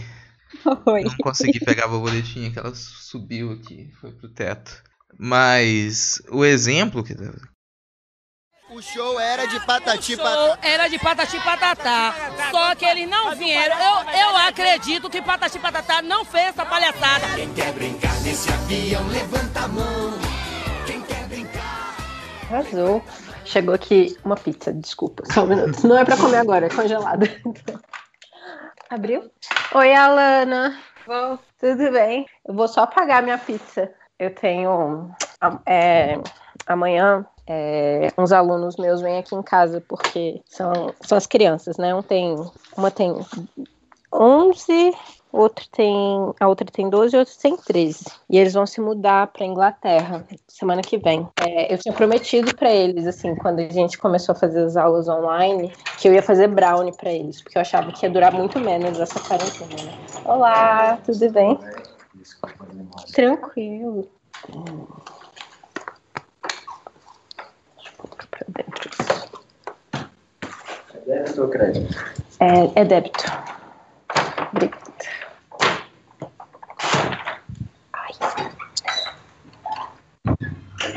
Oi. 0.87 1.03
Não 1.03 1.17
consegui 1.17 1.59
pegar 1.61 1.87
a 1.87 1.89
borboletinha 1.89 2.51
que 2.51 2.59
ela 2.59 2.73
subiu 2.75 3.53
aqui, 3.53 3.91
foi 4.01 4.13
pro 4.13 4.29
teto. 4.29 4.83
Mas 5.19 6.23
o 6.31 6.45
exemplo 6.45 7.03
que 7.03 7.15
O 8.71 8.81
show 8.81 9.19
era 9.19 9.47
de 9.47 9.59
patati 9.67 10.15
Show 10.15 10.25
patatá. 10.25 10.59
era 10.69 10.89
de 10.89 10.99
patati 10.99 11.41
patatá. 11.41 12.15
Só 12.51 12.75
que 12.77 12.85
eles 12.85 13.09
não 13.09 13.35
vieram. 13.37 13.77
Eu, 13.77 14.21
eu 14.21 14.37
acredito 14.37 15.11
que 15.11 15.21
patati 15.21 15.59
patatá 15.59 16.01
não 16.01 16.25
fez 16.25 16.49
essa 16.49 16.65
palhaçada. 16.65 17.27
Arrasou. 22.51 23.03
Chegou 23.45 23.75
aqui 23.75 24.17
uma 24.25 24.37
pizza, 24.37 24.73
desculpa, 24.73 25.25
só 25.33 25.45
um 25.45 25.49
minuto. 25.49 25.87
Não 25.87 25.99
é 25.99 26.05
pra 26.05 26.17
comer 26.17 26.37
agora, 26.39 26.67
é 26.67 26.69
congelada. 26.69 27.27
Abriu? 28.93 29.31
Oi, 29.75 29.95
Alana. 29.95 30.79
Tudo 31.59 31.93
bem? 31.93 32.27
Eu 32.45 32.53
vou 32.53 32.69
só 32.69 32.87
pagar 32.87 33.23
minha 33.23 33.39
pizza. 33.39 33.91
Eu 34.19 34.35
tenho. 34.35 35.11
é, 35.65 36.19
amanhã, 36.67 37.25
é, 37.47 38.09
uns 38.19 38.33
alunos 38.33 38.77
meus 38.77 39.01
vêm 39.01 39.17
aqui 39.17 39.35
em 39.35 39.43
casa, 39.43 39.83
porque 39.89 40.43
são, 40.45 40.93
são 41.01 41.17
as 41.17 41.27
crianças, 41.27 41.79
né? 41.79 41.95
Um 41.95 42.03
tem, 42.03 42.37
uma 42.77 42.91
tem 42.91 43.17
11, 44.13 44.93
outro 45.33 45.67
tem, 45.71 46.33
a 46.39 46.47
outra 46.47 46.67
tem 46.71 46.91
12 46.91 47.17
e 47.17 47.19
outro 47.19 47.35
tem 47.41 47.57
13. 47.57 48.05
E 48.29 48.39
eles 48.39 48.53
vão 48.53 48.67
se 48.67 48.81
mudar 48.81 49.29
para 49.29 49.47
Inglaterra 49.47 50.25
semana 50.47 50.83
que 50.83 50.99
vem. 50.99 51.27
É, 51.41 51.73
eu 51.73 51.79
tinha 51.79 51.95
prometido 51.95 52.55
para 52.55 52.71
eles, 52.71 53.07
assim, 53.07 53.35
quando 53.37 53.61
a 53.61 53.69
gente 53.69 53.97
começou 53.99 54.35
a 54.35 54.37
fazer 54.37 54.65
as 54.65 54.77
aulas 54.77 55.09
online, 55.09 55.73
que 55.99 56.07
eu 56.07 56.13
ia 56.13 56.23
fazer 56.23 56.49
brownie 56.49 56.95
para 56.95 57.11
eles, 57.11 57.41
porque 57.41 57.57
eu 57.57 57.63
achava 57.63 57.91
que 57.93 58.05
ia 58.05 58.11
durar 58.11 58.33
muito 58.33 58.61
menos 58.61 59.01
essa 59.01 59.19
quarentena. 59.21 59.83
Né? 59.83 59.93
Olá, 60.25 60.99
tudo 60.99 61.31
bem? 61.33 61.59
Tranquilo. 63.15 64.07
Deixa 67.77 67.93
eu 67.99 68.27
pra 68.31 68.47
dentro. 68.49 68.91
É 70.95 70.99
débito 71.07 71.43
ou 71.43 71.49
crédito? 71.49 71.97
É, 72.41 72.81
é 72.81 72.85
débito. 72.85 73.25
Obrigada. 74.53 74.82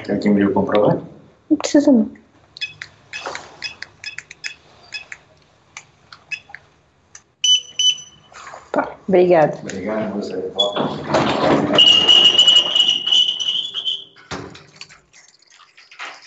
Quer 0.05 0.19
que 0.19 0.27
envie 0.29 0.45
o 0.45 0.53
comprovante? 0.53 1.03
não 1.49 1.57
precisa 1.57 1.91
não. 1.91 2.09
Tá, 8.71 8.95
obrigada. 9.07 9.57
Obrigado, 9.61 10.13
você 10.15 10.35
volta. 10.53 10.81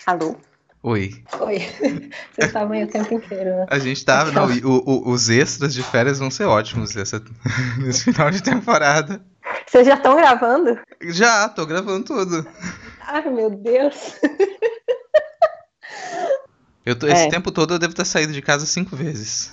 Alô? 0.05 0.35
Oi. 0.81 1.23
Oi. 1.41 1.59
Vocês 1.59 2.47
estavam 2.47 2.71
aí 2.71 2.83
o 2.83 2.87
tempo 2.87 3.13
inteiro, 3.13 3.49
né? 3.57 3.65
A 3.69 3.77
gente 3.79 4.03
tava. 4.03 4.31
Não, 4.31 4.49
e 4.51 4.63
o- 4.63 4.81
o- 4.85 5.09
os 5.11 5.29
extras 5.29 5.73
de 5.73 5.83
férias 5.83 6.19
vão 6.19 6.31
ser 6.31 6.45
ótimos 6.45 6.95
essa, 6.95 7.21
nesse 7.77 8.05
final 8.05 8.31
de 8.31 8.41
temporada. 8.41 9.21
Vocês 9.67 9.85
já 9.85 9.95
estão 9.95 10.15
gravando? 10.15 10.79
Já, 11.01 11.49
tô 11.49 11.65
gravando 11.65 12.05
tudo. 12.05 12.47
Ai, 13.11 13.27
meu 13.29 13.49
Deus. 13.49 14.15
Eu 16.85 16.95
tô, 16.95 17.07
esse 17.07 17.23
É. 17.25 17.29
tempo 17.29 17.51
todo 17.51 17.73
eu 17.73 17.79
devo 17.79 17.93
ter 17.93 18.05
saído 18.05 18.33
de 18.33 18.41
casa 18.41 18.65
cinco 18.65 18.95
vezes. 18.95 19.51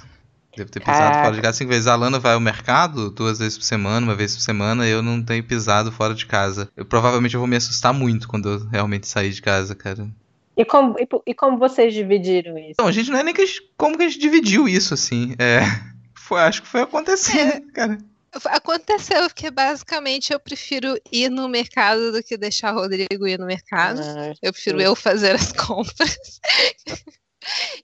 Devo 0.57 0.71
ter 0.71 0.81
pisado 0.81 0.99
Caraca. 1.01 1.23
fora 1.23 1.35
de 1.37 1.43
casa 1.43 1.59
cinco 1.59 1.71
vezes. 1.71 1.87
A 1.87 1.95
Lana 1.97 2.19
vai 2.19 2.35
ao 2.35 2.41
mercado 2.41 3.11
duas 3.11 3.39
vezes 3.39 3.59
por 3.59 3.65
semana, 3.65 4.07
uma 4.07 4.15
vez 4.15 4.35
por 4.35 4.41
semana, 4.41 4.87
e 4.87 4.91
eu 4.91 5.03
não 5.03 5.23
tenho 5.23 5.43
pisado 5.45 5.93
fora 5.93 6.15
de 6.15 6.25
casa. 6.27 6.71
Eu 6.77 6.85
provavelmente 6.87 7.35
eu 7.35 7.41
vou 7.41 7.47
me 7.49 7.57
assustar 7.57 7.93
muito 7.93 8.27
quando 8.29 8.49
eu 8.51 8.67
realmente 8.69 9.07
sair 9.07 9.31
de 9.31 9.43
casa, 9.43 9.75
cara. 9.75 10.09
E 10.57 10.65
como, 10.65 10.97
e, 10.99 11.07
e 11.27 11.35
como 11.35 11.59
vocês 11.59 11.93
dividiram 11.93 12.57
isso? 12.59 12.77
Não, 12.79 12.87
a 12.87 12.93
gente 12.93 13.11
não 13.11 13.19
é 13.19 13.23
nem 13.23 13.35
que 13.35 13.43
a 13.43 13.47
gente, 13.47 13.71
como 13.77 13.99
que 13.99 14.05
a 14.05 14.09
gente 14.09 14.19
dividiu 14.21 14.67
isso, 14.67 14.95
assim. 14.95 15.35
É. 15.39 15.61
Foi, 16.19 16.41
acho 16.41 16.63
que 16.63 16.67
foi 16.69 16.81
acontecendo, 16.81 17.71
cara. 17.73 17.99
Aconteceu, 18.45 19.23
porque 19.29 19.51
basicamente 19.51 20.33
eu 20.33 20.41
prefiro 20.41 20.99
ir 21.11 21.29
no 21.31 21.49
mercado 21.49 22.13
do 22.13 22.23
que 22.23 22.37
deixar 22.37 22.75
o 22.75 22.81
Rodrigo 22.81 23.27
ir 23.27 23.39
no 23.39 23.47
mercado. 23.47 24.01
Ah, 24.01 24.33
Eu 24.43 24.53
prefiro 24.53 24.79
sim. 24.79 24.85
eu 24.85 24.95
fazer 24.95 25.35
as 25.35 25.53
compras. 25.57 26.41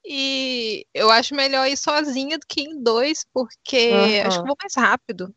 e 0.04 0.86
eu 0.92 1.10
acho 1.10 1.34
melhor 1.34 1.66
ir 1.68 1.76
sozinha 1.76 2.38
do 2.38 2.46
que 2.46 2.62
em 2.62 2.82
dois, 2.82 3.24
porque 3.32 3.90
Aham. 3.92 4.28
acho 4.28 4.36
que 4.38 4.42
eu 4.42 4.46
vou 4.48 4.56
mais 4.60 4.74
rápido. 4.76 5.34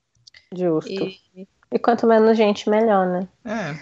Justo. 0.54 0.92
E, 0.92 1.48
E 1.72 1.80
quanto 1.80 2.08
menos 2.08 2.38
gente, 2.38 2.70
melhor, 2.70 3.08
né? 3.08 3.28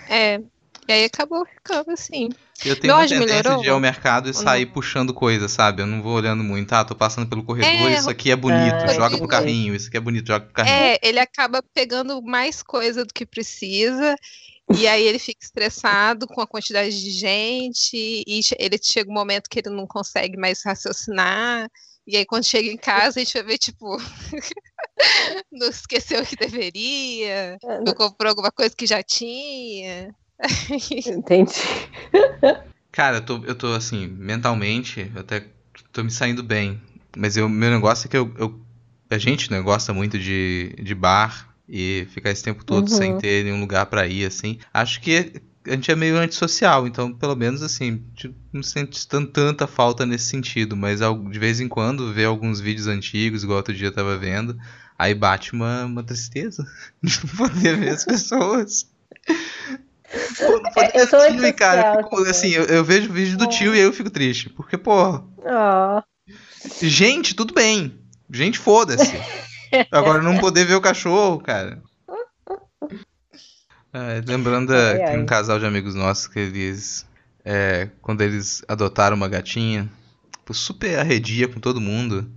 É. 0.09 0.35
é, 0.35 0.41
e 0.87 0.91
aí 0.91 1.05
acabou 1.05 1.45
ficando 1.45 1.91
assim. 1.91 2.29
Eu 2.65 2.79
tenho 2.79 2.93
Meu 2.93 3.01
uma 3.01 3.07
tendência 3.07 3.35
melhorou? 3.35 3.61
de 3.61 3.67
ir 3.67 3.71
ao 3.71 3.79
mercado 3.79 4.29
e 4.29 4.33
sair 4.33 4.65
puxando 4.65 5.13
coisa, 5.13 5.47
sabe? 5.47 5.81
Eu 5.81 5.87
não 5.87 6.01
vou 6.01 6.13
olhando 6.13 6.43
muito. 6.43 6.71
Ah, 6.73 6.85
tô 6.85 6.95
passando 6.95 7.27
pelo 7.27 7.43
corredor, 7.43 7.89
É, 7.89 7.95
isso 7.95 8.09
aqui 8.09 8.31
é 8.31 8.35
bonito, 8.35 8.75
Ah, 8.75 8.93
joga 8.93 9.17
pro 9.17 9.27
carrinho. 9.27 9.75
Isso 9.75 9.87
aqui 9.87 9.97
é 9.97 9.99
bonito, 9.99 10.27
joga 10.27 10.45
pro 10.45 10.53
carrinho. 10.53 10.75
É, 10.75 10.99
ele 11.01 11.19
acaba 11.19 11.61
pegando 11.73 12.21
mais 12.21 12.61
coisa 12.63 13.05
do 13.05 13.13
que 13.13 13.25
precisa. 13.25 14.15
E 14.77 14.87
aí 14.87 15.03
ele 15.03 15.19
fica 15.19 15.43
estressado 15.43 16.25
com 16.25 16.41
a 16.41 16.47
quantidade 16.47 16.89
de 16.89 17.11
gente, 17.11 17.95
e 17.95 18.41
ele 18.57 18.79
chega 18.81 19.09
um 19.09 19.13
momento 19.13 19.49
que 19.49 19.59
ele 19.59 19.69
não 19.69 19.85
consegue 19.85 20.37
mais 20.37 20.63
raciocinar. 20.63 21.69
E 22.07 22.17
aí 22.17 22.25
quando 22.25 22.45
chega 22.45 22.69
em 22.69 22.77
casa, 22.77 23.19
a 23.19 23.23
gente 23.23 23.33
vai 23.33 23.43
ver, 23.43 23.57
tipo, 23.57 23.97
não 25.51 25.67
esqueceu 25.67 26.21
o 26.21 26.25
que 26.25 26.35
deveria, 26.35 27.57
não 27.85 27.93
comprou 27.93 28.29
alguma 28.29 28.51
coisa 28.51 28.75
que 28.75 28.85
já 28.85 29.03
tinha. 29.03 30.13
Entendi. 31.07 31.53
Cara, 32.91 33.17
eu 33.17 33.21
tô, 33.25 33.43
eu 33.45 33.55
tô 33.55 33.67
assim, 33.73 34.07
mentalmente, 34.07 35.09
eu 35.13 35.21
até 35.21 35.47
tô 35.91 36.03
me 36.03 36.11
saindo 36.11 36.43
bem. 36.43 36.79
Mas 37.17 37.35
o 37.37 37.49
meu 37.49 37.69
negócio 37.71 38.07
é 38.07 38.09
que 38.09 38.17
eu, 38.17 38.33
eu- 38.37 38.59
a 39.09 39.17
gente 39.17 39.51
né, 39.51 39.59
gosta 39.61 39.93
muito 39.93 40.17
de, 40.17 40.75
de 40.81 40.95
bar 40.95 41.53
e 41.67 42.07
ficar 42.11 42.31
esse 42.31 42.43
tempo 42.43 42.63
todo 42.63 42.89
Uhum. 42.89 42.95
sem 42.97 43.17
ter 43.17 43.43
nenhum 43.43 43.59
lugar 43.59 43.85
pra 43.87 44.07
ir, 44.07 44.25
assim. 44.25 44.59
Acho 44.73 44.99
que 45.01 45.33
a 45.67 45.71
gente 45.71 45.91
é 45.91 45.95
meio 45.95 46.17
antissocial, 46.17 46.85
então 46.87 47.13
pelo 47.13 47.35
menos 47.35 47.61
assim, 47.61 48.03
não 48.51 48.61
sente 48.63 49.07
tan- 49.07 49.25
tanta 49.25 49.65
falta 49.67 50.05
nesse 50.05 50.25
sentido. 50.25 50.75
Mas 50.75 50.99
de 50.99 51.39
vez 51.39 51.59
em 51.59 51.67
quando 51.67 52.13
ver 52.13 52.25
alguns 52.25 52.59
vídeos 52.59 52.87
antigos, 52.87 53.43
igual 53.43 53.57
outro 53.57 53.73
dia 53.73 53.87
eu 53.87 53.93
tava 53.93 54.17
vendo, 54.17 54.57
aí 54.97 55.13
bate 55.15 55.53
uma, 55.53 55.85
uma 55.85 56.03
tristeza 56.03 56.63
de 57.01 57.19
não 57.23 57.35
poder 57.47 57.77
ver 57.77 57.89
as 57.89 58.03
pessoas. 58.05 58.91
É, 60.13 61.01
eu 61.01 61.07
sou 61.07 61.19
tio, 61.27 61.45
e, 61.45 61.53
cara, 61.53 61.81
antissocial 61.81 62.03
fico- 62.03 62.15
também. 62.17 62.31
assim, 62.31 62.49
eu, 62.49 62.63
eu 62.65 62.83
vejo 62.83 63.09
o 63.09 63.13
vídeo 63.13 63.37
do 63.37 63.47
tio 63.47 63.73
e 63.73 63.79
aí 63.79 63.83
eu 63.83 63.93
fico 63.93 64.09
triste. 64.09 64.49
Porque, 64.49 64.77
pô, 64.77 65.21
gente, 66.81 67.35
tudo 67.35 67.53
bem. 67.53 67.99
Gente, 68.31 68.57
foda-se. 68.59 69.13
Agora 69.91 70.21
não 70.21 70.37
poder 70.39 70.65
ver 70.65 70.75
o 70.75 70.81
cachorro, 70.81 71.39
cara. 71.39 71.81
É, 73.91 74.21
lembrando, 74.25 74.73
Ai, 74.73 75.05
tem 75.05 75.19
um 75.19 75.25
casal 75.25 75.59
de 75.59 75.65
amigos 75.65 75.93
nossos 75.95 76.27
que 76.27 76.39
eles, 76.39 77.05
é, 77.45 77.89
quando 78.01 78.21
eles 78.21 78.63
adotaram 78.67 79.15
uma 79.15 79.27
gatinha, 79.27 79.89
tipo, 80.31 80.53
super 80.53 80.97
arredia 80.99 81.47
com 81.47 81.59
todo 81.59 81.79
mundo. 81.81 82.29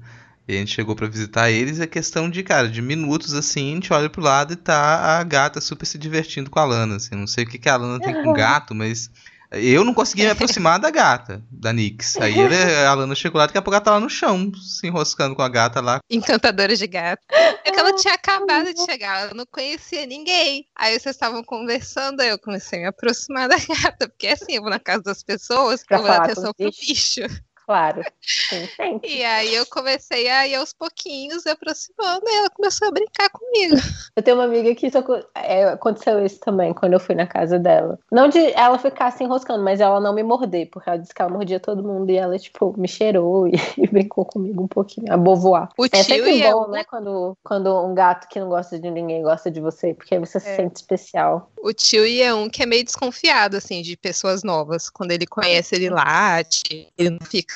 E 0.48 0.54
a 0.54 0.58
gente 0.58 0.72
chegou 0.74 0.94
pra 0.94 1.08
visitar 1.08 1.50
eles, 1.50 1.80
é 1.80 1.86
questão 1.86 2.30
de, 2.30 2.42
cara, 2.42 2.68
de 2.68 2.80
minutos 2.80 3.34
assim, 3.34 3.72
a 3.72 3.74
gente 3.74 3.92
olha 3.92 4.08
pro 4.08 4.22
lado 4.22 4.52
e 4.52 4.56
tá 4.56 5.18
a 5.18 5.24
gata 5.24 5.60
super 5.60 5.84
se 5.86 5.98
divertindo 5.98 6.48
com 6.50 6.58
a 6.60 6.64
Lana, 6.64 6.96
assim. 6.96 7.14
Não 7.16 7.26
sei 7.26 7.44
o 7.44 7.48
que, 7.48 7.58
que 7.58 7.68
a 7.68 7.76
Lana 7.76 8.00
tem 8.00 8.14
com 8.22 8.32
gato, 8.32 8.74
mas 8.74 9.10
eu 9.50 9.84
não 9.84 9.94
consegui 9.94 10.22
me 10.22 10.30
aproximar 10.30 10.78
da 10.78 10.90
gata, 10.90 11.42
da 11.50 11.72
Nix. 11.72 12.16
Aí 12.16 12.38
ele- 12.38 12.74
a 12.86 12.94
Lana 12.94 13.14
chegou 13.14 13.38
lá, 13.38 13.46
daqui 13.46 13.58
a 13.58 13.62
pouco 13.62 13.74
ela 13.74 13.84
tá 13.84 13.92
lá 13.92 14.00
no 14.00 14.10
chão, 14.10 14.52
se 14.54 14.86
enroscando 14.86 15.34
com 15.34 15.42
a 15.42 15.48
gata 15.48 15.80
lá. 15.80 15.98
Encantadora 16.10 16.76
de 16.76 16.86
gato. 16.86 17.22
É 17.30 17.70
que 17.70 17.78
ela 17.80 17.92
tinha 17.94 18.14
acabado 18.14 18.72
de 18.72 18.84
chegar, 18.84 19.22
ela 19.22 19.34
não 19.34 19.46
conhecia 19.46 20.06
ninguém. 20.06 20.66
Aí 20.76 20.98
vocês 20.98 21.14
estavam 21.16 21.42
conversando, 21.42 22.20
aí 22.20 22.28
eu 22.28 22.38
comecei 22.38 22.78
a 22.78 22.82
me 22.82 22.88
aproximar 22.88 23.48
da 23.48 23.56
gata, 23.56 24.08
porque 24.08 24.28
assim, 24.28 24.54
eu 24.54 24.62
vou 24.62 24.70
na 24.70 24.78
casa 24.80 25.02
das 25.02 25.22
pessoas, 25.24 25.82
eu 25.90 25.98
vou 25.98 26.06
dar 26.08 26.16
atenção 26.24 26.52
pro 26.56 26.70
bicho. 26.70 27.20
Claro. 27.66 28.02
Sim, 28.22 28.66
sempre. 28.76 29.10
E 29.12 29.24
aí 29.24 29.52
eu 29.54 29.66
comecei 29.66 30.28
a 30.28 30.46
ir 30.46 30.54
aos 30.54 30.72
pouquinhos, 30.72 31.44
aproximando, 31.46 32.22
e 32.24 32.36
ela 32.36 32.50
começou 32.50 32.86
a 32.88 32.92
brincar 32.92 33.28
comigo. 33.30 33.76
Eu 34.14 34.22
tenho 34.22 34.36
uma 34.36 34.44
amiga 34.44 34.72
que 34.74 34.86
isso 34.86 34.98
é, 35.34 35.64
aconteceu 35.64 36.24
isso 36.24 36.38
também 36.38 36.72
quando 36.72 36.92
eu 36.92 37.00
fui 37.00 37.16
na 37.16 37.26
casa 37.26 37.58
dela. 37.58 37.98
Não 38.10 38.28
de 38.28 38.38
ela 38.52 38.78
ficar 38.78 39.10
se 39.10 39.24
enroscando, 39.24 39.64
mas 39.64 39.80
ela 39.80 40.00
não 40.00 40.14
me 40.14 40.22
morder, 40.22 40.68
porque 40.70 40.88
ela 40.88 40.98
disse 40.98 41.12
que 41.12 41.20
ela 41.20 41.30
mordia 41.30 41.58
todo 41.58 41.82
mundo 41.82 42.08
e 42.10 42.16
ela, 42.16 42.38
tipo, 42.38 42.72
me 42.78 42.86
cheirou 42.86 43.48
e, 43.48 43.54
e 43.76 43.86
brincou 43.88 44.24
comigo 44.24 44.62
um 44.62 44.68
pouquinho, 44.68 45.12
a 45.12 45.16
bovoar. 45.16 45.68
O 45.76 45.86
é 45.86 46.02
sempre 46.04 46.36
e 46.36 46.42
bom, 46.42 46.64
eu- 46.66 46.68
né, 46.70 46.84
quando, 46.84 47.36
quando 47.42 47.84
um 47.84 47.94
gato 47.94 48.28
que 48.28 48.38
não 48.38 48.48
gosta 48.48 48.78
de 48.78 48.88
ninguém 48.90 49.22
gosta 49.22 49.50
de 49.50 49.60
você, 49.60 49.92
porque 49.92 50.14
aí 50.14 50.20
você 50.20 50.38
se 50.38 50.48
É. 50.48 50.56
sente 50.56 50.76
especial. 50.76 51.50
O 51.60 51.72
tio 51.72 52.04
é 52.22 52.32
um 52.32 52.48
que 52.48 52.62
é 52.62 52.66
meio 52.66 52.84
desconfiado, 52.84 53.56
assim, 53.56 53.82
de 53.82 53.96
pessoas 53.96 54.44
novas. 54.44 54.88
Quando 54.88 55.10
ele 55.10 55.26
conhece, 55.26 55.74
ele 55.74 55.90
late, 55.90 56.92
ele 56.96 57.10
não 57.10 57.26
fica. 57.26 57.55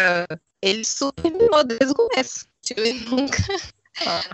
Ele 0.63 0.85
super 0.85 1.31
mimou 1.31 1.65
desde 1.65 1.93
o 1.93 1.95
começo. 1.95 2.45
O 2.45 2.49
tio 2.63 3.11
nunca. 3.11 3.37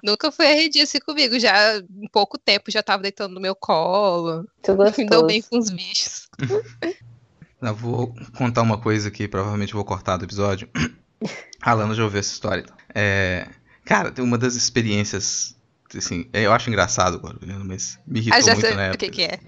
Nunca 0.04 0.30
foi 0.30 0.46
arredio 0.46 0.82
assim 0.84 1.00
comigo. 1.00 1.40
Já 1.40 1.78
em 1.78 2.06
pouco 2.12 2.38
tempo 2.38 2.70
já 2.70 2.82
tava 2.82 3.02
deitando 3.02 3.34
no 3.34 3.40
meu 3.40 3.54
colo. 3.54 4.42
Me 4.62 4.76
deu 4.76 4.76
gostou. 4.76 5.26
bem 5.26 5.42
com 5.42 5.58
os 5.58 5.70
bichos. 5.70 6.28
Eu 7.60 7.74
vou 7.74 8.14
contar 8.36 8.62
uma 8.62 8.78
coisa 8.78 9.10
que 9.10 9.26
provavelmente 9.26 9.72
vou 9.72 9.84
cortar 9.84 10.18
do 10.18 10.24
episódio. 10.24 10.68
A 11.62 11.72
Lana 11.72 11.94
já 11.94 12.04
ouviu 12.04 12.20
essa 12.20 12.32
história. 12.32 12.60
então. 12.60 12.76
É, 12.94 13.48
cara, 13.84 14.12
tem 14.12 14.22
uma 14.24 14.36
das 14.38 14.54
experiências. 14.54 15.56
Assim, 15.96 16.28
eu 16.32 16.52
acho 16.52 16.68
engraçado 16.68 17.16
agora, 17.16 17.38
olhando, 17.42 17.64
mas 17.64 17.98
me 18.06 18.20
irritou 18.20 18.38
Ah, 18.38 18.40
já 18.42 18.52
muito 18.54 18.66
sei 18.66 18.74
na 18.76 18.82
o 18.82 18.84
época. 18.84 18.98
que, 18.98 19.10
que 19.10 19.22
é. 19.22 19.40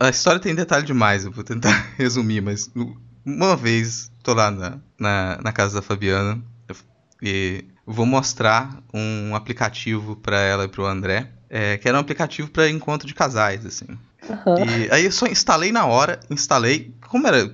A 0.00 0.08
história 0.08 0.40
tem 0.40 0.54
detalhe 0.54 0.84
demais, 0.84 1.24
eu 1.24 1.30
vou 1.30 1.44
tentar 1.44 1.70
resumir, 1.96 2.40
mas 2.42 2.68
uma 3.26 3.56
vez 3.56 4.10
tô 4.22 4.32
lá 4.32 4.50
na, 4.50 4.78
na, 4.98 5.38
na 5.42 5.52
casa 5.52 5.76
da 5.76 5.82
Fabiana 5.82 6.40
e 7.20 7.64
vou 7.84 8.06
mostrar 8.06 8.82
um 8.94 9.34
aplicativo 9.34 10.16
pra 10.16 10.40
ela 10.40 10.64
e 10.64 10.68
pro 10.68 10.86
André, 10.86 11.30
é, 11.50 11.76
que 11.76 11.88
era 11.88 11.96
um 11.96 12.00
aplicativo 12.00 12.48
pra 12.48 12.68
encontro 12.70 13.06
de 13.06 13.14
casais, 13.14 13.66
assim. 13.66 13.86
Aham. 14.28 14.64
E 14.64 14.90
aí 14.90 15.04
eu 15.04 15.12
só 15.12 15.26
instalei 15.26 15.72
na 15.72 15.86
hora, 15.86 16.20
instalei, 16.30 16.94
como 17.08 17.26
era 17.26 17.52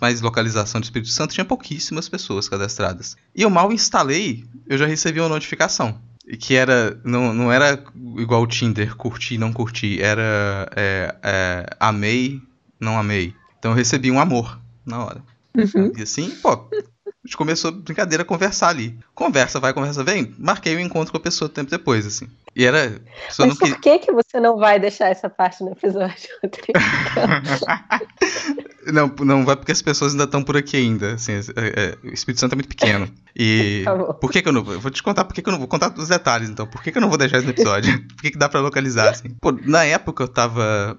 mais 0.00 0.20
localização 0.20 0.80
do 0.80 0.84
Espírito 0.84 1.10
Santo, 1.10 1.34
tinha 1.34 1.44
pouquíssimas 1.44 2.08
pessoas 2.08 2.48
cadastradas. 2.48 3.16
E 3.34 3.42
eu 3.42 3.50
mal 3.50 3.72
instalei, 3.72 4.44
eu 4.66 4.78
já 4.78 4.86
recebi 4.86 5.20
uma 5.20 5.28
notificação. 5.28 5.98
Que 6.38 6.54
era. 6.54 7.00
Não, 7.04 7.34
não 7.34 7.50
era 7.50 7.82
igual 8.16 8.42
o 8.42 8.46
Tinder, 8.46 8.94
curti, 8.94 9.36
não 9.36 9.52
curti. 9.52 10.00
Era. 10.00 10.70
é, 10.76 11.16
é, 11.20 11.66
amei, 11.80 12.40
não 12.78 12.96
amei. 12.96 13.34
Então 13.58 13.72
eu 13.72 13.76
recebi 13.76 14.08
um 14.08 14.20
amor 14.20 14.61
na 14.84 15.04
hora. 15.04 15.22
Uhum. 15.56 15.92
E 15.96 16.02
assim, 16.02 16.30
pô, 16.42 16.50
a 16.50 16.68
gente 17.24 17.36
começou 17.36 17.70
a 17.70 17.72
brincadeira 17.72 18.22
a 18.22 18.26
conversar 18.26 18.68
ali. 18.68 18.98
Conversa, 19.14 19.60
vai, 19.60 19.72
conversa, 19.72 20.02
vem. 20.02 20.34
Marquei 20.38 20.74
o 20.74 20.80
encontro 20.80 21.12
com 21.12 21.18
a 21.18 21.20
pessoa 21.20 21.48
tempo 21.48 21.70
depois, 21.70 22.06
assim. 22.06 22.26
E 22.56 22.64
era. 22.64 22.90
Não 23.38 23.46
Mas 23.46 23.58
que... 23.58 23.70
por 23.70 23.80
que, 23.80 23.98
que 23.98 24.12
você 24.12 24.40
não 24.40 24.58
vai 24.58 24.80
deixar 24.80 25.08
essa 25.08 25.28
parte 25.28 25.62
no 25.62 25.72
episódio? 25.72 26.28
Não, 28.86 29.06
não 29.20 29.44
vai 29.44 29.54
porque 29.54 29.70
as 29.70 29.82
pessoas 29.82 30.12
ainda 30.12 30.24
estão 30.24 30.42
por 30.42 30.56
aqui 30.56 30.76
ainda. 30.76 31.14
Assim, 31.14 31.32
é- 31.32 31.38
é- 31.56 31.96
o 32.02 32.12
Espírito 32.12 32.40
Santo 32.40 32.54
é 32.54 32.56
muito 32.56 32.68
pequeno. 32.68 33.08
E 33.36 33.82
Tá 33.86 34.14
por 34.14 34.30
que, 34.30 34.42
que 34.42 34.48
eu 34.48 34.52
não 34.52 34.64
eu 34.72 34.80
Vou 34.80 34.90
te 34.90 35.02
contar 35.02 35.24
por 35.24 35.34
que, 35.34 35.42
que 35.42 35.48
eu 35.48 35.52
não 35.52 35.58
vou 35.58 35.68
contar 35.68 35.92
os 35.96 36.08
detalhes, 36.08 36.50
então. 36.50 36.66
Por 36.66 36.82
que, 36.82 36.90
que 36.90 36.98
eu 36.98 37.02
não 37.02 37.08
vou 37.08 37.18
deixar 37.18 37.38
isso 37.38 37.46
no 37.46 37.52
episódio? 37.52 37.92
Por 38.08 38.22
que, 38.22 38.32
que 38.32 38.38
dá 38.38 38.48
pra 38.48 38.60
localizar, 38.60 39.10
assim? 39.10 39.36
Pô, 39.40 39.52
na 39.52 39.84
época 39.84 40.24
eu 40.24 40.28
tava. 40.28 40.98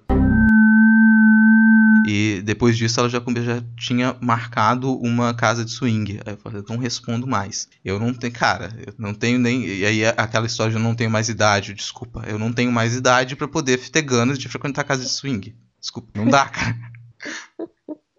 E 2.04 2.42
depois 2.44 2.78
disso 2.78 3.00
ela 3.00 3.10
já, 3.10 3.20
já 3.20 3.64
tinha 3.78 4.16
marcado 4.20 4.94
uma 5.00 5.34
casa 5.34 5.64
de 5.64 5.72
swing. 5.72 6.20
Aí 6.26 6.34
eu 6.34 6.38
falei, 6.38 6.60
eu 6.60 6.66
não 6.68 6.78
respondo 6.78 7.26
mais. 7.26 7.70
Eu 7.84 7.98
não 7.98 8.14
tenho, 8.14 8.34
cara, 8.34 8.76
eu 8.86 8.94
não 8.98 9.14
tenho 9.14 9.40
nem. 9.40 9.66
E 9.66 9.86
aí 9.86 10.06
aquela 10.06 10.46
história 10.46 10.72
de 10.72 10.78
eu 10.78 10.84
não 10.84 10.96
tenho 10.96 11.10
mais 11.10 11.30
idade, 11.30 11.74
desculpa. 11.74 12.24
Eu 12.28 12.38
não 12.38 12.52
tenho 12.52 12.72
mais 12.72 12.94
idade 12.94 13.38
pra 13.38 13.48
poder 13.48 13.78
ter 13.90 14.02
ganas 14.02 14.38
de 14.38 14.50
frequentar 14.50 14.84
casa 14.84 15.04
de 15.04 15.10
swing. 15.10 15.56
Desculpa, 15.80 16.10
não 16.16 16.28
dá, 16.28 16.46
cara. 16.46 16.76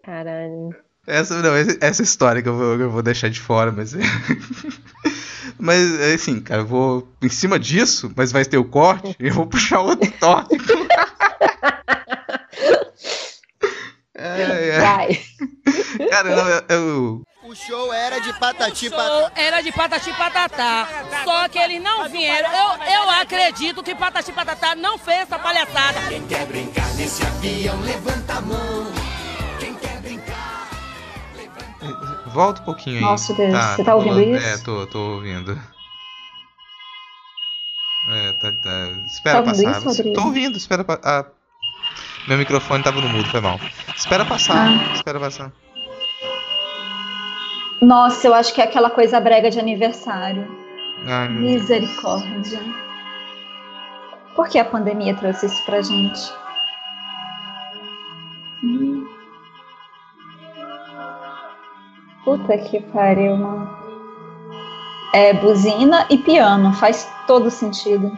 Caralho. 0.03 0.75
Essa, 1.07 1.39
não, 1.41 1.53
essa, 1.53 1.77
essa 1.79 2.01
história 2.01 2.41
que 2.41 2.49
eu 2.49 2.57
vou, 2.57 2.79
eu 2.79 2.89
vou 2.89 3.03
deixar 3.03 3.29
de 3.29 3.39
fora, 3.39 3.71
mas. 3.71 3.93
mas, 5.59 6.01
assim, 6.01 6.39
cara, 6.39 6.61
eu 6.61 6.65
vou. 6.65 7.07
Em 7.21 7.29
cima 7.29 7.59
disso, 7.59 8.11
mas 8.15 8.31
vai 8.31 8.43
ter 8.43 8.57
o 8.57 8.65
corte, 8.65 9.15
eu 9.19 9.33
vou 9.33 9.45
puxar 9.45 9.81
outro 9.81 10.11
tópico. 10.19 10.63
É, 14.17 14.69
é. 14.69 14.79
Vai. 14.79 15.19
Cara, 16.09 16.35
não, 16.35 16.47
eu, 16.49 16.63
eu- 16.69 17.23
O 17.43 17.53
show 17.55 17.93
era 17.93 18.19
de 18.19 18.31
patati 18.39 18.87
show 18.89 18.97
patatá. 18.97 19.31
era 19.41 19.61
de 19.61 19.71
patati 19.71 20.13
patatá. 20.13 20.87
Só 21.23 21.47
que 21.49 21.59
eles 21.59 21.81
não 21.81 22.07
vieram. 22.09 22.49
Eu, 22.49 22.93
eu 23.03 23.09
acredito 23.09 23.83
que 23.83 23.93
patati 23.93 24.31
patatá 24.31 24.73
não 24.75 24.97
fez 24.97 25.21
essa 25.21 25.37
palhaçada. 25.37 25.99
Quem 26.09 26.25
quer 26.27 26.45
brincar 26.45 26.87
nesse 26.95 27.23
avião, 27.25 27.79
levanta 27.81 28.33
a 28.35 28.41
mão. 28.41 28.85
Quem 29.59 29.73
quer 29.75 29.99
brincar? 30.01 30.69
Volta 32.27 32.61
um 32.61 32.65
pouquinho 32.65 32.95
aí. 32.97 33.01
Nossa, 33.01 33.33
Deus, 33.33 33.51
você 33.53 33.83
tá 33.83 33.95
ouvindo 33.95 34.13
rolando- 34.15 34.37
isso? 34.37 34.47
É, 34.47 34.57
tô, 34.59 34.87
tô 34.87 34.99
ouvindo. 35.15 35.61
É, 38.11 38.31
tá, 38.33 38.51
tá. 38.51 38.87
Espera 39.07 39.41
Tá 39.43 39.49
ouvindo 39.51 39.71
passar. 39.73 39.91
isso, 39.91 40.13
tô 40.13 40.21
ouvindo, 40.25 40.57
espera 40.57 40.83
passar. 40.83 41.25
Meu 42.27 42.37
microfone 42.37 42.83
tava 42.83 42.99
no 43.01 43.09
mudo, 43.09 43.27
foi 43.29 43.39
mal. 43.41 43.59
Espera 43.95 44.25
passar, 44.25 44.67
Ah. 44.67 44.93
espera 44.93 45.19
passar. 45.19 45.51
Nossa, 47.81 48.27
eu 48.27 48.33
acho 48.33 48.53
que 48.53 48.61
é 48.61 48.63
aquela 48.63 48.89
coisa 48.89 49.19
brega 49.19 49.49
de 49.51 49.59
aniversário. 49.59 50.47
Ai. 51.07 51.29
Misericórdia. 51.29 52.59
Por 54.35 54.49
que 54.49 54.57
a 54.57 54.65
pandemia 54.65 55.15
trouxe 55.15 55.45
isso 55.45 55.63
pra 55.65 55.81
gente? 55.81 56.19
Hum. 58.63 59.07
Puta 62.23 62.57
que 62.57 62.79
pariu, 62.81 63.37
mano. 63.37 63.69
É 65.13 65.33
buzina 65.33 66.05
e 66.09 66.17
piano, 66.17 66.73
faz 66.73 67.07
todo 67.27 67.49
sentido. 67.51 68.11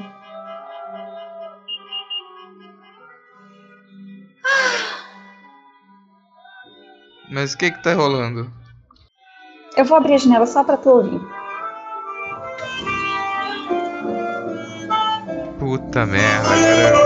Mas 7.29 7.53
o 7.53 7.57
que 7.57 7.71
que 7.71 7.83
tá 7.83 7.93
rolando? 7.93 8.49
Eu 9.75 9.85
vou 9.85 9.97
abrir 9.97 10.15
a 10.15 10.17
janela 10.17 10.45
só 10.45 10.63
pra 10.63 10.77
tu 10.77 10.89
ouvir. 10.89 11.21
Puta 15.59 16.05
merda, 16.05 16.49
cara. 16.49 16.97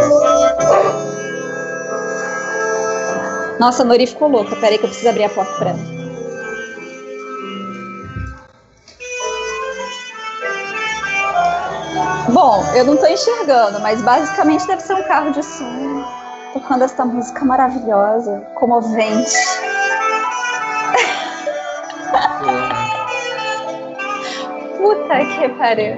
Nossa, 3.59 3.83
a 3.83 3.85
Nori 3.85 4.07
ficou 4.07 4.27
louca. 4.27 4.55
Peraí 4.55 4.77
que 4.77 4.85
eu 4.85 4.89
preciso 4.89 5.09
abrir 5.09 5.25
a 5.25 5.29
porta 5.29 5.53
pra 5.53 5.69
ela. 5.71 6.01
Bom, 12.31 12.63
eu 12.75 12.85
não 12.85 12.97
tô 12.97 13.07
enxergando, 13.07 13.79
mas 13.81 14.01
basicamente 14.01 14.65
deve 14.65 14.81
ser 14.81 14.93
um 14.93 15.03
carro 15.03 15.31
de 15.31 15.43
som 15.43 16.05
tocando 16.53 16.83
essa 16.83 17.05
música 17.05 17.43
maravilhosa, 17.43 18.41
comovente. 18.55 19.31
Puta 24.77 25.25
que 25.25 25.49
pariu. 25.49 25.97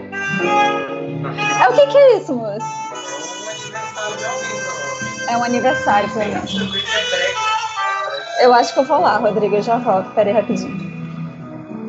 É 1.61 1.69
o 1.69 1.73
que 1.73 1.87
que 1.87 1.97
é 1.97 2.17
isso, 2.17 2.33
moço? 2.35 2.65
É 5.29 5.37
um 5.37 5.43
aniversário 5.43 6.09
pra 6.09 6.25
mim. 6.25 6.33
Eu 8.39 8.53
acho 8.53 8.73
que 8.73 8.79
eu 8.79 8.83
vou 8.83 8.99
lá, 9.01 9.17
Rodrigo, 9.17 9.55
eu 9.55 9.61
já 9.61 9.77
volto. 9.77 10.09
Pera 10.11 10.29
aí 10.29 10.35
rapidinho. 10.35 10.93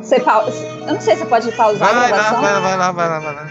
Você 0.01 0.19
pausa. 0.19 0.65
Eu 0.87 0.93
não 0.93 1.01
sei 1.01 1.15
se 1.15 1.21
você 1.23 1.27
pode 1.27 1.51
pausar 1.53 1.87
Vai 1.87 1.97
a 1.97 2.01
lá, 2.01 2.07
gravação. 2.07 2.41
vai 2.41 2.53
lá, 2.53 2.59
vai 2.59 2.77
lá, 2.77 2.91
vai 2.91 3.09
lá, 3.09 3.19
vai 3.19 3.35
lá. 3.35 3.47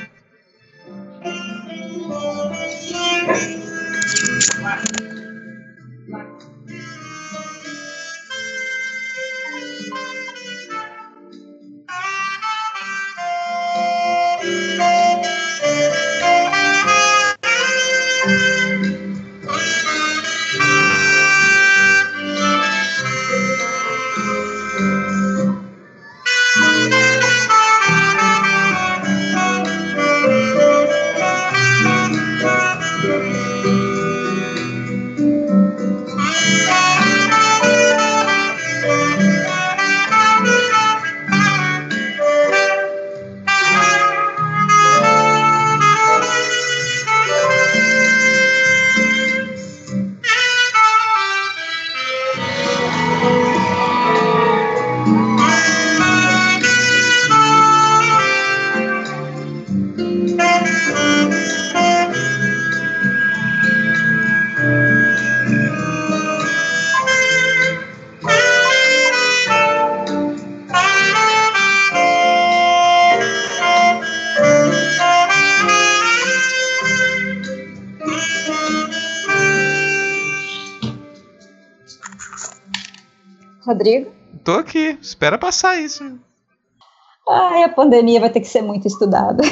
Rodrigo? 83.74 84.10
Tô 84.44 84.52
aqui, 84.52 84.96
espera 85.02 85.36
passar 85.36 85.80
isso. 85.80 86.18
Ai, 87.28 87.64
a 87.64 87.68
pandemia 87.68 88.20
vai 88.20 88.30
ter 88.30 88.40
que 88.40 88.46
ser 88.46 88.62
muito 88.62 88.86
estudada. 88.86 89.42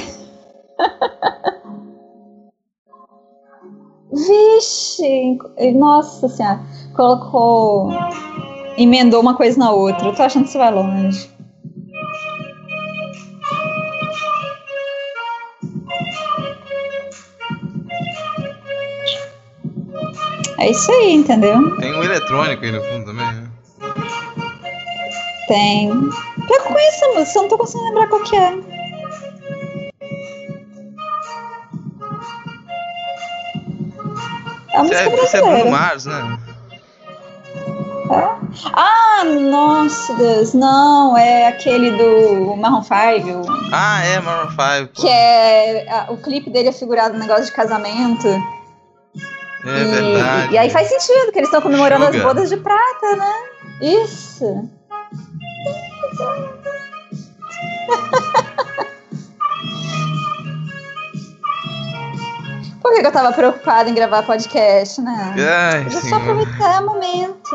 Vixe! 4.12 5.38
Nossa 5.74 6.28
senhora. 6.28 6.60
Colocou. 6.94 7.90
Emendou 8.76 9.20
uma 9.20 9.34
coisa 9.34 9.58
na 9.58 9.72
outra. 9.72 10.06
Eu 10.06 10.14
tô 10.14 10.22
achando 10.22 10.44
que 10.44 10.50
você 10.50 10.58
vai 10.58 10.70
longe. 10.70 11.30
É 20.58 20.70
isso 20.70 20.92
aí, 20.92 21.12
entendeu? 21.14 21.76
Tem 21.78 21.92
um 21.92 22.04
eletrônico 22.04 22.64
aí 22.64 22.70
no 22.70 22.82
fundo? 22.84 23.01
Tem. 25.52 25.90
Pior 25.90 26.62
que 26.62 26.68
com 26.72 26.78
essa 26.78 27.08
música, 27.08 27.38
eu 27.38 27.42
não 27.42 27.48
tô 27.50 27.58
conseguindo 27.58 27.88
lembrar 27.90 28.08
qual 28.08 28.22
que 28.22 28.34
é. 28.36 28.54
É 34.72 34.78
a 34.78 34.82
Isso 34.84 34.92
música 34.94 34.96
é, 34.96 35.24
isso 35.24 35.36
é 35.36 35.40
brasileira. 35.40 35.56
Bruno 35.58 35.70
Mars, 35.70 36.04
né? 36.06 36.38
É? 38.10 38.42
Ah, 38.74 39.24
nossa 39.24 40.14
Deus, 40.14 40.52
não, 40.54 41.16
é 41.16 41.48
aquele 41.48 41.90
do 41.92 42.56
Marron 42.56 42.82
5, 42.82 43.42
Ah, 43.72 44.04
é, 44.04 44.20
Maroon 44.20 44.50
5. 44.50 44.92
que 44.94 45.08
é. 45.08 45.86
a- 45.90 46.06
o 46.10 46.16
clipe 46.18 46.50
dele 46.50 46.68
é 46.68 46.72
figurado 46.72 47.14
no 47.14 47.20
negócio 47.20 47.44
de 47.46 47.52
casamento. 47.52 48.26
É 49.64 49.80
e, 49.80 49.84
verdade. 49.84 50.52
e 50.54 50.58
aí 50.58 50.70
faz 50.70 50.88
sentido, 50.88 51.32
que 51.32 51.38
eles 51.38 51.48
estão 51.48 51.62
comemorando 51.62 52.04
as 52.04 52.10
Sugar. 52.14 52.26
bodas 52.34 52.48
de 52.50 52.56
prata, 52.56 53.16
né? 53.16 53.32
Isso. 53.80 54.68
Por 62.82 62.92
que, 62.92 63.06
eu 63.06 63.12
tava 63.12 63.32
preocupada 63.32 63.88
em 63.88 63.94
gravar 63.94 64.24
podcast, 64.24 65.00
né? 65.00 65.34
Ai, 65.38 65.86
Eu 65.86 65.90
só 65.90 66.16
aproveitar 66.16 66.82
o 66.82 66.86
momento. 66.86 67.50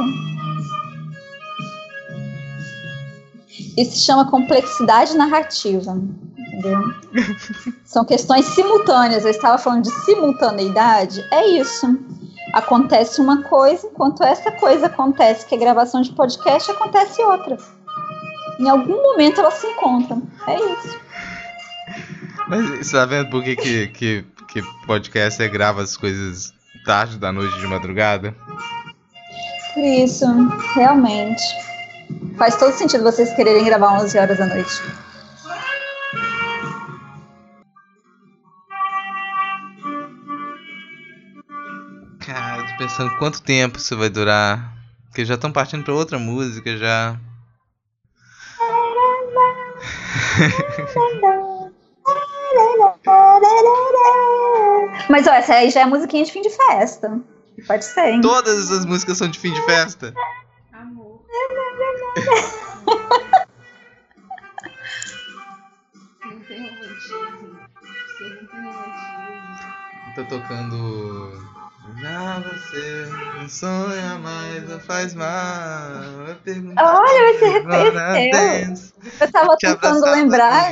Isso 3.78 3.91
se 3.91 4.05
chama 4.05 4.32
complexidade 4.32 5.15
narrativa. 5.15 5.95
Entendeu? 6.38 6.82
São 7.86 8.05
questões 8.05 8.45
simultâneas. 8.45 9.26
Eu 9.26 9.32
estava 9.32 9.57
falando 9.57 9.84
de 9.84 9.91
simultaneidade. 10.05 11.24
É 11.32 11.45
isso. 11.45 11.88
acontece 12.53 13.22
uma 13.22 13.43
coisa, 13.43 13.86
enquanto 13.86 14.24
essa 14.24 14.49
coisa 14.51 14.88
acontece, 14.88 15.45
que 15.45 15.53
é 15.53 15.57
gravação 15.57 16.01
de 16.01 16.11
podcast, 16.13 16.72
acontece 16.72 17.22
outra. 17.22 17.57
Em 18.60 18.70
algum 18.70 19.01
momento 19.01 19.39
elas 19.39 19.55
se 19.55 19.68
encontram. 19.68 20.24
É 20.47 20.55
isso. 20.55 20.99
Mas 22.47 22.70
você 22.70 22.91
tá 22.91 23.05
vendo 23.05 23.30
por 23.30 23.43
que, 23.43 23.55
que, 23.55 23.88
que, 23.88 24.26
que 24.47 24.62
podcast 24.86 25.41
é 25.41 25.47
grava 25.47 25.82
as 25.82 25.97
coisas 25.97 26.53
tarde 26.86 27.18
da 27.18 27.32
noite 27.34 27.60
de 27.60 27.68
madrugada? 27.68 28.34
Por 29.74 29.84
isso, 29.84 30.26
realmente. 30.74 31.43
Faz 32.38 32.55
todo 32.55 32.72
sentido 32.74 33.03
vocês 33.03 33.34
quererem 33.36 33.66
gravar 33.66 34.01
11 34.01 34.18
horas 34.18 34.38
da 34.38 34.45
noite. 34.45 34.82
Cara, 42.26 42.64
tô 42.64 42.78
pensando 42.78 43.18
quanto 43.18 43.41
tempo 43.41 43.78
isso 43.78 43.97
vai 43.97 44.10
durar. 44.10 44.74
Porque 45.05 45.26
já 45.26 45.36
estão 45.36 45.51
partindo 45.51 45.84
pra 45.84 45.93
outra 45.93 46.18
música 46.18 46.78
já. 46.78 47.20
Mas 55.10 55.28
ó, 55.28 55.32
essa 55.32 55.56
aí 55.56 55.70
já 55.70 55.82
é 55.82 55.86
musiquinha 55.86 56.24
de 56.24 56.32
fim 56.32 56.42
de 56.42 56.50
festa. 56.50 57.20
Pode 57.66 57.84
ser, 57.86 58.10
hein? 58.10 58.22
Todas 58.22 58.58
essas 58.66 58.86
músicas 58.86 59.18
são 59.18 59.28
de 59.28 59.40
fim 59.40 59.52
de 59.54 59.62
festa. 59.66 60.14
Não 66.24 66.40
tem 66.48 66.60
romantismo. 66.60 67.60
Você 68.06 68.24
não 68.30 68.46
tem 68.48 68.64
romantismo. 68.64 70.16
Tô 70.16 70.24
tocando. 70.26 70.78
Já 72.02 72.40
você 72.40 73.08
não 73.38 73.50
sonha 73.50 74.20
mais, 74.20 74.70
não 74.70 74.80
faz 74.80 75.14
mal. 75.16 75.28
Olha, 76.78 77.34
você 77.34 77.48
reconheceu. 77.48 78.97
Eu 79.20 79.32
tava 79.32 79.55
te 79.57 79.65
tentando 79.68 80.05
lembrar. 80.05 80.72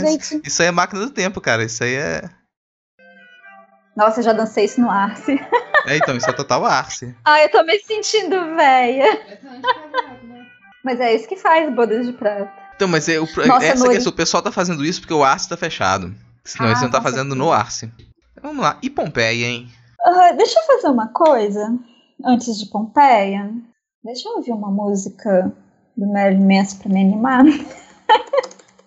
gente- 0.00 0.40
Isso 0.44 0.62
aí 0.62 0.68
é 0.68 0.70
máquina 0.72 1.00
do 1.00 1.10
tempo, 1.10 1.40
cara. 1.40 1.64
Isso 1.64 1.82
aí 1.82 1.94
é. 1.94 2.22
Nossa, 3.96 4.20
eu 4.20 4.24
já 4.24 4.32
dancei 4.32 4.64
isso 4.64 4.80
no 4.80 4.90
Arce. 4.90 5.38
É, 5.86 5.96
então, 5.96 6.16
isso 6.16 6.28
é 6.30 6.32
total 6.32 6.64
arce. 6.64 7.14
Ai, 7.24 7.44
eu 7.46 7.50
tô 7.50 7.62
me 7.62 7.78
sentindo 7.80 8.56
velha. 8.56 9.20
Mas 10.84 10.98
é 11.00 11.14
isso 11.14 11.28
que 11.28 11.36
faz 11.36 11.72
bodas 11.74 12.06
de 12.06 12.12
prata. 12.12 12.50
Então, 12.74 12.88
mas 12.88 13.08
é, 13.08 13.20
o, 13.20 13.26
Nossa, 13.46 13.66
essa 13.66 14.08
o 14.08 14.12
pessoal 14.12 14.42
tá 14.42 14.50
fazendo 14.50 14.84
isso 14.84 15.00
porque 15.00 15.12
o 15.14 15.22
Arce 15.22 15.48
tá 15.48 15.56
fechado. 15.56 16.14
Senão 16.44 16.68
eles 16.70 16.80
Ah, 16.80 16.84
não 16.84 16.90
tá 16.90 17.00
fazendo 17.02 17.34
no 17.36 17.52
Arce. 17.52 17.92
Então, 18.32 18.50
vamos 18.50 18.62
lá. 18.62 18.78
E 18.82 18.88
Pompeia, 18.90 19.46
hein? 19.46 19.68
Ah, 20.04 20.32
deixa 20.32 20.58
eu 20.58 20.64
fazer 20.66 20.88
uma 20.88 21.08
coisa 21.08 21.78
antes 22.24 22.58
de 22.58 22.66
Pompeia. 22.66 23.52
Deixa 24.02 24.28
eu 24.28 24.36
ouvir 24.36 24.50
uma 24.52 24.70
música 24.70 25.52
do 26.02 26.12
Marilyn 26.12 26.58
Manson 26.58 26.78
pra 26.78 26.88
me 26.88 27.00
animar. 27.02 27.44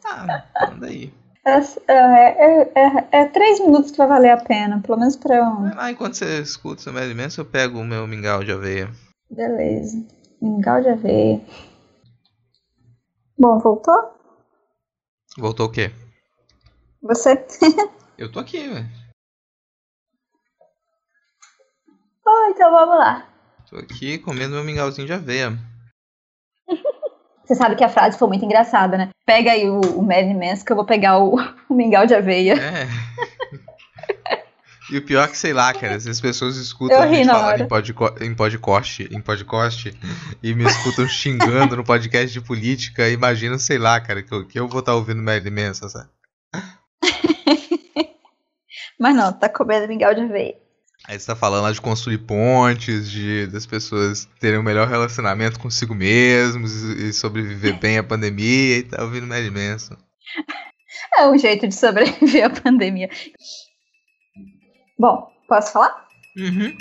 Ah, 0.08 0.46
manda 0.70 0.86
aí. 0.86 1.12
É, 1.44 1.58
é, 1.92 1.94
é- 1.94 2.72
é- 2.76 3.08
é 3.12 3.26
três 3.26 3.60
minutos 3.60 3.90
que 3.92 3.98
vai 3.98 4.08
valer 4.08 4.30
a 4.30 4.38
pena, 4.38 4.80
pelo 4.80 5.00
menos 5.00 5.16
pra 5.16 5.36
eu. 5.36 5.62
Vai 5.62 5.76
lá, 5.76 5.92
enquanto 5.92 6.14
você 6.14 6.42
escuta 6.42 6.80
o 6.80 6.84
seu 6.84 6.94
Marilyn 6.94 7.16
Manson, 7.24 7.42
eu 7.42 7.46
pego 7.46 7.80
o 7.80 7.84
meu 7.84 8.06
mingau 8.08 8.44
de 8.44 8.52
aveia. 8.52 8.90
Beleza. 9.32 10.06
Mingau 10.40 10.80
de 10.82 10.90
aveia. 10.90 11.42
Bom, 13.38 13.58
voltou? 13.60 14.14
Voltou 15.38 15.66
o 15.66 15.72
quê? 15.72 15.92
Você? 17.02 17.36
Eu 18.18 18.32
tô 18.32 18.40
aqui, 18.40 18.70
velho. 18.70 18.88
oh, 22.26 22.46
então 22.52 22.72
vamos 22.72 22.96
lá. 22.98 23.28
Tô 23.70 23.78
aqui 23.78 24.18
comendo 24.20 24.54
meu 24.56 24.64
mingauzinho 24.64 25.08
de 25.08 25.14
aveia. 25.14 25.58
Você 27.46 27.56
sabe 27.56 27.76
que 27.76 27.84
a 27.84 27.90
frase 27.90 28.18
foi 28.18 28.28
muito 28.28 28.44
engraçada, 28.44 28.98
né? 28.98 29.10
Pega 29.26 29.52
aí 29.52 29.70
o, 29.70 29.80
o 29.80 30.02
Marilyn 30.02 30.38
Manson 30.40 30.66
que 30.66 30.72
eu 30.72 30.76
vou 30.76 30.86
pegar 30.86 31.20
o, 31.20 31.36
o 31.70 31.74
mingau 31.74 32.06
de 32.06 32.16
aveia. 32.16 32.54
É. 32.54 32.88
E 34.92 35.00
o 35.00 35.02
pior 35.04 35.24
é 35.24 35.28
que, 35.28 35.36
sei 35.36 35.52
lá, 35.52 35.74
cara, 35.74 36.00
se 36.00 36.08
as 36.08 36.22
pessoas 36.22 36.58
escutam 36.58 36.98
Eu 36.98 37.04
a 37.04 37.08
gente 37.08 37.26
falar 37.26 37.60
em, 37.60 37.68
podco- 37.68 38.16
em 38.24 38.36
podcast, 38.36 39.10
em 39.12 39.20
podcast 39.20 40.00
e 40.44 40.54
me 40.54 40.64
escutam 40.64 41.08
xingando 41.08 41.76
no 41.76 41.84
podcast 41.84 42.32
de 42.32 42.40
política, 42.40 43.10
imaginam, 43.10 43.58
sei 43.58 43.80
lá, 43.80 44.00
cara, 44.00 44.22
que 44.22 44.32
eu, 44.32 44.46
que 44.46 44.60
eu 44.60 44.68
vou 44.68 44.82
estar 44.82 44.94
ouvindo 44.94 45.24
Marilyn 45.24 45.50
Manson, 45.70 45.90
sabe? 45.90 46.08
Mas 49.00 49.16
não, 49.16 49.34
tá 49.34 49.50
comendo 49.50 49.88
mingau 49.88 50.14
de 50.14 50.22
aveia. 50.22 50.56
Aí 51.08 51.20
você 51.20 51.28
tá 51.28 51.36
falando 51.36 51.64
lá 51.64 51.72
de 51.72 51.80
construir 51.80 52.18
pontes, 52.20 53.10
de 53.10 53.48
das 53.48 53.66
pessoas 53.66 54.28
terem 54.40 54.60
um 54.60 54.64
melhor 54.64 54.88
relacionamento 54.88 55.60
consigo 55.60 55.94
mesmos 55.94 56.74
e, 56.82 57.14
sobreviver 57.14 57.80
bem 57.80 57.98
à 57.98 58.04
pandemia 58.04 58.78
e 58.78 58.84
tá 58.84 59.04
ouvindo 59.04 59.28
Marilyn 59.28 59.52
Manson. 59.52 59.96
É 61.18 61.28
um 61.28 61.38
jeito 61.38 61.68
de 61.68 61.76
sobreviver 61.76 62.46
à 62.46 62.50
pandemia. 62.50 63.10
Bom, 64.98 65.30
posso 65.48 65.74
falar? 65.74 66.08
Uhum. 66.38 66.76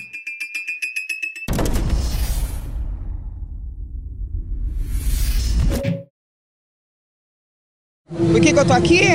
Por 8.35 8.41
que, 8.41 8.53
que 8.53 8.59
eu 8.59 8.65
tô 8.65 8.73
aqui? 8.73 9.07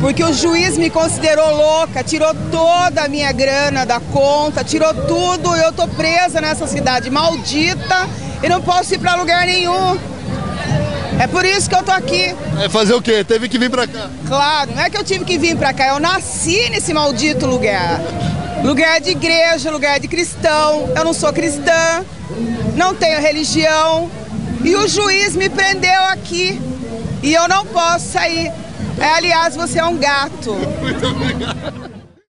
Porque 0.00 0.24
o 0.24 0.32
juiz 0.32 0.76
me 0.76 0.90
considerou 0.90 1.48
louca, 1.54 2.02
tirou 2.02 2.34
toda 2.50 3.04
a 3.04 3.08
minha 3.08 3.30
grana 3.30 3.86
da 3.86 4.00
conta, 4.00 4.64
tirou 4.64 4.92
tudo. 4.92 5.54
Eu 5.54 5.72
tô 5.72 5.86
presa 5.86 6.40
nessa 6.40 6.66
cidade 6.66 7.08
maldita 7.08 8.08
e 8.42 8.48
não 8.48 8.60
posso 8.60 8.92
ir 8.92 8.98
pra 8.98 9.14
lugar 9.14 9.46
nenhum. 9.46 9.96
É 11.20 11.28
por 11.28 11.44
isso 11.44 11.70
que 11.70 11.76
eu 11.76 11.84
tô 11.84 11.92
aqui. 11.92 12.34
É 12.60 12.68
fazer 12.68 12.94
o 12.94 13.00
quê? 13.00 13.22
Teve 13.22 13.48
que 13.48 13.60
vir 13.60 13.70
pra 13.70 13.86
cá. 13.86 14.10
Claro, 14.26 14.72
não 14.74 14.82
é 14.82 14.90
que 14.90 14.98
eu 14.98 15.04
tive 15.04 15.24
que 15.24 15.38
vir 15.38 15.56
pra 15.56 15.72
cá, 15.72 15.90
eu 15.90 16.00
nasci 16.00 16.68
nesse 16.68 16.92
maldito 16.92 17.46
lugar. 17.46 18.00
Lugar 18.64 19.00
de 19.00 19.10
igreja, 19.10 19.70
lugar 19.70 20.00
de 20.00 20.08
cristão. 20.08 20.90
Eu 20.96 21.04
não 21.04 21.12
sou 21.12 21.32
cristã, 21.32 22.04
não 22.74 22.92
tenho 22.92 23.20
religião. 23.20 24.10
E 24.64 24.74
o 24.74 24.88
juiz 24.88 25.36
me 25.36 25.48
prendeu 25.48 26.02
aqui. 26.06 26.60
E 27.22 27.32
eu 27.32 27.48
não 27.48 27.66
posso 27.66 28.12
sair. 28.12 28.52
É, 28.98 29.14
aliás, 29.16 29.56
você 29.56 29.78
é 29.78 29.84
um 29.84 29.96
gato. 29.96 30.52
Muito 30.80 31.06
obrigado. 31.06 31.97